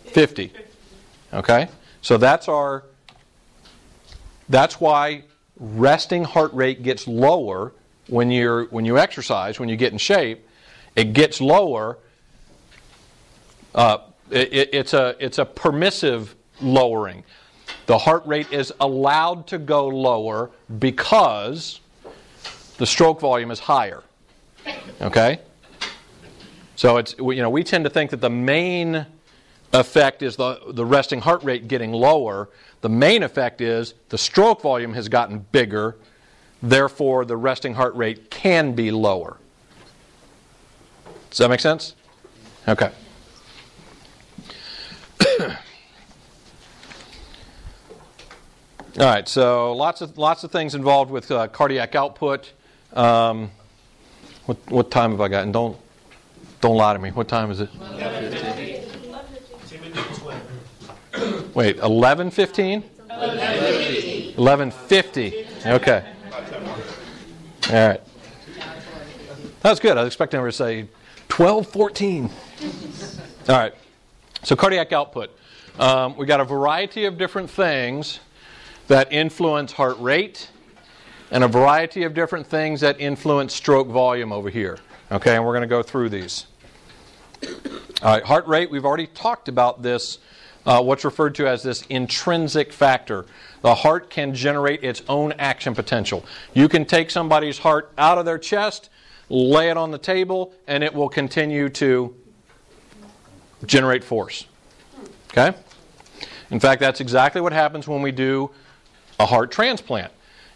50. 0.04 0.46
50. 0.46 0.52
Okay? 1.32 1.68
So 2.02 2.16
that's 2.18 2.46
our 2.46 2.84
that's 4.48 4.80
why 4.80 5.24
resting 5.56 6.22
heart 6.22 6.54
rate 6.54 6.84
gets 6.84 7.08
lower 7.08 7.72
when 8.06 8.30
you're 8.30 8.66
when 8.66 8.84
you 8.84 8.96
exercise, 8.96 9.58
when 9.58 9.68
you 9.68 9.76
get 9.76 9.90
in 9.90 9.98
shape. 9.98 10.46
It 10.94 11.14
gets 11.14 11.40
lower. 11.40 11.98
Uh, 13.74 13.98
it, 14.30 14.68
it's 14.72 14.94
a 14.94 15.16
it's 15.18 15.38
a 15.38 15.44
permissive 15.44 16.36
lowering. 16.60 17.24
The 17.86 17.98
heart 17.98 18.26
rate 18.26 18.50
is 18.52 18.72
allowed 18.80 19.46
to 19.48 19.58
go 19.58 19.86
lower 19.88 20.50
because 20.78 21.80
the 22.78 22.86
stroke 22.86 23.20
volume 23.20 23.50
is 23.50 23.58
higher. 23.58 24.02
Okay? 25.00 25.40
So 26.76 26.96
it's 26.96 27.14
you 27.18 27.36
know 27.36 27.50
we 27.50 27.62
tend 27.62 27.84
to 27.84 27.90
think 27.90 28.10
that 28.10 28.20
the 28.20 28.30
main 28.30 29.06
effect 29.72 30.22
is 30.22 30.36
the, 30.36 30.60
the 30.68 30.84
resting 30.84 31.20
heart 31.20 31.42
rate 31.44 31.68
getting 31.68 31.92
lower. 31.92 32.48
The 32.80 32.88
main 32.88 33.22
effect 33.22 33.60
is 33.60 33.94
the 34.08 34.18
stroke 34.18 34.62
volume 34.62 34.94
has 34.94 35.08
gotten 35.08 35.40
bigger, 35.52 35.96
therefore, 36.62 37.24
the 37.24 37.36
resting 37.36 37.74
heart 37.74 37.94
rate 37.94 38.30
can 38.30 38.72
be 38.72 38.90
lower. 38.90 39.36
Does 41.30 41.38
that 41.38 41.48
make 41.50 41.60
sense? 41.60 41.94
Okay. 42.68 42.90
All 48.96 49.06
right, 49.06 49.28
so 49.28 49.74
lots 49.74 50.02
of 50.02 50.16
lots 50.18 50.44
of 50.44 50.52
things 50.52 50.76
involved 50.76 51.10
with 51.10 51.28
uh, 51.32 51.48
cardiac 51.48 51.96
output. 51.96 52.52
Um, 52.92 53.50
what 54.46 54.56
what 54.70 54.92
time 54.92 55.10
have 55.10 55.20
I 55.20 55.26
got? 55.26 55.42
And 55.42 55.52
don't 55.52 55.76
don't 56.60 56.76
lie 56.76 56.92
to 56.92 57.00
me. 57.00 57.10
What 57.10 57.26
time 57.26 57.50
is 57.50 57.58
it? 57.58 57.70
Wait, 61.54 61.78
11:15? 61.78 62.84
11:50. 64.36 65.66
Okay. 65.66 66.04
All 67.70 67.88
right. 67.88 68.00
That's 69.60 69.80
good. 69.80 69.98
I 69.98 70.04
was 70.04 70.06
expecting 70.06 70.38
her 70.38 70.46
to 70.46 70.52
say 70.52 70.86
12:14. 71.30 72.30
All 73.48 73.56
right. 73.56 73.74
So 74.44 74.54
cardiac 74.54 74.92
output. 74.92 75.36
Um, 75.80 76.16
we 76.16 76.26
got 76.26 76.38
a 76.40 76.44
variety 76.44 77.06
of 77.06 77.18
different 77.18 77.50
things 77.50 78.20
that 78.88 79.12
influence 79.12 79.72
heart 79.72 79.98
rate, 80.00 80.50
and 81.30 81.42
a 81.42 81.48
variety 81.48 82.04
of 82.04 82.14
different 82.14 82.46
things 82.46 82.80
that 82.80 83.00
influence 83.00 83.54
stroke 83.54 83.88
volume 83.88 84.32
over 84.32 84.50
here. 84.50 84.78
Okay, 85.10 85.36
and 85.36 85.44
we're 85.44 85.52
going 85.52 85.62
to 85.62 85.66
go 85.66 85.82
through 85.82 86.08
these. 86.08 86.46
All 88.02 88.12
right, 88.12 88.22
heart 88.22 88.46
rate. 88.46 88.70
We've 88.70 88.84
already 88.84 89.06
talked 89.08 89.48
about 89.48 89.82
this 89.82 90.18
uh, 90.66 90.82
what's 90.82 91.04
referred 91.04 91.34
to 91.36 91.46
as 91.46 91.62
this 91.62 91.82
intrinsic 91.88 92.72
factor. 92.72 93.26
The 93.62 93.74
heart 93.74 94.10
can 94.10 94.34
generate 94.34 94.82
its 94.82 95.02
own 95.08 95.32
action 95.32 95.74
potential. 95.74 96.24
You 96.54 96.68
can 96.68 96.84
take 96.84 97.10
somebody's 97.10 97.58
heart 97.58 97.92
out 97.98 98.18
of 98.18 98.24
their 98.24 98.38
chest, 98.38 98.90
lay 99.28 99.70
it 99.70 99.76
on 99.76 99.90
the 99.90 99.98
table, 99.98 100.54
and 100.66 100.82
it 100.82 100.92
will 100.92 101.08
continue 101.08 101.68
to 101.70 102.14
generate 103.66 104.04
force. 104.04 104.46
Okay? 105.30 105.56
In 106.50 106.60
fact, 106.60 106.80
that's 106.80 107.00
exactly 107.00 107.40
what 107.40 107.52
happens 107.52 107.88
when 107.88 108.02
we 108.02 108.12
do 108.12 108.50
a 109.18 109.26
heart 109.26 109.50
transplant. 109.50 110.12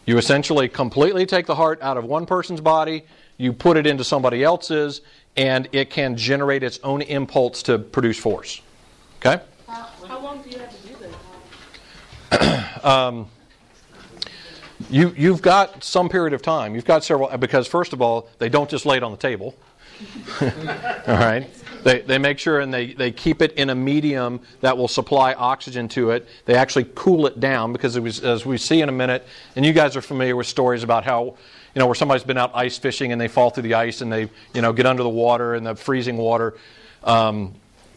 You 0.07 0.19
essentially 0.19 0.69
completely 0.69 1.27
take 1.27 1.47
the 1.47 1.55
heart 1.55 1.81
out 1.83 1.97
of 1.97 2.05
one 2.05 2.27
person's 2.27 2.61
body, 2.61 3.05
you 3.37 3.53
put 3.53 3.77
it 3.77 3.87
into 3.87 4.05
somebody 4.05 4.43
else's, 4.43 5.03
and 5.37 5.69
it 5.73 5.91
can 5.91 6.17
generate 6.17 6.63
its 6.63 6.81
own 6.83 7.03
impulse 7.03 7.63
to 7.65 7.79
produce 7.79 8.19
force. 8.19 8.61
Okay? 9.19 9.43
How 9.67 10.21
long 10.21 10.43
do 10.43 10.51
you 10.51 10.59
have 10.59 10.83
to 10.83 10.89
do 10.89 10.97
this? 12.31 12.85
um, 12.85 13.29
you, 14.91 15.15
you've 15.17 15.43
got 15.43 15.85
some 15.85 16.09
period 16.09 16.33
of 16.33 16.43
time. 16.43 16.75
You've 16.75 16.85
got 16.85 17.05
several, 17.05 17.37
because 17.37 17.67
first 17.67 17.93
of 17.93 18.01
all, 18.01 18.29
they 18.39 18.49
don't 18.49 18.71
just 18.71 18.87
lay 18.87 18.97
it 18.97 19.03
on 19.03 19.11
the 19.11 19.19
table. 19.19 19.55
all 20.41 20.49
right? 21.07 21.49
They, 21.85 22.01
they 22.01 22.19
make 22.19 22.39
sure 22.39 22.61
and 22.61 22.73
they, 22.73 22.93
they 22.93 23.11
keep 23.11 23.43
it 23.43 23.53
in 23.53 23.71
a 23.71 23.75
medium 23.75 24.41
that 24.61 24.77
will 24.77 24.89
supply 24.89 25.33
oxygen 25.35 25.89
to 25.89 26.11
it. 26.11 26.27
They 26.45 26.55
actually 26.55 26.87
cool 26.95 27.27
it 27.27 27.41
down 27.41 27.73
because 27.73 27.97
it 27.97 28.03
was, 28.03 28.21
as 28.21 28.45
we 28.45 28.59
see 28.59 28.81
in 28.81 28.89
a 28.89 28.93
minute, 28.93 29.27
and 29.57 29.65
you 29.65 29.73
guys 29.73 29.97
are 29.97 30.03
familiar 30.03 30.37
with 30.37 30.47
stories 30.47 30.83
about 30.83 31.05
how, 31.05 31.37
you 31.75 31.79
know, 31.79 31.87
where 31.87 31.95
somebody's 31.95 32.25
been 32.25 32.39
out 32.39 32.53
ice 32.55 32.79
fishing 32.79 33.13
and 33.13 33.21
they 33.21 33.29
fall 33.29 33.51
through 33.51 33.65
the 33.65 33.75
ice 33.75 34.01
and 34.01 34.13
they, 34.13 34.29
you 34.55 34.63
know, 34.63 34.73
get 34.73 34.87
under 34.87 35.03
the 35.03 35.09
water 35.09 35.55
and 35.55 35.67
the 35.67 35.75
freezing 35.75 36.17
water. 36.17 36.55
Um, 37.05 37.55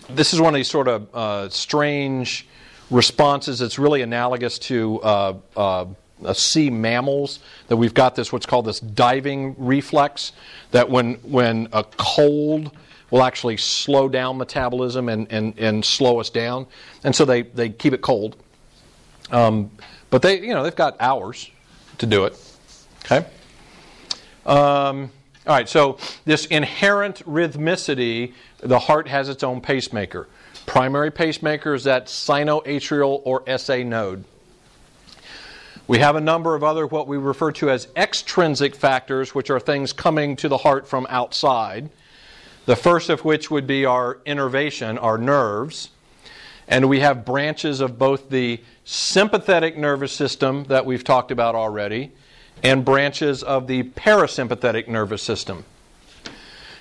this 0.10 0.34
is 0.34 0.42
one 0.42 0.54
of 0.54 0.58
these 0.58 0.70
sort 0.70 0.88
of 0.88 1.16
uh, 1.16 1.50
strange 1.50 2.48
responses 2.90 3.60
that's 3.60 3.80
really 3.80 4.02
analogous 4.02 4.60
to 4.60 5.02
uh, 5.02 5.34
uh, 5.56 5.86
sea 6.34 6.70
mammals. 6.70 7.40
That 7.68 7.78
we've 7.78 7.94
got 7.94 8.16
this 8.16 8.32
what's 8.32 8.46
called 8.46 8.66
this 8.66 8.80
diving 8.80 9.56
reflex. 9.58 10.34
That 10.72 10.90
when 10.90 11.16
when 11.16 11.70
a 11.72 11.84
cold 11.84 12.72
will 13.12 13.24
actually 13.24 13.58
slow 13.58 14.10
down 14.10 14.38
metabolism 14.38 15.10
and, 15.10 15.28
and, 15.30 15.58
and 15.60 15.86
slow 15.86 16.20
us 16.20 16.30
down, 16.30 16.66
and 17.04 17.16
so 17.16 17.26
they, 17.26 17.44
they 17.44 17.70
keep 17.70 17.94
it 17.94 18.02
cold. 18.02 18.36
Um, 19.30 19.72
but 20.10 20.22
they 20.22 20.42
you 20.42 20.54
know 20.54 20.64
they've 20.64 20.76
got 20.76 20.98
hours 21.00 21.52
to 22.00 22.06
do 22.06 22.26
it. 22.26 22.38
Okay. 23.06 23.26
Um, 24.46 25.12
all 25.48 25.56
right, 25.56 25.68
so 25.68 25.98
this 26.26 26.46
inherent 26.46 27.26
rhythmicity, 27.26 28.34
the 28.60 28.80
heart 28.80 29.08
has 29.08 29.28
its 29.28 29.44
own 29.44 29.62
pacemaker. 29.62 30.28
Primary 30.66 31.12
pacemaker 31.12 31.74
is 31.74 31.84
that 31.86 32.06
sinoatrial 32.06 33.22
or 33.26 33.44
SA 33.58 33.78
node. 33.78 34.24
We 35.88 36.00
have 36.00 36.16
a 36.16 36.22
number 36.22 36.56
of 36.56 36.64
other 36.64 36.86
what 36.86 37.08
we 37.08 37.18
refer 37.18 37.52
to 37.54 37.70
as 37.70 37.88
extrinsic 37.96 38.76
factors, 38.76 39.34
which 39.34 39.50
are 39.50 39.60
things 39.60 39.94
coming 39.94 40.36
to 40.38 40.48
the 40.48 40.58
heart 40.58 40.88
from 40.88 41.08
outside. 41.10 41.90
The 42.72 42.78
first 42.78 43.10
of 43.10 43.26
which 43.26 43.52
would 43.52 43.68
be 43.68 43.84
our 43.84 44.20
innervation, 44.26 44.98
our 44.98 45.18
nerves. 45.18 45.90
And 46.70 46.88
we 46.88 47.02
have 47.02 47.26
branches 47.26 47.82
of 47.82 48.00
both 48.00 48.30
the 48.30 48.62
sympathetic 48.86 49.78
nervous 49.78 50.14
system 50.14 50.64
that 50.70 50.86
we've 50.86 51.04
talked 51.04 51.32
about 51.32 51.54
already 51.54 52.14
and 52.64 52.86
branches 52.86 53.44
of 53.44 53.68
the 53.68 53.84
parasympathetic 53.84 54.88
nervous 54.88 55.22
system. 55.22 55.66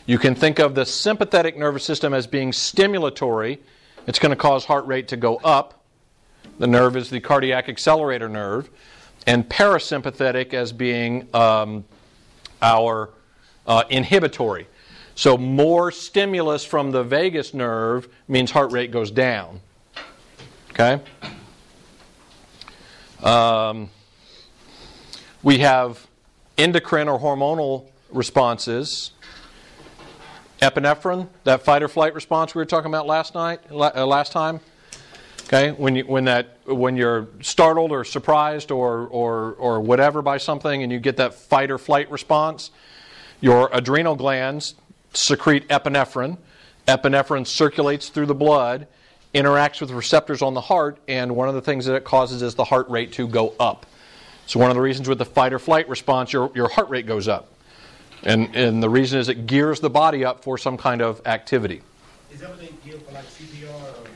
You 0.07 0.17
can 0.17 0.37
think 0.37 0.61
of 0.61 0.77
the 0.77 0.87
sympathetic 0.87 1.59
nervous 1.59 1.83
system 1.83 2.15
as 2.15 2.25
being 2.29 2.53
stimulatory. 2.53 3.59
It's 4.07 4.21
going 4.21 4.31
to 4.31 4.37
cause 4.37 4.65
heart 4.65 4.87
rate 4.87 5.09
to 5.09 5.17
go 5.17 5.39
up. 5.39 5.83
The 6.61 6.69
nerve 6.69 6.97
is 6.97 7.11
the 7.11 7.19
cardiac 7.19 7.69
accelerator 7.69 8.29
nerve. 8.29 8.71
And 9.27 9.49
parasympathetic 9.49 10.55
as 10.55 10.71
being 10.71 11.27
um, 11.35 11.85
our 12.63 13.11
uh, 13.67 13.83
inhibitory. 13.91 14.69
So, 15.21 15.37
more 15.37 15.93
stimulus 15.93 16.65
from 16.65 16.93
the 16.93 17.05
vagus 17.05 17.53
nerve 17.53 18.09
means 18.27 18.53
heart 18.53 18.73
rate 18.73 18.91
goes 18.91 19.11
down. 19.11 19.61
Okay? 20.71 20.99
Um, 23.23 23.91
we 25.43 25.59
have 25.59 26.07
endocrine 26.57 27.07
or 27.07 27.21
hormonal 27.21 27.85
responses. 28.11 29.11
Epinephrine, 30.63 31.29
that 31.45 31.61
fight 31.65 31.83
or 31.83 31.89
flight 31.89 32.15
response 32.15 32.55
we 32.55 32.61
were 32.61 32.65
talking 32.65 32.91
about 32.91 33.07
last 33.07 33.35
night, 33.35 33.61
uh, 33.71 34.07
last 34.07 34.33
time. 34.33 34.59
Okay, 35.45 35.73
when 35.73 35.97
you, 35.97 36.05
when 36.05 36.25
that 36.25 36.57
when 36.65 36.97
you're 36.97 37.29
startled 37.43 37.93
or 37.93 38.05
surprised 38.05 38.71
or 38.71 39.07
or 39.09 39.53
or 39.59 39.83
whatever 39.83 40.23
by 40.23 40.39
something, 40.39 40.83
and 40.83 40.91
you 40.91 40.99
get 40.99 41.19
that 41.19 41.35
fight 41.35 41.71
or 41.71 41.77
flight 41.77 42.11
response, 42.11 42.71
your 43.43 43.69
adrenal 43.75 44.17
glands 44.17 44.77
secrete 45.13 45.69
epinephrine. 45.69 46.39
Epinephrine 46.87 47.47
circulates 47.47 48.09
through 48.09 48.27
the 48.27 48.35
blood, 48.35 48.87
interacts 49.35 49.81
with 49.81 49.91
receptors 49.91 50.43
on 50.43 50.55
the 50.55 50.61
heart, 50.61 50.99
and 51.07 51.37
one 51.37 51.49
of 51.49 51.55
the 51.55 51.61
things 51.61 51.87
that 51.87 51.95
it 51.95 52.05
causes 52.05 52.43
is 52.43 52.55
the 52.55 52.65
heart 52.65 52.89
rate 52.89 53.13
to 53.13 53.29
go 53.29 53.55
up. 53.61 53.87
So 54.47 54.59
one 54.59 54.71
of 54.71 54.75
the 54.75 54.83
reasons 54.83 55.09
with 55.09 55.19
the 55.19 55.25
fight 55.25 55.53
or 55.53 55.59
flight 55.59 55.89
response, 55.89 56.33
your, 56.33 56.51
your 56.55 56.69
heart 56.69 56.89
rate 56.89 57.07
goes 57.07 57.29
up. 57.29 57.49
And, 58.23 58.55
and 58.55 58.83
the 58.83 58.89
reason 58.89 59.21
is 59.21 59.29
it 59.29 59.47
gears 59.47 59.81
the 59.81 59.91
body 59.91 60.25
up 60.25 60.43
for 60.43 60.59
some 60.59 60.77
kind 60.77 61.01
of 61.01 61.23
activity. 61.27 61.83
Is 62.33 62.41
that 62.41 62.51
what 62.51 62.59
they 62.59 62.71
give 62.85 63.03
for 63.07 63.13
like 63.13 63.25
CPR 63.25 63.71
or 63.71 64.09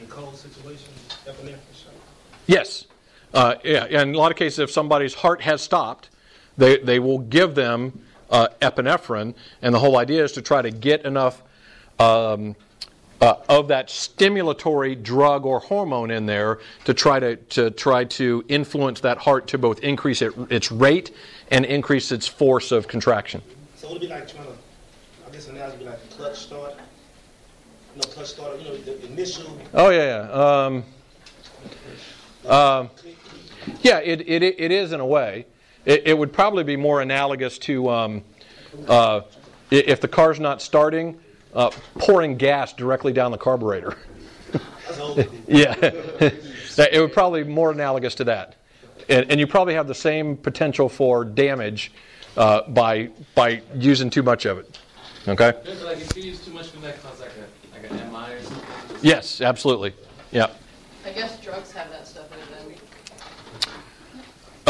in 0.00 0.06
cold 0.08 0.36
situations, 0.36 0.88
epinephrine? 1.26 1.58
Yes. 2.46 2.86
Uh, 3.32 3.54
yeah, 3.62 3.86
in 3.86 4.14
a 4.14 4.18
lot 4.18 4.32
of 4.32 4.36
cases, 4.36 4.58
if 4.58 4.70
somebody's 4.70 5.14
heart 5.14 5.42
has 5.42 5.60
stopped, 5.62 6.08
they, 6.56 6.78
they 6.78 6.98
will 6.98 7.18
give 7.18 7.54
them 7.54 8.04
uh, 8.30 8.48
epinephrine, 8.60 9.34
and 9.62 9.74
the 9.74 9.78
whole 9.78 9.96
idea 9.96 10.24
is 10.24 10.32
to 10.32 10.42
try 10.42 10.62
to 10.62 10.70
get 10.70 11.04
enough 11.04 11.42
um, 11.98 12.56
uh, 13.20 13.34
of 13.48 13.68
that 13.68 13.88
stimulatory 13.88 15.00
drug 15.00 15.44
or 15.44 15.60
hormone 15.60 16.10
in 16.10 16.26
there 16.26 16.58
to 16.84 16.94
try 16.94 17.20
to, 17.20 17.36
to 17.36 17.70
try 17.70 18.04
to 18.04 18.44
influence 18.48 19.00
that 19.00 19.18
heart 19.18 19.46
to 19.48 19.58
both 19.58 19.80
increase 19.80 20.22
it, 20.22 20.32
its 20.50 20.72
rate 20.72 21.14
and 21.50 21.64
increase 21.66 22.12
its 22.12 22.26
force 22.26 22.72
of 22.72 22.88
contraction. 22.88 23.42
So 23.76 23.88
it 23.88 23.92
would 23.92 24.00
be 24.00 24.08
like 24.08 24.26
trying 24.26 24.46
to, 24.46 24.52
I 25.26 25.30
guess 25.32 25.48
analogy 25.48 25.78
would 25.78 25.84
be 25.84 25.90
like 25.90 25.98
a 25.98 26.14
clutch 26.14 26.38
start. 26.38 26.74
You 27.94 28.02
know, 28.02 28.08
clutch 28.08 28.28
start, 28.28 28.58
you 28.58 28.64
know, 28.68 28.76
the 28.76 29.06
initial. 29.06 29.58
Oh, 29.74 29.90
yeah, 29.90 30.26
yeah. 30.26 30.64
Um, 30.64 30.84
uh, 32.46 32.86
yeah, 33.82 33.98
it, 33.98 34.22
it, 34.22 34.42
it 34.42 34.70
is 34.70 34.92
in 34.92 35.00
a 35.00 35.06
way. 35.06 35.44
It, 35.84 36.02
it 36.06 36.18
would 36.18 36.32
probably 36.32 36.64
be 36.64 36.76
more 36.76 37.00
analogous 37.00 37.58
to 37.58 37.88
um, 37.88 38.24
uh, 38.86 39.22
if 39.70 40.00
the 40.00 40.08
car's 40.08 40.40
not 40.40 40.60
starting, 40.60 41.18
uh, 41.54 41.70
pouring 41.98 42.36
gas 42.36 42.72
directly 42.72 43.12
down 43.12 43.30
the 43.30 43.38
carburetor. 43.38 43.96
yeah, 45.46 45.74
it 45.80 47.00
would 47.00 47.12
probably 47.12 47.42
be 47.44 47.50
more 47.50 47.70
analogous 47.70 48.14
to 48.16 48.24
that, 48.24 48.56
and, 49.08 49.30
and, 49.30 49.38
you 49.38 49.46
probably 49.46 49.74
have 49.74 49.86
the 49.86 49.94
same 49.94 50.36
potential 50.36 50.88
for 50.88 51.24
damage 51.24 51.92
uh, 52.36 52.62
by 52.68 53.08
by 53.34 53.62
using 53.74 54.10
too 54.10 54.22
much 54.22 54.44
of 54.46 54.58
it. 54.58 54.78
Okay. 55.28 55.52
like 55.84 55.98
if 55.98 56.16
you 56.16 56.24
use 56.24 56.44
too 56.44 56.52
much, 56.52 56.72
can 56.72 56.80
that 56.82 57.00
cause 57.02 57.20
like 57.20 57.30
a 57.30 57.88
like 57.88 57.90
an 57.90 58.12
MI 58.12 58.32
or 58.32 58.42
something? 58.42 58.96
Yes, 59.02 59.40
absolutely. 59.40 59.94
Yeah. 60.32 60.48
I 61.04 61.12
guess 61.12 61.40
drugs 61.40 61.72
have 61.72 61.90
that 61.90 62.06
stuff 62.06 62.30
in 62.32 62.38
it 62.38 62.44
then. 62.50 62.60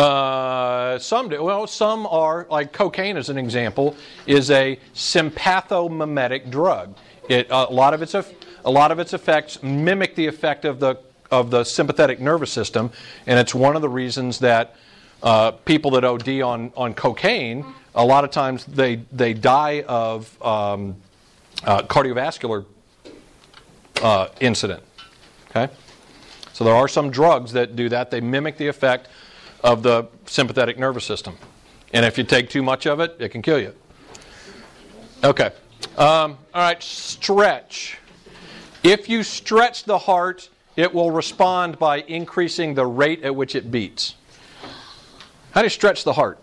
Uh, 0.01 0.99
some 0.99 1.29
do. 1.29 1.43
Well, 1.43 1.67
some 1.67 2.07
are 2.07 2.47
like 2.49 2.73
cocaine, 2.73 3.19
as 3.19 3.29
an 3.29 3.37
example, 3.37 3.95
is 4.27 4.51
a 4.51 4.79
sympathomimetic 4.95 6.51
drug. 6.51 6.97
It, 7.29 7.49
a 7.51 7.65
lot 7.65 7.93
of 7.93 8.01
its 8.01 8.15
a 8.15 8.71
lot 8.71 8.93
of 8.93 8.99
its 8.99 9.13
effects 9.13 9.63
mimic 9.63 10.15
the 10.15 10.27
effect 10.27 10.65
of 10.65 10.81
the 10.81 10.97
of 11.31 11.51
the 11.51 11.65
sympathetic 11.65 12.19
nervous 12.19 12.51
system, 12.51 12.91
and 13.27 13.39
it's 13.39 13.55
one 13.55 13.77
of 13.77 13.83
the 13.83 13.91
reasons 13.91 14.39
that 14.39 14.75
uh, 15.23 15.51
people 15.51 15.91
that 15.91 16.05
OD 16.05 16.41
on 16.41 16.73
on 16.79 16.95
cocaine, 16.95 17.67
a 17.95 18.05
lot 18.05 18.25
of 18.25 18.31
times 18.31 18.65
they 18.65 19.03
they 19.13 19.35
die 19.35 19.83
of 19.83 20.43
um, 20.43 20.97
uh, 21.65 21.83
cardiovascular 21.83 22.65
uh, 24.01 24.29
incident. 24.41 24.83
Okay, 25.51 25.71
so 26.55 26.65
there 26.65 26.75
are 26.75 26.89
some 26.89 27.11
drugs 27.11 27.53
that 27.53 27.77
do 27.77 27.91
that. 27.91 28.11
They 28.11 28.23
mimic 28.23 28.57
the 28.57 28.69
effect 28.69 29.09
of 29.63 29.83
the 29.83 30.09
sympathetic 30.27 30.79
nervous 30.79 31.05
system. 31.05 31.37
And 31.93 32.05
if 32.07 32.17
you 32.17 32.25
take 32.25 32.51
too 32.51 32.63
much 32.63 32.87
of 32.87 33.01
it, 33.01 33.17
it 33.19 33.31
can 33.31 33.43
kill 33.43 33.59
you. 33.59 33.75
Okay. 35.23 35.51
Um, 35.97 36.39
all 36.55 36.63
right, 36.63 36.83
stretch. 36.83 37.99
If 38.83 39.09
you 39.09 39.23
stretch 39.23 39.85
the 39.85 39.99
heart, 39.99 40.49
it 40.77 40.95
will 40.95 41.11
respond 41.11 41.79
by 41.79 41.99
increasing 42.03 42.75
the 42.75 42.87
rate 42.87 43.23
at 43.23 43.35
which 43.35 43.55
it 43.55 43.71
beats. 43.71 44.15
How 45.53 45.61
do 45.63 45.67
you 45.67 45.71
stretch 45.71 46.05
the 46.05 46.13
heart? 46.13 46.39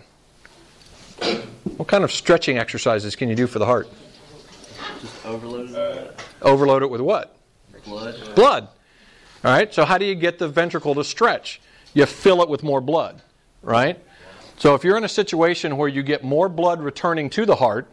What 1.77 1.87
kind 1.87 2.03
of 2.03 2.11
stretching 2.11 2.57
exercises 2.57 3.15
can 3.15 3.29
you 3.29 3.35
do 3.35 3.47
for 3.47 3.57
the 3.57 3.65
heart? 3.65 3.87
Just 5.01 5.25
overload 5.25 5.71
it. 5.71 6.19
Overload 6.41 6.83
it 6.83 6.89
with 6.89 7.01
what? 7.01 7.35
Blood. 7.85 8.35
Blood. 8.35 8.67
All 9.43 9.51
right, 9.51 9.73
so 9.73 9.85
how 9.85 9.97
do 9.97 10.05
you 10.05 10.15
get 10.15 10.39
the 10.39 10.47
ventricle 10.47 10.93
to 10.95 11.03
stretch? 11.03 11.61
You 11.97 12.05
fill 12.05 12.43
it 12.43 12.49
with 12.49 12.61
more 12.61 12.79
blood, 12.79 13.23
right? 13.63 13.99
So 14.57 14.75
if 14.75 14.83
you're 14.83 14.97
in 14.97 15.03
a 15.03 15.09
situation 15.09 15.77
where 15.77 15.87
you 15.87 16.03
get 16.03 16.23
more 16.23 16.47
blood 16.47 16.79
returning 16.79 17.27
to 17.31 17.45
the 17.45 17.55
heart, 17.55 17.87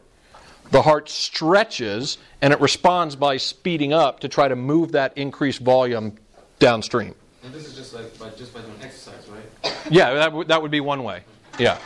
the 0.70 0.82
heart 0.82 1.08
stretches 1.08 2.18
and 2.42 2.52
it 2.52 2.60
responds 2.60 3.16
by 3.16 3.38
speeding 3.38 3.94
up 3.94 4.20
to 4.20 4.28
try 4.28 4.46
to 4.46 4.56
move 4.56 4.92
that 4.92 5.16
increased 5.16 5.60
volume 5.60 6.18
downstream. 6.58 7.14
And 7.42 7.54
this 7.54 7.66
is 7.66 7.74
just 7.74 7.94
like 7.94 8.18
by, 8.18 8.28
just 8.30 8.52
by 8.52 8.60
doing 8.60 8.74
exercise, 8.82 9.26
right? 9.28 9.74
Yeah, 9.90 10.12
that, 10.12 10.26
w- 10.26 10.44
that 10.48 10.60
would 10.60 10.70
be 10.70 10.80
one 10.80 11.02
way. 11.02 11.24
Yeah. 11.58 11.78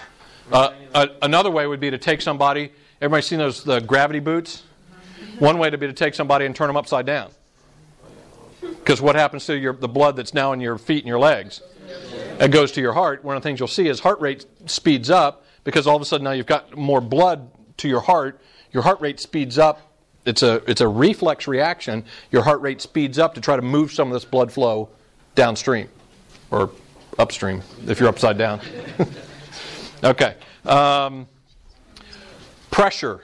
Uh, 0.51 0.73
uh, 0.95 1.07
another 1.23 1.53
way 1.53 1.69
would 1.69 1.81
be 1.81 1.91
to 1.91 1.99
take 1.99 2.21
somebody. 2.21 2.73
Everybody 3.01 3.23
seen 3.23 3.39
those 3.39 3.63
the 3.63 3.81
gravity 3.81 4.19
boots? 4.19 4.65
One 5.39 5.59
way 5.59 5.71
to 5.71 5.79
be 5.79 5.87
to 5.87 5.93
take 5.93 6.15
somebody 6.15 6.47
and 6.47 6.57
turn 6.57 6.67
them 6.67 6.77
upside 6.77 7.07
down. 7.07 7.31
Because 8.61 9.01
what 9.01 9.15
happens 9.15 9.47
to 9.47 9.57
your 9.57 9.73
the 9.73 9.87
blood 9.87 10.17
that's 10.17 10.35
now 10.35 10.53
in 10.53 10.61
your 10.61 10.79
feet 10.79 11.05
and 11.05 11.07
your 11.07 11.21
legs? 11.21 11.61
It 12.39 12.51
goes 12.51 12.73
to 12.73 12.81
your 12.81 12.93
heart. 12.93 13.25
One 13.25 13.37
of 13.37 13.43
the 13.43 13.49
things 13.49 13.59
you'll 13.59 13.69
see 13.69 13.89
is 13.89 14.01
heart 14.01 14.21
rate 14.21 14.47
speeds 14.67 15.11
up 15.11 15.45
because 15.65 15.87
all 15.87 15.97
of 15.97 16.03
a 16.03 16.05
sudden 16.05 16.25
now 16.25 16.31
you've 16.33 16.47
got 16.47 16.77
more 16.77 17.01
blood 17.01 17.51
to 17.79 17.89
your 17.89 18.01
heart. 18.01 18.41
Your 18.73 18.83
heart 18.83 19.01
rate 19.01 19.19
speeds 19.21 19.59
up 19.59 19.89
it's 20.29 20.43
a 20.43 20.63
it's 20.71 20.83
a 20.83 20.89
reflex 20.89 21.49
reaction. 21.49 22.05
Your 22.31 22.43
heart 22.43 22.61
rate 22.61 22.83
speeds 22.83 23.19
up 23.19 23.35
to 23.35 23.41
try 23.41 23.57
to 23.57 23.63
move 23.63 23.93
some 23.93 24.09
of 24.09 24.15
this 24.15 24.27
blood 24.27 24.53
flow 24.53 24.91
downstream 25.35 25.89
or 26.51 26.71
upstream 27.19 27.63
if 27.87 27.99
you're 27.99 28.11
upside 28.11 28.37
down. 28.37 28.61
okay. 30.05 30.35
Um, 30.67 31.27
pressure. 32.71 33.23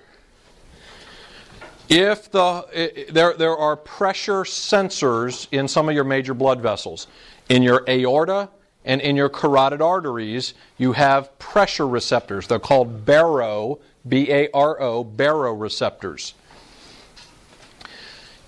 If 1.90 2.30
the 2.30 2.40
i- 2.74 3.12
there 3.12 3.34
there 3.34 3.56
are 3.56 3.76
pressure 3.76 4.44
sensors 4.44 5.46
in 5.52 5.68
some 5.68 5.90
of 5.90 5.94
your 5.94 6.04
major 6.04 6.32
blood 6.32 6.62
vessels, 6.62 7.06
in 7.50 7.62
your 7.62 7.84
aorta 7.86 8.48
and 8.84 9.00
in 9.00 9.16
your 9.16 9.28
carotid 9.28 9.80
arteries, 9.80 10.54
you 10.76 10.92
have 10.92 11.38
pressure 11.38 11.88
receptors. 11.88 12.46
They're 12.46 12.58
called 12.58 13.04
baro, 13.04 13.80
B 14.06 14.30
A 14.30 14.48
R 14.52 14.80
O, 14.80 15.04
baroreceptors. 15.04 16.34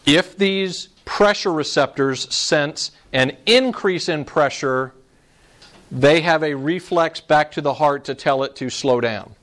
If 0.05 0.37
these 0.37 0.89
pressure 1.05 1.53
receptors 1.53 2.32
sense 2.34 2.91
an 3.12 3.37
increase 3.47 4.09
in 4.09 4.24
pressure, 4.24 4.93
they 5.91 6.20
have 6.20 6.43
a 6.43 6.55
reflex 6.55 7.20
back 7.20 7.53
to 7.53 7.61
the 7.61 7.74
heart 7.74 8.05
to 8.05 8.14
tell 8.14 8.43
it 8.43 8.57
to 8.57 8.68
slow 8.68 9.01
down. 9.01 9.34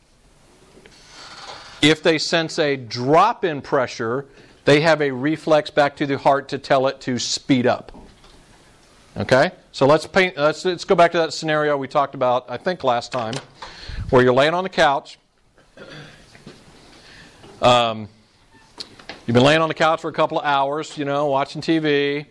If 1.81 2.03
they 2.03 2.17
sense 2.17 2.59
a 2.59 2.77
drop 2.77 3.43
in 3.43 3.61
pressure, 3.61 4.25
they 4.65 4.81
have 4.81 5.01
a 5.01 5.11
reflex 5.11 5.69
back 5.69 5.97
to 5.97 6.05
the 6.05 6.17
heart 6.17 6.49
to 6.49 6.57
tell 6.57 6.87
it 6.87 7.01
to 7.01 7.19
speed 7.19 7.65
up. 7.65 7.91
Okay? 9.17 9.51
So 9.73 9.87
let's 9.87 10.05
paint 10.05 10.37
let's, 10.37 10.63
let's 10.65 10.85
go 10.85 10.93
back 10.93 11.13
to 11.13 11.17
that 11.17 11.33
scenario 11.33 11.75
we 11.75 11.87
talked 11.87 12.13
about 12.13 12.45
I 12.47 12.57
think 12.57 12.83
last 12.83 13.11
time 13.11 13.33
where 14.11 14.21
you're 14.21 14.31
laying 14.31 14.53
on 14.53 14.63
the 14.63 14.69
couch. 14.69 15.17
Um, 17.59 18.07
you've 19.25 19.33
been 19.33 19.43
laying 19.43 19.61
on 19.61 19.69
the 19.69 19.73
couch 19.73 20.01
for 20.01 20.09
a 20.09 20.13
couple 20.13 20.37
of 20.37 20.45
hours, 20.45 20.95
you 20.95 21.05
know, 21.05 21.25
watching 21.25 21.59
TV. 21.59 22.27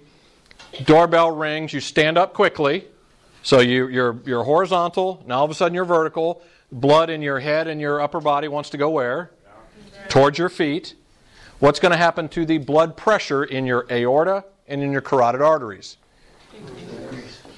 Doorbell 0.84 1.32
rings, 1.32 1.72
you 1.72 1.80
stand 1.80 2.16
up 2.16 2.32
quickly. 2.32 2.84
So 3.43 3.59
you, 3.59 3.88
you're, 3.88 4.20
you're 4.24 4.45
horizontal, 4.45 5.24
now 5.26 5.38
all 5.38 5.45
of 5.45 5.51
a 5.51 5.55
sudden 5.55 5.74
you're 5.74 5.84
vertical. 5.84 6.43
Blood 6.70 7.11
in 7.11 7.22
your 7.22 7.40
head 7.40 7.66
and 7.66 7.80
your 7.80 8.01
upper 8.01 8.20
body 8.20 8.47
wants 8.47 8.70
to 8.70 8.76
go 8.76 8.88
where? 8.88 9.32
Towards 10.09 10.38
your 10.38 10.49
feet. 10.49 10.95
What's 11.59 11.80
going 11.80 11.90
to 11.90 11.99
happen 11.99 12.28
to 12.28 12.47
the 12.47 12.59
blood 12.59 12.97
pressure 12.97 13.43
in 13.43 13.66
your 13.66 13.84
aorta 13.90 14.45
and 14.68 14.80
in 14.80 14.93
your 14.93 15.01
carotid 15.01 15.43
arteries? 15.43 15.97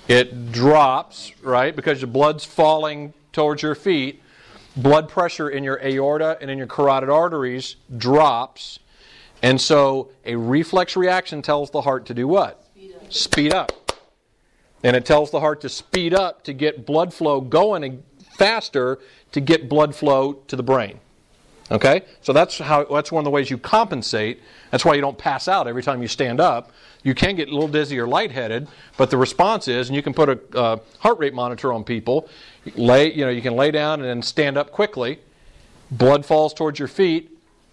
It 0.08 0.52
drops, 0.52 1.32
right? 1.42 1.74
Because 1.74 2.00
the 2.00 2.06
blood's 2.06 2.44
falling 2.44 3.14
towards 3.32 3.62
your 3.62 3.74
feet. 3.74 4.22
Blood 4.76 5.08
pressure 5.08 5.48
in 5.48 5.62
your 5.62 5.80
aorta 5.84 6.36
and 6.40 6.50
in 6.50 6.58
your 6.58 6.66
carotid 6.66 7.08
arteries 7.08 7.76
drops. 7.96 8.80
And 9.42 9.60
so 9.60 10.10
a 10.24 10.36
reflex 10.36 10.96
reaction 10.96 11.42
tells 11.42 11.70
the 11.70 11.82
heart 11.82 12.06
to 12.06 12.14
do 12.14 12.26
what? 12.26 12.66
Speed 13.08 13.52
up. 13.54 13.92
And 14.82 14.96
it 14.96 15.06
tells 15.06 15.30
the 15.30 15.40
heart 15.40 15.60
to 15.62 15.68
speed 15.68 16.12
up 16.12 16.44
to 16.44 16.52
get 16.52 16.84
blood 16.84 17.14
flow 17.14 17.40
going 17.40 18.02
faster 18.36 18.98
to 19.32 19.40
get 19.40 19.68
blood 19.68 19.94
flow 19.94 20.34
to 20.48 20.56
the 20.56 20.62
brain. 20.62 21.00
Okay? 21.70 22.02
So 22.20 22.32
that's 22.32 22.58
how 22.58 22.84
that's 22.84 23.10
one 23.10 23.20
of 23.20 23.24
the 23.24 23.30
ways 23.30 23.50
you 23.50 23.58
compensate. 23.58 24.40
That's 24.70 24.84
why 24.84 24.94
you 24.94 25.00
don't 25.00 25.16
pass 25.16 25.48
out 25.48 25.66
every 25.66 25.82
time 25.82 26.02
you 26.02 26.08
stand 26.08 26.40
up. 26.40 26.70
You 27.04 27.14
can 27.14 27.36
get 27.36 27.48
a 27.48 27.52
little 27.52 27.68
dizzy 27.68 27.98
or 28.00 28.06
lightheaded, 28.06 28.66
but 28.96 29.10
the 29.10 29.18
response 29.18 29.68
is, 29.68 29.88
and 29.88 29.94
you 29.94 30.02
can 30.02 30.14
put 30.14 30.28
a 30.30 30.58
uh, 30.58 30.76
heart 30.98 31.18
rate 31.18 31.34
monitor 31.34 31.72
on 31.72 31.84
people. 31.84 32.28
Lay, 32.74 33.12
you 33.12 33.24
know, 33.24 33.30
you 33.30 33.42
can 33.42 33.54
lay 33.54 33.70
down 33.70 34.00
and 34.00 34.08
then 34.08 34.22
stand 34.22 34.56
up 34.56 34.72
quickly. 34.72 35.20
Blood 35.90 36.24
falls 36.24 36.54
towards 36.54 36.78
your 36.78 36.88
feet. 36.88 37.30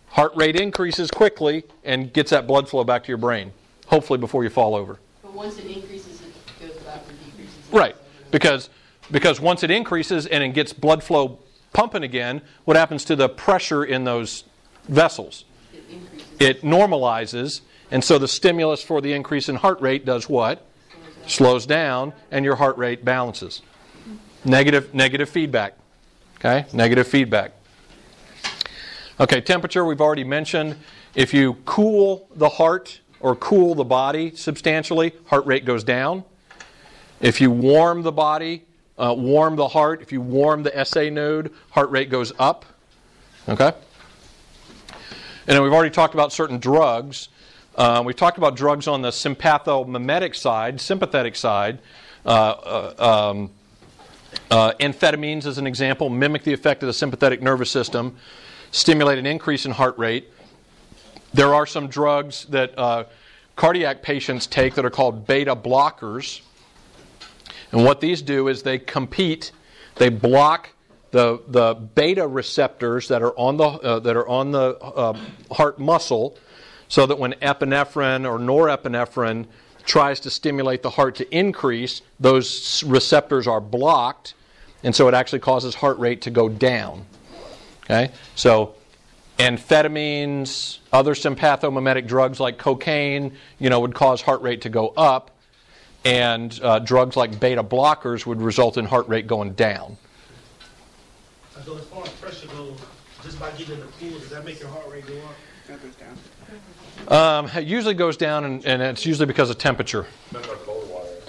Heart 0.10 0.34
rate 0.36 0.58
increases 0.58 1.10
quickly 1.10 1.64
and 1.86 2.12
gets 2.12 2.30
that 2.32 2.46
blood 2.46 2.68
flow 2.68 2.84
back 2.84 3.04
to 3.06 3.08
your 3.08 3.18
brain. 3.18 3.54
Hopefully 3.88 4.20
before 4.20 4.44
you 4.44 4.50
fall 4.50 4.76
over. 4.76 5.00
But 5.24 5.34
once 5.34 5.58
it 5.58 5.66
increases, 5.66 6.22
it 6.22 6.68
goes 6.68 6.76
back 6.84 7.02
and 7.08 7.18
decreases. 7.26 7.58
Right. 7.72 7.96
Because 8.32 8.70
because 9.12 9.40
once 9.42 9.64
it 9.64 9.72
increases 9.72 10.26
and 10.26 10.44
it 10.44 10.50
gets 10.50 10.74
blood 10.74 11.04
flow 11.04 11.40
pumping 11.74 12.04
again, 12.04 12.42
what 12.66 12.78
happens 12.78 13.06
to 13.06 13.16
the 13.16 13.30
pressure 13.30 13.84
in 13.84 14.04
those 14.04 14.44
vessels? 14.88 15.46
It 15.74 15.84
increases. 15.90 16.28
It 16.40 16.62
normalizes, 16.62 17.62
and 17.92 18.04
so 18.04 18.18
the 18.18 18.28
stimulus 18.28 18.82
for 18.82 19.02
the 19.02 19.14
increase 19.14 19.50
in 19.50 19.56
heart 19.56 19.82
rate 19.82 20.06
does 20.06 20.28
what? 20.30 20.66
Slows 21.28 21.66
down, 21.66 22.14
and 22.32 22.44
your 22.44 22.56
heart 22.56 22.78
rate 22.78 23.06
balances. 23.06 23.62
Negative 24.44 24.94
negative 24.94 25.30
feedback. 25.30 25.78
Okay? 26.38 26.66
Negative 26.74 27.08
feedback. 27.08 27.52
Okay, 29.20 29.40
temperature 29.42 29.86
we've 29.86 30.02
already 30.02 30.24
mentioned. 30.24 30.76
If 31.14 31.34
you 31.34 31.56
cool 31.66 32.28
the 32.34 32.50
heart 32.50 33.02
or 33.20 33.36
cool 33.36 33.76
the 33.76 33.84
body 33.84 34.36
substantially, 34.36 35.14
heart 35.28 35.46
rate 35.46 35.66
goes 35.66 35.84
down. 35.84 36.24
If 37.20 37.40
you 37.40 37.52
warm 37.52 38.02
the 38.02 38.12
body, 38.12 38.64
uh, 38.98 39.14
warm 39.16 39.56
the 39.58 39.68
heart, 39.68 40.02
if 40.02 40.12
you 40.12 40.22
warm 40.22 40.64
the 40.64 40.86
SA 40.86 41.10
node, 41.10 41.54
heart 41.70 41.92
rate 41.92 42.10
goes 42.10 42.34
up. 42.40 42.66
Okay? 43.48 43.72
And 45.48 45.56
then 45.56 45.62
we've 45.62 45.74
already 45.74 45.94
talked 45.94 46.14
about 46.16 46.34
certain 46.34 46.60
drugs. 46.60 47.30
Uh, 47.82 48.00
we've 48.06 48.16
talked 48.16 48.38
about 48.38 48.56
drugs 48.56 48.88
on 48.88 49.02
the 49.02 49.10
sympathomimetic 49.10 50.36
side, 50.36 50.80
sympathetic 50.80 51.36
side. 51.36 51.80
Uh, 52.24 52.30
uh, 52.30 53.32
um, 53.32 53.50
uh, 54.52 54.72
amphetamines, 54.80 55.48
as 55.48 55.58
an 55.58 55.66
example, 55.66 56.08
mimic 56.08 56.44
the 56.44 56.54
effect 56.54 56.84
of 56.84 56.88
the 56.88 56.94
sympathetic 56.94 57.42
nervous 57.42 57.72
system, 57.72 58.16
stimulate 58.70 59.18
an 59.18 59.26
increase 59.26 59.66
in 59.66 59.72
heart 59.72 59.98
rate. 59.98 60.30
There 61.34 61.56
are 61.56 61.66
some 61.66 61.88
drugs 61.88 62.46
that 62.50 63.08
cardiac 63.56 64.04
patients 64.04 64.46
take 64.46 64.76
that 64.76 64.86
are 64.86 64.92
called 64.92 65.26
beta 65.26 65.56
blockers. 65.56 66.42
And 67.72 67.84
what 67.84 68.00
these 68.00 68.22
do 68.22 68.48
is 68.48 68.62
they 68.62 68.78
compete, 68.78 69.54
they 69.96 70.10
block 70.10 70.70
the, 71.10 71.42
the 71.48 71.74
beta 71.74 72.28
receptors 72.28 73.08
that 73.08 73.24
are 73.24 73.34
on 73.40 73.58
the, 73.58 73.66
uh, 73.66 74.00
that 74.02 74.16
are 74.16 74.28
on 74.28 74.52
the 74.52 74.78
uh, 74.78 75.18
heart 75.52 75.80
muscle 75.80 76.38
so 76.92 77.06
that 77.06 77.18
when 77.18 77.32
epinephrine 77.36 78.30
or 78.30 78.38
norepinephrine 78.38 79.46
tries 79.86 80.20
to 80.20 80.30
stimulate 80.30 80.84
the 80.84 80.90
heart 80.90 81.16
to 81.16 81.36
increase, 81.36 82.02
those 82.20 82.84
receptors 82.84 83.48
are 83.48 83.62
blocked, 83.62 84.34
and 84.84 84.94
so 84.94 85.08
it 85.08 85.14
actually 85.14 85.40
causes 85.40 85.74
heart 85.74 85.98
rate 86.00 86.22
to 86.24 86.30
go 86.30 86.50
down. 86.50 87.06
Okay? 87.86 88.12
So 88.36 88.76
amphetamines, 89.40 90.80
other 90.92 91.14
sympathomimetic 91.16 92.08
drugs 92.08 92.42
like 92.42 92.58
cocaine, 92.58 93.38
you 93.58 93.70
know, 93.70 93.80
would 93.80 93.96
cause 93.96 94.22
heart 94.22 94.42
rate 94.42 94.60
to 94.64 94.70
go 94.70 94.90
up, 94.98 95.32
and 96.04 96.60
uh, 96.62 96.80
drugs 96.80 97.16
like 97.16 97.40
beta 97.40 97.64
blockers 97.64 98.26
would 98.26 98.42
result 98.42 98.76
in 98.76 98.84
heart 98.84 99.08
rate 99.08 99.28
going 99.28 99.54
down. 99.54 99.96
So 101.64 101.78
as 101.78 101.86
far 101.86 102.04
as 102.04 102.10
pressure 102.10 102.48
goes, 102.48 102.78
just 103.24 103.40
by 103.40 103.50
getting 103.52 103.76
in 103.76 103.80
the 103.80 103.86
pool, 103.86 104.20
does 104.20 104.30
that 104.32 104.44
make 104.44 104.60
your 104.60 104.68
heart 104.68 104.92
rate 104.92 105.08
go 105.08 105.14
up? 105.20 105.36
That 105.70 105.82
goes 105.82 105.96
down. 105.96 106.18
Um, 107.08 107.48
it 107.48 107.66
usually 107.66 107.94
goes 107.94 108.18
down, 108.18 108.46
and, 108.46 108.66
and 108.66 108.82
it's 108.82 109.06
usually 109.06 109.26
because 109.26 109.50
of 109.50 109.58
temperature. 109.58 110.06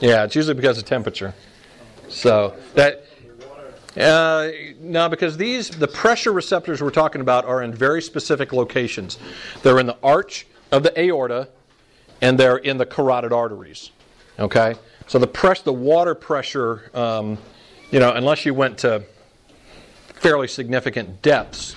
Yeah, 0.00 0.24
it's 0.24 0.34
usually 0.34 0.54
because 0.54 0.78
of 0.78 0.84
temperature. 0.84 1.34
So 2.08 2.56
that. 2.74 3.06
Uh, 3.94 4.50
because 5.08 5.36
these 5.36 5.68
the 5.68 5.86
pressure 5.86 6.32
receptors 6.32 6.80
we're 6.80 6.90
talking 6.90 7.20
about 7.20 7.44
are 7.44 7.62
in 7.62 7.74
very 7.74 8.00
specific 8.00 8.52
locations. 8.52 9.18
They're 9.62 9.78
in 9.78 9.86
the 9.86 9.98
arch 10.02 10.46
of 10.70 10.82
the 10.82 10.98
aorta, 10.98 11.48
and 12.22 12.38
they're 12.38 12.56
in 12.56 12.78
the 12.78 12.86
carotid 12.86 13.32
arteries. 13.32 13.90
Okay, 14.38 14.76
so 15.06 15.18
the 15.18 15.26
press, 15.26 15.60
the 15.60 15.74
water 15.74 16.14
pressure, 16.14 16.90
um, 16.94 17.36
you 17.90 18.00
know, 18.00 18.12
unless 18.12 18.46
you 18.46 18.54
went 18.54 18.78
to 18.78 19.04
fairly 20.14 20.48
significant 20.48 21.20
depths, 21.20 21.76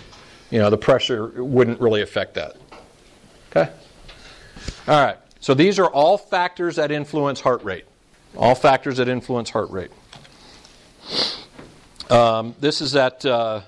you 0.51 0.59
know, 0.59 0.69
the 0.69 0.77
pressure 0.77 1.43
wouldn't 1.43 1.81
really 1.81 2.01
affect 2.01 2.35
that. 2.35 2.55
Okay. 3.55 3.71
All 4.87 5.05
right. 5.05 5.17
So 5.39 5.53
these 5.53 5.79
are 5.79 5.87
all 5.87 6.17
factors 6.17 6.75
that 6.75 6.91
influence 6.91 7.39
heart 7.39 7.63
rate. 7.63 7.85
All 8.35 8.55
factors 8.55 8.97
that 8.97 9.07
influence 9.07 9.49
heart 9.49 9.69
rate. 9.69 9.91
Um, 12.09 12.55
this 12.59 12.81
is 12.81 12.95
at. 12.95 13.25
Uh, 13.25 13.61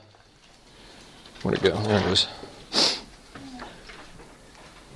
where'd 1.42 1.58
it 1.58 1.64
go? 1.64 1.82
There 1.84 2.00
it 2.00 2.06
is. 2.08 2.28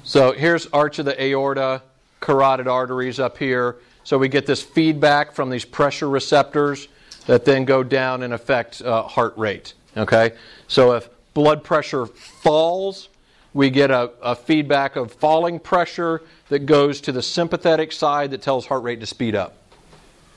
So 0.04 0.34
here's 0.34 0.68
arch 0.68 1.00
of 1.00 1.06
the 1.06 1.24
aorta, 1.24 1.82
carotid 2.20 2.68
arteries 2.68 3.18
up 3.18 3.38
here. 3.38 3.78
So 4.04 4.18
we 4.18 4.28
get 4.28 4.46
this 4.46 4.62
feedback 4.62 5.32
from 5.32 5.50
these 5.50 5.64
pressure 5.64 6.10
receptors 6.10 6.90
that 7.28 7.46
then 7.46 7.64
go 7.64 7.82
down 7.82 8.24
and 8.24 8.34
affect 8.34 8.82
uh, 8.82 9.04
heart 9.04 9.38
rate. 9.38 9.74
Okay? 9.96 10.34
So 10.68 10.94
if 10.94 11.08
blood 11.34 11.64
pressure 11.64 12.08
falls, 12.08 13.08
we 13.54 13.70
get 13.70 13.92
a, 13.92 14.12
a, 14.22 14.36
feedback 14.36 14.96
of 14.96 15.12
falling 15.12 15.60
pressure 15.60 16.22
that 16.50 16.60
goes 16.60 17.02
to 17.02 17.12
the 17.12 17.22
sympathetic 17.22 17.92
side 17.92 18.32
that 18.32 18.42
tells 18.42 18.66
heart 18.66 18.84
rate 18.84 19.00
to 19.02 19.06
speed 19.06 19.36
up. 19.36 19.56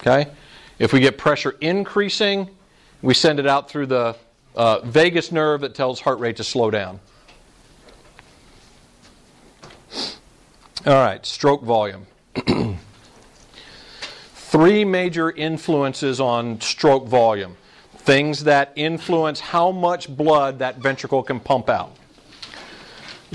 Okay? 0.01 0.31
If 0.79 0.93
we 0.93 1.01
get 1.01 1.17
pressure 1.17 1.55
increasing, 1.61 2.51
we 3.03 3.15
send 3.15 3.39
it 3.39 3.47
out 3.47 3.71
through 3.71 3.87
the 3.87 4.17
uh, 4.57 4.81
vagus 4.81 5.31
nerve 5.31 5.61
that 5.61 5.75
tells 5.75 6.01
heart 6.01 6.19
rate 6.19 6.37
to 6.37 6.45
slow 6.45 6.71
down. 6.71 7.01
All 10.87 10.93
right, 10.93 11.25
stroke 11.25 11.63
volume. 11.63 12.07
Three 14.35 14.85
major 14.85 15.31
influences 15.31 16.21
on 16.21 16.61
stroke 16.61 17.07
volume. 17.07 17.57
Things 17.97 18.45
that 18.45 18.73
influence 18.77 19.41
how 19.41 19.71
much 19.71 20.15
blood 20.15 20.59
that 20.59 20.77
ventricle 20.79 21.23
can 21.23 21.41
pump 21.41 21.71
out. 21.71 21.97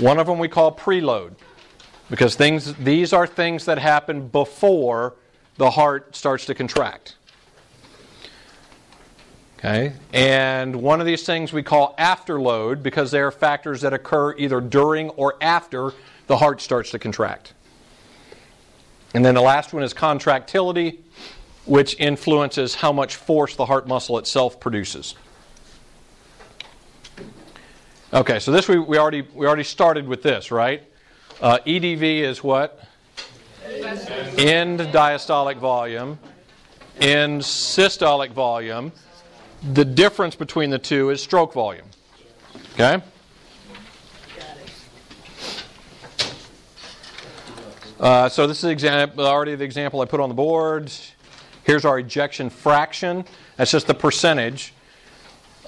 One 0.00 0.18
of 0.18 0.26
them 0.26 0.38
we 0.38 0.48
call 0.48 0.74
preload 0.74 1.34
because 2.08 2.34
things 2.34 2.74
these 2.74 3.12
are 3.12 3.26
things 3.26 3.66
that 3.66 3.78
happen 3.78 4.28
before 4.28 5.14
the 5.58 5.70
heart 5.70 6.16
starts 6.16 6.46
to 6.46 6.54
contract. 6.54 7.16
Okay? 9.58 9.92
And 10.14 10.76
one 10.76 11.00
of 11.00 11.06
these 11.06 11.24
things 11.24 11.52
we 11.52 11.62
call 11.62 11.94
afterload 11.98 12.82
because 12.82 13.10
they 13.10 13.20
are 13.20 13.30
factors 13.30 13.82
that 13.82 13.92
occur 13.92 14.34
either 14.38 14.58
during 14.58 15.10
or 15.10 15.36
after 15.42 15.92
the 16.28 16.38
heart 16.38 16.62
starts 16.62 16.92
to 16.92 16.98
contract. 16.98 17.52
And 19.12 19.22
then 19.22 19.34
the 19.34 19.42
last 19.42 19.74
one 19.74 19.82
is 19.82 19.92
contractility, 19.92 21.00
which 21.66 21.94
influences 22.00 22.76
how 22.76 22.90
much 22.90 23.16
force 23.16 23.54
the 23.54 23.66
heart 23.66 23.86
muscle 23.86 24.16
itself 24.16 24.60
produces. 24.60 25.14
Okay, 28.12 28.40
so 28.40 28.50
this 28.50 28.66
we, 28.66 28.76
we 28.76 28.98
already 28.98 29.22
we 29.34 29.46
already 29.46 29.62
started 29.62 30.08
with 30.08 30.20
this, 30.20 30.50
right? 30.50 30.82
Uh, 31.40 31.58
EDV 31.64 32.22
is 32.22 32.42
what? 32.42 32.84
End 33.64 34.80
diastolic 34.80 35.58
volume. 35.58 36.18
End 37.00 37.40
systolic 37.40 38.32
volume. 38.32 38.90
The 39.74 39.84
difference 39.84 40.34
between 40.34 40.70
the 40.70 40.78
two 40.78 41.10
is 41.10 41.22
stroke 41.22 41.52
volume. 41.52 41.86
Okay? 42.72 43.00
Uh, 48.00 48.28
so 48.28 48.48
this 48.48 48.58
is 48.58 48.70
example, 48.70 49.24
already 49.24 49.54
the 49.54 49.64
example 49.64 50.00
I 50.00 50.06
put 50.06 50.18
on 50.18 50.28
the 50.28 50.34
board. 50.34 50.90
Here's 51.62 51.84
our 51.84 52.00
ejection 52.00 52.50
fraction. 52.50 53.24
That's 53.56 53.70
just 53.70 53.86
the 53.86 53.94
percentage. 53.94 54.74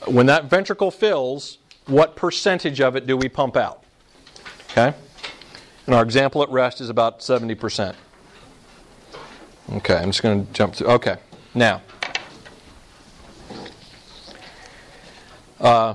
When 0.07 0.27
that 0.27 0.47
ventricle 0.47 0.91
fills, 0.91 1.59
what 1.87 2.17
percentage 2.17 2.81
of 2.81 2.97
it 2.97 3.07
do 3.07 3.17
we 3.17 3.29
pump 3.29 3.57
out? 3.57 3.83
Okay? 4.71 4.95
And 5.87 5.95
our 5.95 6.03
example 6.03 6.43
at 6.43 6.51
rest 6.51 6.81
is 6.81 6.89
about 6.89 7.21
70%. 7.21 7.95
Okay, 9.75 9.97
I'm 9.97 10.11
just 10.11 10.23
going 10.23 10.47
to 10.47 10.53
jump 10.53 10.75
through. 10.75 10.89
Okay, 10.89 11.17
now. 11.55 11.83
Uh, 15.61 15.95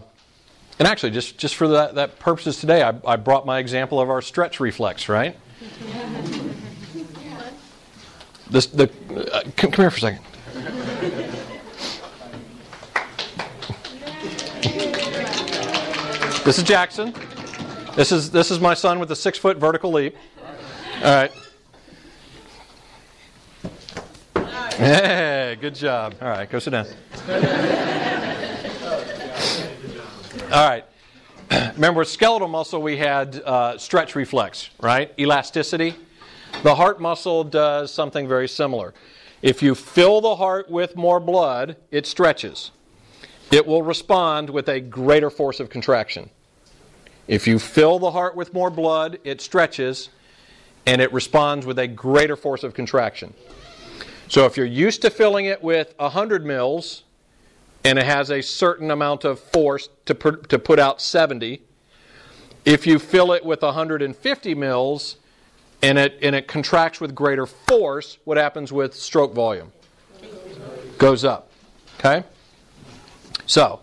and 0.79 0.87
actually, 0.87 1.11
just, 1.11 1.37
just 1.37 1.55
for 1.55 1.67
that, 1.69 1.95
that 1.95 2.19
purposes 2.19 2.59
today, 2.59 2.83
I, 2.83 2.93
I 3.05 3.15
brought 3.15 3.45
my 3.45 3.59
example 3.59 3.99
of 3.99 4.09
our 4.09 4.21
stretch 4.21 4.59
reflex, 4.59 5.09
right? 5.09 5.37
This, 8.49 8.67
the, 8.67 8.89
uh, 9.33 9.41
come, 9.57 9.71
come 9.71 9.83
here 9.83 9.91
for 9.91 9.97
a 9.97 9.99
second. 9.99 10.21
This 16.47 16.59
is 16.59 16.63
Jackson. 16.63 17.13
This 17.97 18.13
is 18.13 18.31
this 18.31 18.51
is 18.51 18.61
my 18.61 18.73
son 18.73 18.99
with 18.99 19.11
a 19.11 19.15
six 19.17 19.37
foot 19.37 19.57
vertical 19.57 19.91
leap. 19.91 20.15
All 21.03 21.13
right. 21.13 21.31
Hey, 24.77 25.57
good 25.59 25.75
job. 25.75 26.15
All 26.21 26.29
right, 26.29 26.49
go 26.49 26.59
sit 26.59 26.69
down. 26.69 26.85
All 30.53 30.69
right. 30.69 30.85
Remember, 31.73 31.99
with 31.99 32.07
skeletal 32.07 32.47
muscle, 32.47 32.81
we 32.81 32.95
had 32.95 33.41
uh, 33.41 33.77
stretch 33.77 34.15
reflex, 34.15 34.69
right? 34.79 35.13
Elasticity. 35.19 35.95
The 36.63 36.75
heart 36.75 37.01
muscle 37.01 37.43
does 37.43 37.93
something 37.93 38.25
very 38.25 38.47
similar. 38.47 38.93
If 39.41 39.61
you 39.61 39.75
fill 39.75 40.21
the 40.21 40.37
heart 40.37 40.71
with 40.71 40.95
more 40.95 41.19
blood, 41.19 41.75
it 41.91 42.07
stretches. 42.07 42.71
It 43.51 43.67
will 43.67 43.83
respond 43.83 44.49
with 44.49 44.69
a 44.69 44.79
greater 44.79 45.29
force 45.29 45.59
of 45.59 45.69
contraction. 45.69 46.29
If 47.27 47.47
you 47.47 47.59
fill 47.59 47.99
the 47.99 48.11
heart 48.11 48.35
with 48.35 48.53
more 48.53 48.69
blood, 48.69 49.19
it 49.23 49.41
stretches 49.41 50.09
and 50.85 51.01
it 51.01 51.11
responds 51.11 51.65
with 51.65 51.77
a 51.77 51.87
greater 51.87 52.37
force 52.37 52.63
of 52.63 52.73
contraction. 52.73 53.33
So 54.29 54.45
if 54.45 54.55
you're 54.55 54.65
used 54.65 55.01
to 55.01 55.09
filling 55.09 55.45
it 55.45 55.61
with 55.61 55.93
100 55.97 56.45
mils 56.45 57.03
and 57.83 57.99
it 57.99 58.05
has 58.05 58.31
a 58.31 58.41
certain 58.41 58.91
amount 58.91 59.25
of 59.25 59.39
force 59.39 59.89
to, 60.05 60.15
put, 60.15 60.49
to 60.49 60.59
put 60.59 60.79
out 60.79 61.01
70, 61.01 61.61
if 62.65 62.87
you 62.87 62.99
fill 62.99 63.33
it 63.33 63.45
with 63.45 63.61
150 63.61 64.55
mils 64.55 65.17
and 65.81 65.97
it, 65.97 66.17
and 66.21 66.35
it 66.35 66.47
contracts 66.47 66.99
with 66.99 67.13
greater 67.13 67.45
force, 67.45 68.17
what 68.23 68.37
happens 68.37 68.71
with 68.71 68.93
stroke 68.93 69.33
volume? 69.33 69.71
Goes 70.97 71.23
up. 71.23 71.51
Okay? 71.99 72.23
So, 73.45 73.81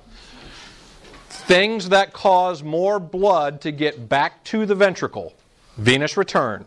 things 1.47 1.91
that 1.91 2.15
cause 2.15 2.63
more 2.63 2.99
blood 2.99 3.61
to 3.61 3.71
get 3.71 4.09
back 4.09 4.43
to 4.45 4.65
the 4.65 4.75
ventricle, 4.75 5.35
venous 5.77 6.17
return, 6.17 6.65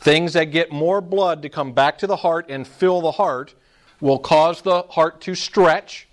things 0.00 0.34
that 0.34 0.44
get 0.46 0.70
more 0.70 1.00
blood 1.00 1.40
to 1.42 1.48
come 1.48 1.72
back 1.72 1.98
to 1.98 2.06
the 2.06 2.16
heart 2.16 2.46
and 2.50 2.66
fill 2.66 3.00
the 3.00 3.12
heart 3.12 3.54
will 4.00 4.18
cause 4.18 4.60
the 4.62 4.82
heart 4.82 5.20
to 5.22 5.34
stretch. 5.34 6.06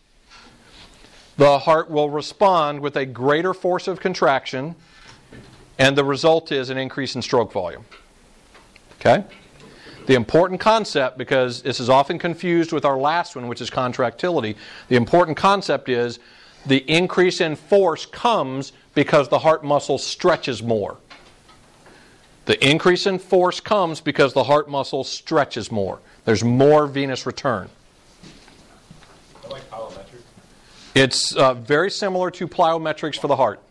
The 1.37 1.59
heart 1.59 1.89
will 1.89 2.09
respond 2.09 2.79
with 2.79 2.95
a 2.95 3.05
greater 3.05 3.53
force 3.53 3.87
of 3.89 3.99
contraction, 3.99 4.75
and 5.77 5.97
the 5.97 6.05
result 6.05 6.53
is 6.53 6.69
an 6.69 6.77
increase 6.77 7.15
in 7.15 7.21
stroke 7.21 7.51
volume. 7.51 7.83
Okay? 8.99 9.25
The 10.05 10.13
important 10.13 10.61
concept, 10.61 11.17
because 11.17 11.63
this 11.63 11.81
is 11.81 11.89
often 11.89 12.17
confused 12.17 12.71
with 12.71 12.85
our 12.85 12.97
last 12.97 13.35
one, 13.35 13.49
which 13.49 13.59
is 13.59 13.69
contractility, 13.69 14.55
the 14.87 14.95
important 14.95 15.35
concept 15.35 15.89
is 15.89 16.19
the 16.65 16.77
increase 16.91 17.41
in 17.41 17.55
force 17.55 18.05
comes 18.05 18.71
because 18.93 19.29
the 19.29 19.39
heart 19.39 19.63
muscle 19.63 19.97
stretches 19.97 20.63
more. 20.63 20.97
The 22.45 22.63
increase 22.67 23.07
in 23.07 23.19
force 23.19 23.59
comes 23.59 24.01
because 24.01 24.33
the 24.33 24.43
heart 24.43 24.69
muscle 24.69 25.03
stretches 25.03 25.71
more. 25.71 25.99
There's 26.25 26.43
more 26.43 26.87
venous 26.87 27.25
return. 27.25 27.69
Like? 29.49 29.63
It's 30.93 31.35
uh, 31.35 31.55
very 31.55 31.91
similar 31.91 32.31
to 32.31 32.47
plyometrics 32.47 33.19
for 33.19 33.27
the 33.27 33.35
heart. 33.35 33.61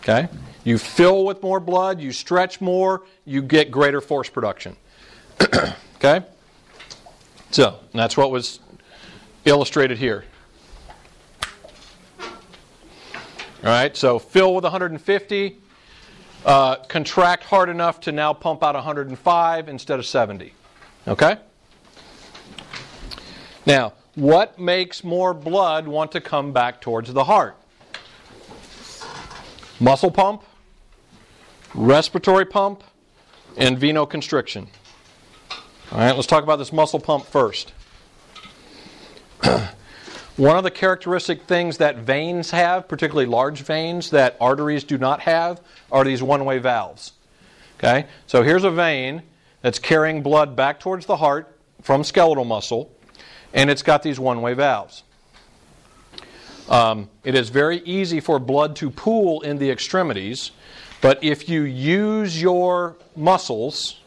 Okay? 0.00 0.28
You 0.64 0.78
fill 0.78 1.24
with 1.24 1.42
more 1.42 1.60
blood, 1.60 2.00
you 2.00 2.12
stretch 2.12 2.60
more, 2.60 3.02
you 3.24 3.42
get 3.42 3.70
greater 3.70 4.00
force 4.00 4.28
production. 4.28 4.76
okay? 5.96 6.24
So, 7.50 7.78
that's 7.92 8.16
what 8.16 8.30
was 8.30 8.60
illustrated 9.44 9.98
here. 9.98 10.24
All 13.64 13.68
right, 13.68 13.96
so 13.96 14.18
fill 14.18 14.56
with 14.56 14.64
150, 14.64 15.56
uh, 16.44 16.76
contract 16.76 17.44
hard 17.44 17.68
enough 17.68 18.00
to 18.00 18.10
now 18.10 18.32
pump 18.32 18.64
out 18.64 18.74
105 18.74 19.68
instead 19.68 20.00
of 20.00 20.06
70. 20.06 20.52
Okay? 21.06 21.36
Now, 23.64 23.92
what 24.16 24.58
makes 24.58 25.04
more 25.04 25.32
blood 25.32 25.86
want 25.86 26.10
to 26.12 26.20
come 26.20 26.52
back 26.52 26.80
towards 26.80 27.12
the 27.12 27.22
heart? 27.22 27.56
Muscle 29.78 30.10
pump, 30.10 30.42
respiratory 31.72 32.44
pump, 32.44 32.82
and 33.56 33.78
venoconstriction. 33.78 34.66
All 35.92 35.98
right, 35.98 36.16
let's 36.16 36.26
talk 36.26 36.42
about 36.42 36.56
this 36.56 36.72
muscle 36.72 36.98
pump 36.98 37.26
first. 37.26 37.72
One 40.38 40.56
of 40.56 40.64
the 40.64 40.70
characteristic 40.70 41.42
things 41.42 41.76
that 41.76 41.98
veins 41.98 42.50
have, 42.52 42.88
particularly 42.88 43.26
large 43.26 43.62
veins 43.62 44.10
that 44.10 44.36
arteries 44.40 44.82
do 44.82 44.96
not 44.96 45.20
have, 45.20 45.60
are 45.90 46.04
these 46.04 46.22
one 46.22 46.46
way 46.46 46.58
valves. 46.58 47.12
Okay? 47.78 48.06
So 48.26 48.42
here's 48.42 48.64
a 48.64 48.70
vein 48.70 49.22
that's 49.60 49.78
carrying 49.78 50.22
blood 50.22 50.56
back 50.56 50.80
towards 50.80 51.04
the 51.04 51.16
heart 51.16 51.54
from 51.82 52.02
skeletal 52.02 52.44
muscle, 52.44 52.90
and 53.52 53.68
it's 53.68 53.82
got 53.82 54.02
these 54.02 54.18
one 54.18 54.40
way 54.40 54.54
valves. 54.54 55.02
Um, 56.68 57.10
it 57.24 57.34
is 57.34 57.50
very 57.50 57.78
easy 57.80 58.20
for 58.20 58.38
blood 58.38 58.76
to 58.76 58.88
pool 58.88 59.42
in 59.42 59.58
the 59.58 59.70
extremities, 59.70 60.52
but 61.02 61.22
if 61.22 61.48
you 61.48 61.62
use 61.62 62.40
your 62.40 62.96
muscles, 63.14 63.98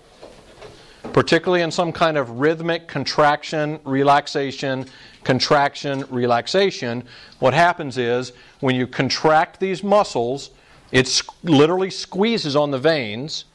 particularly 1.15 1.61
in 1.61 1.71
some 1.71 1.93
kind 1.93 2.17
of 2.17 2.29
rhythmic 2.41 2.89
contraction, 2.89 3.79
relaxation, 3.85 4.85
contraction, 5.23 6.03
relaxation, 6.09 7.01
what 7.39 7.53
happens 7.53 7.97
is 7.97 8.33
when 8.59 8.75
you 8.75 8.85
contract 8.85 9.57
these 9.61 9.81
muscles, 9.81 10.49
it 10.91 11.21
literally 11.41 11.89
squeezes 11.89 12.53
on 12.53 12.69
the 12.69 12.77
veins, 12.77 13.45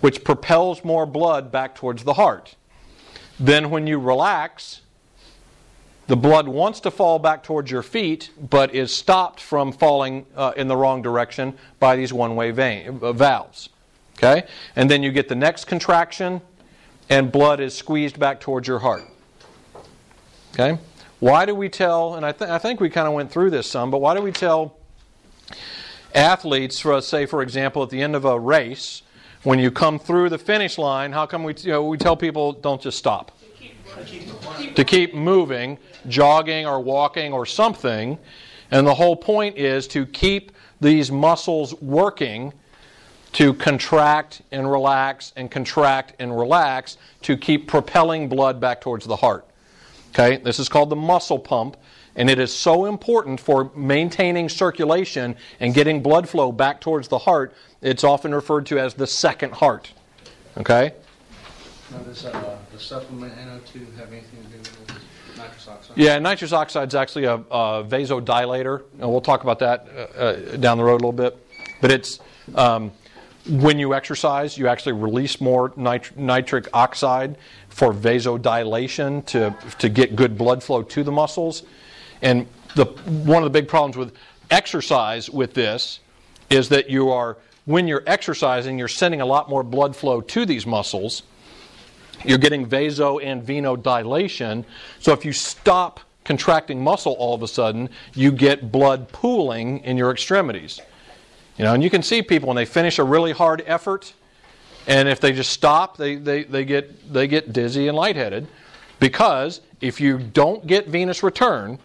which 0.00 0.24
propels 0.24 0.84
more 0.84 1.06
blood 1.06 1.52
back 1.52 1.76
towards 1.76 2.02
the 2.02 2.14
heart. 2.14 2.56
Then 3.38 3.70
when 3.70 3.86
you 3.86 4.00
relax, 4.00 4.80
the 6.08 6.16
blood 6.16 6.48
wants 6.48 6.80
to 6.80 6.90
fall 6.90 7.20
back 7.20 7.44
towards 7.44 7.70
your 7.70 7.84
feet, 7.84 8.30
but 8.50 8.74
is 8.74 8.92
stopped 8.92 9.38
from 9.38 9.70
falling 9.70 10.26
uh, 10.34 10.50
in 10.56 10.66
the 10.66 10.76
wrong 10.76 11.00
direction 11.00 11.56
by 11.78 11.94
these 11.94 12.12
one 12.12 12.34
way 12.34 12.50
vein, 12.50 12.98
uh, 13.00 13.12
valves. 13.12 13.68
Okay? 14.18 14.48
And 14.74 14.90
then 14.90 15.04
you 15.04 15.12
get 15.12 15.28
the 15.28 15.36
next 15.36 15.66
contraction, 15.66 16.40
and 17.08 17.30
blood 17.30 17.60
is 17.60 17.74
squeezed 17.74 18.18
back 18.18 18.40
towards 18.40 18.66
your 18.66 18.78
heart. 18.78 19.04
Okay? 20.52 20.78
Why 21.20 21.46
do 21.46 21.54
we 21.54 21.68
tell, 21.68 22.14
and 22.14 22.24
I, 22.24 22.32
th- 22.32 22.50
I 22.50 22.58
think 22.58 22.80
we 22.80 22.90
kind 22.90 23.08
of 23.08 23.14
went 23.14 23.30
through 23.30 23.50
this 23.50 23.66
some, 23.66 23.90
but 23.90 24.00
why 24.00 24.14
do 24.14 24.22
we 24.22 24.32
tell 24.32 24.76
athletes, 26.14 26.80
for, 26.80 27.00
say, 27.00 27.26
for 27.26 27.42
example, 27.42 27.82
at 27.82 27.90
the 27.90 28.00
end 28.00 28.14
of 28.14 28.24
a 28.24 28.38
race, 28.38 29.02
when 29.42 29.58
you 29.58 29.70
come 29.70 29.98
through 29.98 30.30
the 30.30 30.38
finish 30.38 30.78
line, 30.78 31.12
how 31.12 31.26
come 31.26 31.44
we, 31.44 31.54
you 31.58 31.72
know, 31.72 31.84
we 31.84 31.98
tell 31.98 32.16
people 32.16 32.52
don't 32.52 32.80
just 32.80 32.98
stop? 32.98 33.36
To 34.74 34.84
keep 34.84 35.14
moving, 35.14 35.78
jogging 36.08 36.66
or 36.66 36.80
walking 36.80 37.32
or 37.32 37.46
something. 37.46 38.18
And 38.70 38.86
the 38.86 38.94
whole 38.94 39.16
point 39.16 39.56
is 39.56 39.86
to 39.88 40.06
keep 40.06 40.52
these 40.80 41.12
muscles 41.12 41.74
working 41.80 42.52
to 43.34 43.52
contract 43.52 44.42
and 44.52 44.70
relax 44.70 45.32
and 45.36 45.50
contract 45.50 46.14
and 46.20 46.36
relax 46.36 46.96
to 47.22 47.36
keep 47.36 47.66
propelling 47.66 48.28
blood 48.28 48.60
back 48.60 48.80
towards 48.80 49.06
the 49.06 49.16
heart. 49.16 49.44
Okay, 50.10 50.36
this 50.36 50.60
is 50.60 50.68
called 50.68 50.90
the 50.90 50.96
muscle 50.96 51.40
pump, 51.40 51.76
and 52.14 52.30
it 52.30 52.38
is 52.38 52.54
so 52.54 52.86
important 52.86 53.40
for 53.40 53.72
maintaining 53.74 54.48
circulation 54.48 55.34
and 55.58 55.74
getting 55.74 56.00
blood 56.00 56.28
flow 56.28 56.52
back 56.52 56.80
towards 56.80 57.08
the 57.08 57.18
heart. 57.18 57.52
It's 57.82 58.04
often 58.04 58.32
referred 58.32 58.66
to 58.66 58.78
as 58.78 58.94
the 58.94 59.06
second 59.06 59.52
heart. 59.54 59.92
Okay? 60.56 60.92
Now, 61.90 61.98
does 61.98 62.24
uh, 62.24 62.56
the 62.72 62.78
supplement 62.78 63.34
NO2 63.36 63.96
have 63.96 64.12
anything 64.12 64.44
to 64.44 64.48
do 64.50 64.58
with 64.58 65.00
nitrous 65.36 65.66
oxide? 65.66 65.96
Yeah, 65.96 66.20
nitrous 66.20 66.52
oxide 66.52 66.88
is 66.88 66.94
actually 66.94 67.24
a, 67.24 67.34
a 67.34 67.84
vasodilator, 67.84 68.84
and 69.00 69.10
we'll 69.10 69.20
talk 69.20 69.42
about 69.42 69.58
that 69.58 69.88
uh, 69.88 70.18
uh, 70.18 70.56
down 70.58 70.78
the 70.78 70.84
road 70.84 71.02
a 71.02 71.04
little 71.04 71.12
bit. 71.12 71.36
But 71.80 71.90
it's 71.90 72.20
um, 72.54 72.92
when 73.48 73.78
you 73.78 73.94
exercise, 73.94 74.56
you 74.56 74.68
actually 74.68 74.92
release 74.92 75.40
more 75.40 75.72
nit- 75.76 76.16
nitric 76.16 76.68
oxide 76.72 77.36
for 77.68 77.92
vasodilation 77.92 79.24
to, 79.26 79.54
to 79.78 79.88
get 79.88 80.16
good 80.16 80.38
blood 80.38 80.62
flow 80.62 80.82
to 80.82 81.02
the 81.02 81.12
muscles. 81.12 81.64
And 82.22 82.46
the, 82.74 82.86
one 82.86 83.42
of 83.42 83.44
the 83.44 83.58
big 83.58 83.68
problems 83.68 83.96
with 83.96 84.14
exercise 84.50 85.28
with 85.28 85.54
this 85.54 86.00
is 86.48 86.68
that 86.70 86.88
you 86.88 87.10
are, 87.10 87.36
when 87.66 87.86
you're 87.86 88.04
exercising, 88.06 88.78
you're 88.78 88.88
sending 88.88 89.20
a 89.20 89.26
lot 89.26 89.48
more 89.50 89.62
blood 89.62 89.94
flow 89.94 90.20
to 90.20 90.46
these 90.46 90.66
muscles. 90.66 91.22
You're 92.24 92.38
getting 92.38 92.64
vaso 92.64 93.18
and 93.18 93.46
venodilation. 93.46 94.64
So 95.00 95.12
if 95.12 95.24
you 95.24 95.32
stop 95.32 96.00
contracting 96.24 96.82
muscle 96.82 97.12
all 97.18 97.34
of 97.34 97.42
a 97.42 97.48
sudden, 97.48 97.90
you 98.14 98.32
get 98.32 98.72
blood 98.72 99.08
pooling 99.08 99.80
in 99.80 99.98
your 99.98 100.10
extremities. 100.10 100.80
You 101.56 101.64
know, 101.64 101.74
and 101.74 101.82
you 101.82 101.90
can 101.90 102.02
see 102.02 102.22
people 102.22 102.48
when 102.48 102.56
they 102.56 102.64
finish 102.64 102.98
a 102.98 103.04
really 103.04 103.32
hard 103.32 103.62
effort, 103.66 104.12
and 104.86 105.08
if 105.08 105.20
they 105.20 105.32
just 105.32 105.50
stop, 105.50 105.96
they, 105.96 106.16
they, 106.16 106.44
they, 106.44 106.64
get, 106.64 107.12
they 107.12 107.26
get 107.26 107.52
dizzy 107.52 107.88
and 107.88 107.96
lightheaded. 107.96 108.46
Because 108.98 109.60
if 109.80 110.00
you 110.00 110.18
don't 110.18 110.66
get 110.66 110.88
venous 110.88 111.22
return, 111.22 111.78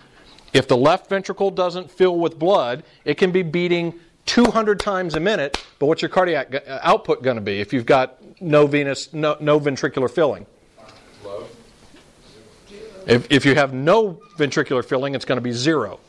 if 0.54 0.68
the 0.68 0.78
left 0.78 1.10
ventricle 1.10 1.52
doesn't 1.52 1.92
fill 1.92 2.18
with 2.18 2.40
blood, 2.40 2.84
it 3.06 3.16
can 3.16 3.32
be 3.32 3.44
beating 3.44 4.00
200 4.26 4.80
times 4.80 5.16
a 5.16 5.20
minute, 5.20 5.64
but 5.80 5.88
what's 5.88 6.02
your 6.02 6.10
cardiac 6.10 6.52
gu- 6.52 6.60
output 6.68 7.24
going 7.24 7.36
to 7.36 7.42
be 7.42 7.60
if 7.60 7.74
you've 7.74 7.86
got 7.86 8.18
no 8.42 8.68
venous, 8.68 9.14
no, 9.14 9.36
no 9.40 9.60
ventricular 9.60 10.10
filling? 10.10 10.46
If, 13.08 13.32
if 13.32 13.46
you 13.46 13.56
have 13.56 13.74
no 13.74 14.22
ventricular 14.38 14.86
filling, 14.86 15.16
it's 15.16 15.26
going 15.26 15.38
to 15.38 15.42
be 15.42 15.52
zero. 15.52 16.00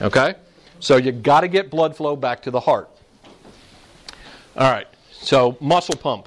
Okay? 0.00 0.34
So 0.82 0.96
you 0.96 1.12
got 1.12 1.42
to 1.42 1.48
get 1.48 1.70
blood 1.70 1.96
flow 1.96 2.16
back 2.16 2.42
to 2.42 2.50
the 2.50 2.58
heart. 2.58 2.90
All 4.56 4.68
right. 4.68 4.88
So 5.12 5.56
muscle 5.60 5.94
pump. 5.94 6.26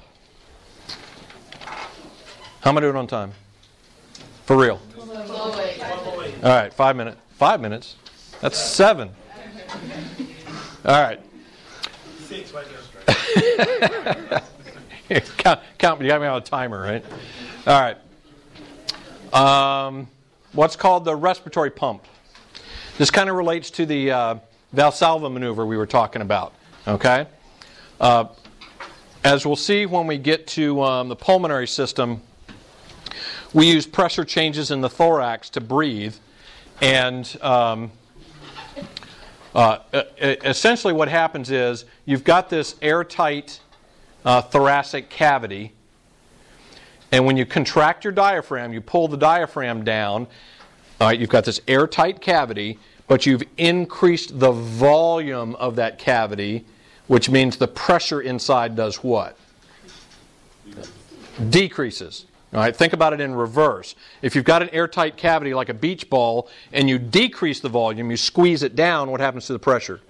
How 2.62 2.70
am 2.70 2.78
I 2.78 2.80
doing 2.80 2.96
on 2.96 3.06
time? 3.06 3.32
For 4.46 4.56
real. 4.56 4.80
All 4.98 6.42
right, 6.42 6.72
five 6.72 6.96
minutes. 6.96 7.18
Five 7.32 7.60
minutes. 7.60 7.96
That's 8.40 8.56
seven. 8.56 9.10
All 10.86 11.02
right. 11.02 11.20
Count, 15.36 15.60
count. 15.78 16.00
You 16.00 16.08
got 16.08 16.20
me 16.20 16.26
on 16.26 16.38
a 16.38 16.40
timer, 16.40 16.82
right? 16.82 17.04
All 17.66 17.94
right. 19.32 19.88
Um, 19.88 20.08
what's 20.52 20.74
called 20.76 21.04
the 21.04 21.14
respiratory 21.14 21.70
pump. 21.70 22.06
This 22.98 23.10
kind 23.10 23.28
of 23.28 23.36
relates 23.36 23.70
to 23.72 23.84
the 23.84 24.10
uh, 24.10 24.34
Valsalva 24.76 25.32
maneuver 25.32 25.64
we 25.64 25.78
were 25.78 25.86
talking 25.86 26.20
about. 26.20 26.52
Okay. 26.86 27.26
Uh, 27.98 28.26
as 29.24 29.46
we'll 29.46 29.56
see 29.56 29.86
when 29.86 30.06
we 30.06 30.18
get 30.18 30.46
to 30.48 30.82
um, 30.82 31.08
the 31.08 31.16
pulmonary 31.16 31.66
system, 31.66 32.20
we 33.54 33.66
use 33.70 33.86
pressure 33.86 34.24
changes 34.24 34.70
in 34.70 34.82
the 34.82 34.90
thorax 34.90 35.48
to 35.50 35.62
breathe, 35.62 36.14
and 36.82 37.38
um, 37.40 37.90
uh, 39.54 39.78
essentially 40.20 40.92
what 40.92 41.08
happens 41.08 41.50
is 41.50 41.86
you've 42.04 42.24
got 42.24 42.50
this 42.50 42.76
airtight 42.82 43.60
uh, 44.26 44.42
thoracic 44.42 45.08
cavity, 45.08 45.72
and 47.10 47.24
when 47.24 47.38
you 47.38 47.46
contract 47.46 48.04
your 48.04 48.12
diaphragm, 48.12 48.74
you 48.74 48.82
pull 48.82 49.08
the 49.08 49.16
diaphragm 49.16 49.84
down. 49.84 50.26
All 51.00 51.08
right, 51.08 51.18
you've 51.18 51.30
got 51.30 51.44
this 51.44 51.60
airtight 51.66 52.20
cavity, 52.20 52.78
but 53.08 53.26
you've 53.26 53.42
increased 53.56 54.38
the 54.38 54.52
volume 54.52 55.54
of 55.56 55.76
that 55.76 55.98
cavity, 55.98 56.64
which 57.06 57.30
means 57.30 57.56
the 57.56 57.68
pressure 57.68 58.20
inside 58.20 58.74
does 58.76 58.96
what? 58.96 59.36
Decreases. 61.50 62.26
All 62.52 62.60
right, 62.60 62.74
think 62.74 62.92
about 62.92 63.12
it 63.12 63.20
in 63.20 63.34
reverse. 63.34 63.94
If 64.22 64.34
you've 64.34 64.44
got 64.44 64.62
an 64.62 64.70
airtight 64.70 65.16
cavity 65.16 65.52
like 65.52 65.68
a 65.68 65.74
beach 65.74 66.08
ball 66.08 66.48
and 66.72 66.88
you 66.88 66.98
decrease 66.98 67.60
the 67.60 67.68
volume, 67.68 68.10
you 68.10 68.16
squeeze 68.16 68.62
it 68.62 68.74
down, 68.74 69.10
what 69.10 69.20
happens 69.20 69.46
to 69.46 69.52
the 69.52 69.58
pressure? 69.58 70.00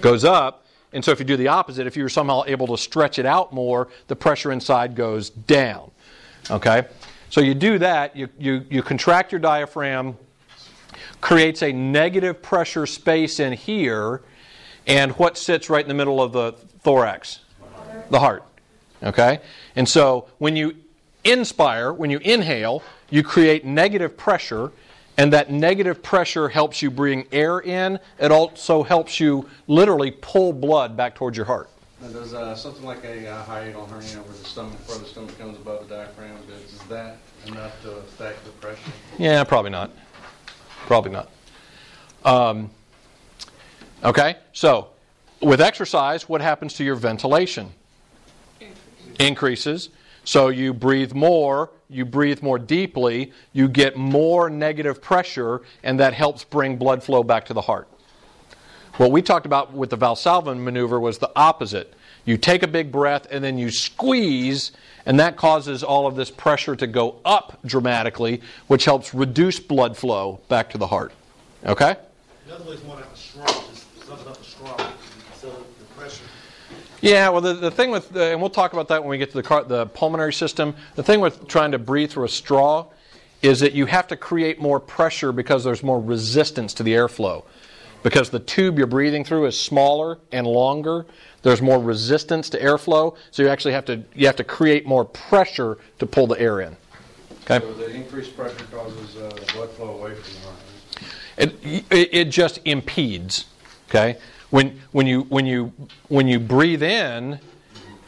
Goes 0.00 0.24
up. 0.24 0.66
And 0.92 1.04
so 1.04 1.10
if 1.10 1.18
you 1.18 1.24
do 1.24 1.36
the 1.36 1.48
opposite, 1.48 1.86
if 1.86 1.96
you're 1.96 2.08
somehow 2.08 2.42
able 2.46 2.66
to 2.68 2.78
stretch 2.78 3.18
it 3.18 3.26
out 3.26 3.52
more, 3.52 3.88
the 4.06 4.16
pressure 4.16 4.52
inside 4.52 4.94
goes 4.94 5.30
down. 5.30 5.90
Okay? 6.50 6.86
So 7.30 7.40
you 7.40 7.54
do 7.54 7.78
that, 7.78 8.14
you, 8.16 8.28
you, 8.38 8.64
you 8.70 8.82
contract 8.82 9.32
your 9.32 9.40
diaphragm, 9.40 10.16
creates 11.20 11.62
a 11.62 11.72
negative 11.72 12.42
pressure 12.42 12.86
space 12.86 13.40
in 13.40 13.52
here, 13.52 14.22
and 14.86 15.12
what 15.12 15.38
sits 15.38 15.70
right 15.70 15.84
in 15.84 15.88
the 15.88 15.94
middle 15.94 16.22
of 16.22 16.32
the 16.32 16.52
thorax? 16.80 17.40
The 18.10 18.20
heart. 18.20 18.44
Okay? 19.02 19.40
And 19.76 19.88
so 19.88 20.28
when 20.38 20.56
you 20.56 20.76
inspire, 21.24 21.92
when 21.92 22.10
you 22.10 22.18
inhale, 22.18 22.82
you 23.10 23.22
create 23.22 23.64
negative 23.64 24.16
pressure, 24.16 24.72
and 25.16 25.32
that 25.32 25.50
negative 25.50 26.02
pressure 26.02 26.48
helps 26.48 26.82
you 26.82 26.90
bring 26.90 27.26
air 27.32 27.60
in. 27.60 27.98
It 28.18 28.32
also 28.32 28.82
helps 28.82 29.20
you 29.20 29.48
literally 29.66 30.10
pull 30.10 30.52
blood 30.52 30.96
back 30.96 31.14
towards 31.14 31.36
your 31.36 31.46
heart. 31.46 31.70
Now, 32.00 32.08
does 32.08 32.34
uh, 32.34 32.54
something 32.54 32.84
like 32.84 33.04
a 33.04 33.28
uh, 33.28 33.44
hiatal 33.44 33.88
hernia 33.88 34.22
where 34.22 34.36
the 34.36 34.44
stomach, 34.44 34.76
where 34.88 34.98
the 34.98 35.06
stomach 35.06 35.38
comes 35.38 35.56
above 35.56 35.88
the 35.88 35.94
diaphragm, 35.94 36.36
does, 36.48 36.78
that 36.88 37.18
enough 37.46 37.80
to 37.82 37.92
affect 37.92 38.44
the 38.44 38.50
pressure? 38.50 38.80
Yeah, 39.18 39.44
probably 39.44 39.70
not. 39.70 39.90
Probably 40.86 41.12
not. 41.12 41.30
Um, 42.24 42.70
okay, 44.02 44.36
so 44.52 44.88
with 45.40 45.60
exercise, 45.60 46.28
what 46.28 46.40
happens 46.40 46.74
to 46.74 46.84
your 46.84 46.94
ventilation? 46.94 47.72
Increases. 49.18 49.90
So 50.24 50.48
you 50.48 50.72
breathe 50.72 51.12
more, 51.12 51.70
you 51.88 52.04
breathe 52.04 52.42
more 52.42 52.58
deeply, 52.58 53.32
you 53.52 53.68
get 53.68 53.96
more 53.96 54.48
negative 54.48 55.02
pressure, 55.02 55.62
and 55.82 56.00
that 56.00 56.14
helps 56.14 56.44
bring 56.44 56.76
blood 56.76 57.02
flow 57.02 57.22
back 57.22 57.44
to 57.46 57.54
the 57.54 57.60
heart. 57.60 57.88
What 58.96 59.10
we 59.10 59.22
talked 59.22 59.44
about 59.44 59.72
with 59.72 59.90
the 59.90 59.98
Valsalva 59.98 60.56
maneuver 60.58 61.00
was 61.00 61.18
the 61.18 61.30
opposite. 61.34 61.94
You 62.24 62.38
take 62.38 62.62
a 62.62 62.68
big 62.68 62.90
breath 62.90 63.26
and 63.30 63.42
then 63.42 63.58
you 63.58 63.70
squeeze, 63.70 64.72
and 65.06 65.20
that 65.20 65.36
causes 65.36 65.82
all 65.82 66.06
of 66.06 66.16
this 66.16 66.30
pressure 66.30 66.76
to 66.76 66.86
go 66.86 67.20
up 67.24 67.58
dramatically, 67.64 68.40
which 68.66 68.84
helps 68.84 69.14
reduce 69.14 69.60
blood 69.60 69.96
flow 69.96 70.40
back 70.48 70.70
to 70.70 70.78
the 70.78 70.86
heart. 70.86 71.12
Okay? 71.64 71.96
Another 72.46 72.64
way 72.64 72.74
is 72.76 72.84
more 72.84 72.96
like 72.96 73.06
a 73.06 73.16
straw, 73.16 73.46
just 73.46 74.06
suck 74.06 74.26
up 74.26 74.40
a 74.40 74.44
straw, 74.44 74.90
so 75.34 75.48
the 75.78 75.84
pressure. 75.96 76.24
Yeah, 77.00 77.28
well, 77.28 77.40
the, 77.40 77.54
the 77.54 77.70
thing 77.70 77.90
with, 77.90 78.14
uh, 78.16 78.20
and 78.20 78.40
we'll 78.40 78.50
talk 78.50 78.72
about 78.72 78.88
that 78.88 79.02
when 79.02 79.10
we 79.10 79.18
get 79.18 79.30
to 79.30 79.36
the, 79.36 79.42
car, 79.42 79.64
the 79.64 79.86
pulmonary 79.86 80.32
system. 80.32 80.74
The 80.94 81.02
thing 81.02 81.20
with 81.20 81.46
trying 81.48 81.72
to 81.72 81.78
breathe 81.78 82.10
through 82.10 82.24
a 82.24 82.28
straw 82.28 82.86
is 83.42 83.60
that 83.60 83.74
you 83.74 83.84
have 83.84 84.06
to 84.08 84.16
create 84.16 84.58
more 84.58 84.80
pressure 84.80 85.30
because 85.30 85.64
there's 85.64 85.82
more 85.82 86.00
resistance 86.00 86.72
to 86.74 86.82
the 86.82 86.94
airflow. 86.94 87.44
Because 88.02 88.30
the 88.30 88.38
tube 88.38 88.78
you're 88.78 88.86
breathing 88.86 89.24
through 89.24 89.46
is 89.46 89.58
smaller 89.58 90.18
and 90.32 90.46
longer, 90.46 91.06
there's 91.44 91.62
more 91.62 91.78
resistance 91.78 92.48
to 92.50 92.58
airflow, 92.58 93.14
so 93.30 93.42
you 93.42 93.48
actually 93.48 93.74
have 93.74 93.84
to 93.84 94.02
you 94.14 94.26
have 94.26 94.36
to 94.36 94.44
create 94.44 94.86
more 94.86 95.04
pressure 95.04 95.78
to 95.98 96.06
pull 96.06 96.26
the 96.26 96.40
air 96.40 96.62
in. 96.62 96.76
Okay. 97.42 97.60
So 97.60 97.74
the 97.74 97.90
increased 97.90 98.34
pressure 98.34 98.64
causes 98.72 99.16
uh, 99.16 99.30
blood 99.52 99.70
flow 99.72 99.98
away 99.98 100.14
from 100.14 100.34
the 100.34 100.40
heart. 100.40 100.58
It, 101.36 101.86
it, 101.92 102.08
it 102.12 102.24
just 102.30 102.60
impedes. 102.64 103.44
Okay, 103.90 104.16
when 104.50 104.80
when 104.92 105.06
you 105.06 105.22
when 105.24 105.44
you 105.44 105.72
when 106.08 106.26
you 106.26 106.40
breathe 106.40 106.82
in, 106.82 107.38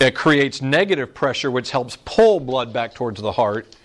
it 0.00 0.14
creates 0.14 0.62
negative 0.62 1.14
pressure, 1.14 1.50
which 1.50 1.70
helps 1.70 1.98
pull 2.06 2.40
blood 2.40 2.72
back 2.72 2.94
towards 2.94 3.20
the 3.20 3.32
heart. 3.32 3.76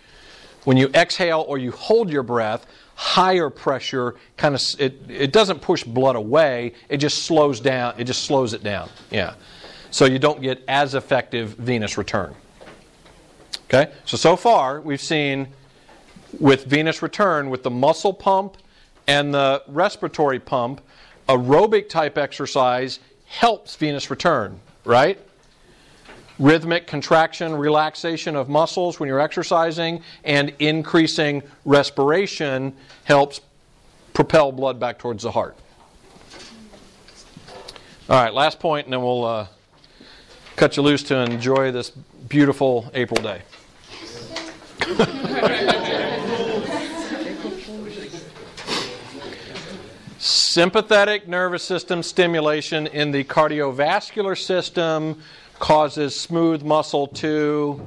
When 0.64 0.78
you 0.78 0.90
exhale 0.94 1.44
or 1.46 1.58
you 1.58 1.72
hold 1.72 2.10
your 2.10 2.24
breath, 2.24 2.66
higher 3.02 3.50
pressure 3.50 4.14
kind 4.38 4.54
of 4.54 4.62
it, 4.78 5.02
it 5.10 5.34
doesn't 5.34 5.60
push 5.60 5.84
blood 5.84 6.16
away, 6.16 6.72
it 6.88 6.98
just 6.98 7.24
slows 7.24 7.60
down, 7.60 7.96
it 7.98 8.04
just 8.04 8.26
slows 8.26 8.54
it 8.54 8.64
down. 8.64 8.88
Yeah. 9.10 9.34
So 9.90 10.06
you 10.06 10.20
don't 10.20 10.40
get 10.40 10.64
as 10.68 10.94
effective 10.94 11.56
venous 11.56 11.98
return. 11.98 12.36
Okay? 13.66 13.92
So 14.06 14.18
so 14.18 14.36
far 14.36 14.82
we've 14.82 15.02
seen 15.02 15.48
with 16.40 16.66
venous 16.66 17.02
return 17.02 17.50
with 17.50 17.64
the 17.64 17.72
muscle 17.72 18.14
pump 18.14 18.58
and 19.08 19.34
the 19.34 19.64
respiratory 19.68 20.40
pump, 20.40 20.80
aerobic 21.28 21.90
type 21.90 22.20
exercise 22.20 23.00
helps 23.26 23.76
venous 23.76 24.12
return, 24.12 24.60
right? 24.86 25.18
Rhythmic 26.42 26.88
contraction, 26.88 27.56
relaxation 27.56 28.36
of 28.36 28.50
muscles 28.50 29.00
when 29.00 29.08
you're 29.08 29.20
exercising, 29.20 30.02
and 30.24 30.52
increasing 30.58 31.44
respiration 31.66 32.74
helps 33.04 33.42
propel 34.14 34.52
blood 34.52 34.80
back 34.80 34.98
towards 34.98 35.22
the 35.22 35.30
heart. 35.30 35.56
All 38.10 38.22
right, 38.22 38.34
last 38.34 38.60
point, 38.60 38.88
and 38.88 38.94
then 38.94 39.04
we'll 39.04 39.24
uh, 39.24 39.46
cut 40.56 40.78
you 40.78 40.84
loose 40.84 41.04
to 41.04 41.16
enjoy 41.16 41.72
this 41.72 41.92
beautiful 41.92 42.90
April 42.96 43.22
day. 43.22 43.44
Sympathetic 50.18 51.28
nervous 51.28 51.64
system 51.64 52.02
stimulation 52.02 52.88
in 52.88 53.12
the 53.12 53.24
cardiovascular 53.24 54.38
system 54.38 55.22
causes 55.62 56.20
smooth 56.20 56.64
muscle 56.64 57.06
to 57.06 57.80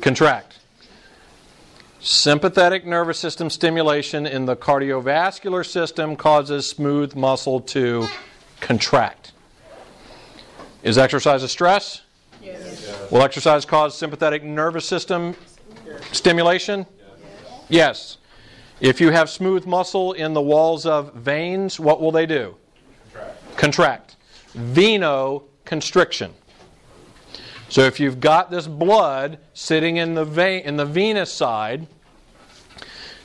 contract. 0.00 0.60
Sympathetic 1.98 2.86
nervous 2.86 3.18
system 3.18 3.50
stimulation 3.50 4.26
in 4.26 4.46
the 4.46 4.54
cardiovascular 4.54 5.66
system 5.66 6.14
causes 6.14 6.68
smooth 6.68 7.16
muscle 7.16 7.60
to 7.60 8.06
contract. 8.60 9.32
Is 10.84 10.98
exercise 10.98 11.42
a 11.42 11.48
stress? 11.48 12.02
Yes. 12.40 13.10
Will 13.10 13.22
exercise 13.22 13.64
cause 13.64 13.98
sympathetic 13.98 14.44
nervous 14.44 14.86
system 14.86 15.34
stimulation? 16.12 16.86
Yes. 17.68 18.18
If 18.80 19.00
you 19.00 19.10
have 19.10 19.28
smooth 19.28 19.66
muscle 19.66 20.12
in 20.12 20.32
the 20.32 20.42
walls 20.42 20.86
of 20.86 21.12
veins, 21.14 21.80
what 21.80 22.00
will 22.00 22.12
they 22.12 22.26
do? 22.26 22.54
Contract. 23.12 23.56
Contract. 23.56 24.13
Venoconstriction. 24.54 26.32
So 27.68 27.82
if 27.82 27.98
you've 27.98 28.20
got 28.20 28.50
this 28.50 28.66
blood 28.66 29.38
sitting 29.52 29.96
in 29.96 30.14
the 30.14 30.24
vein 30.24 30.64
in 30.64 30.76
the 30.76 30.86
venous 30.86 31.32
side, 31.32 31.86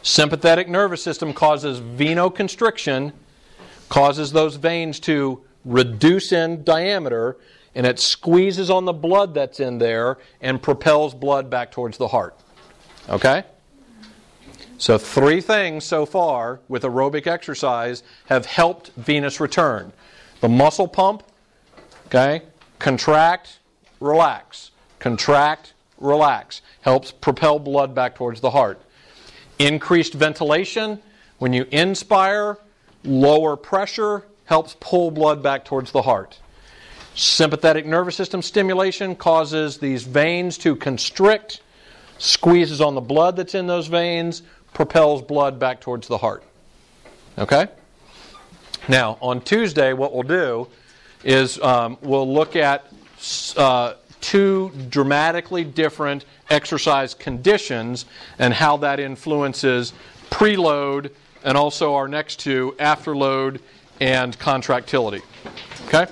sympathetic 0.01 0.67
nervous 0.67 1.03
system 1.03 1.33
causes 1.33 1.79
venoconstriction, 1.79 3.13
causes 3.89 4.31
those 4.31 4.55
veins 4.55 4.99
to 5.01 5.43
reduce 5.65 6.31
in 6.31 6.63
diameter, 6.63 7.37
and 7.75 7.85
it 7.85 7.99
squeezes 7.99 8.69
on 8.69 8.85
the 8.85 8.93
blood 8.93 9.33
that's 9.33 9.59
in 9.59 9.77
there 9.77 10.17
and 10.41 10.61
propels 10.61 11.13
blood 11.13 11.49
back 11.49 11.71
towards 11.71 11.97
the 11.97 12.07
heart. 12.07 12.35
Okay? 13.09 13.43
So, 14.77 14.97
three 14.97 15.41
things 15.41 15.83
so 15.83 16.05
far 16.05 16.61
with 16.69 16.83
aerobic 16.83 17.27
exercise 17.27 18.01
have 18.27 18.45
helped 18.45 18.91
venous 18.95 19.39
return 19.39 19.91
the 20.41 20.49
muscle 20.49 20.87
pump, 20.87 21.23
okay, 22.07 22.41
contract, 22.79 23.59
relax, 23.99 24.71
contract, 24.99 25.73
relax, 25.99 26.61
helps 26.81 27.11
propel 27.11 27.59
blood 27.59 27.93
back 27.93 28.15
towards 28.15 28.41
the 28.41 28.51
heart. 28.51 28.81
Increased 29.59 30.13
ventilation, 30.13 30.99
when 31.39 31.53
you 31.53 31.65
inspire, 31.71 32.57
lower 33.03 33.55
pressure, 33.55 34.25
helps 34.45 34.75
pull 34.79 35.11
blood 35.11 35.43
back 35.43 35.65
towards 35.65 35.91
the 35.91 36.01
heart. 36.01 36.39
Sympathetic 37.15 37.85
nervous 37.85 38.15
system 38.15 38.41
stimulation 38.41 39.15
causes 39.15 39.77
these 39.77 40.03
veins 40.03 40.57
to 40.59 40.75
constrict, 40.75 41.61
squeezes 42.17 42.79
on 42.79 42.95
the 42.95 43.01
blood 43.01 43.35
that's 43.35 43.55
in 43.55 43.67
those 43.67 43.87
veins, 43.87 44.41
propels 44.73 45.21
blood 45.21 45.59
back 45.59 45.81
towards 45.81 46.07
the 46.07 46.17
heart. 46.17 46.43
Okay? 47.37 47.67
Now, 48.89 49.19
on 49.21 49.41
Tuesday, 49.41 49.93
what 49.93 50.13
we'll 50.15 50.23
do 50.23 50.67
is 51.23 51.61
um, 51.61 51.99
we'll 52.01 52.31
look 52.31 52.55
at 52.55 52.91
uh, 53.55 53.93
two 54.19 54.71
dramatically 54.89 55.63
different 55.63 56.25
exercise 56.49 57.13
conditions 57.13 58.05
and 58.39 58.51
how 58.51 58.77
that 58.77 58.99
influences 58.99 59.93
preload 60.31 61.11
and 61.43 61.55
also 61.55 61.93
our 61.93 62.07
next 62.07 62.39
two 62.39 62.75
afterload 62.79 63.59
and 64.01 64.37
contractility. 64.39 65.21
Okay? 65.85 66.11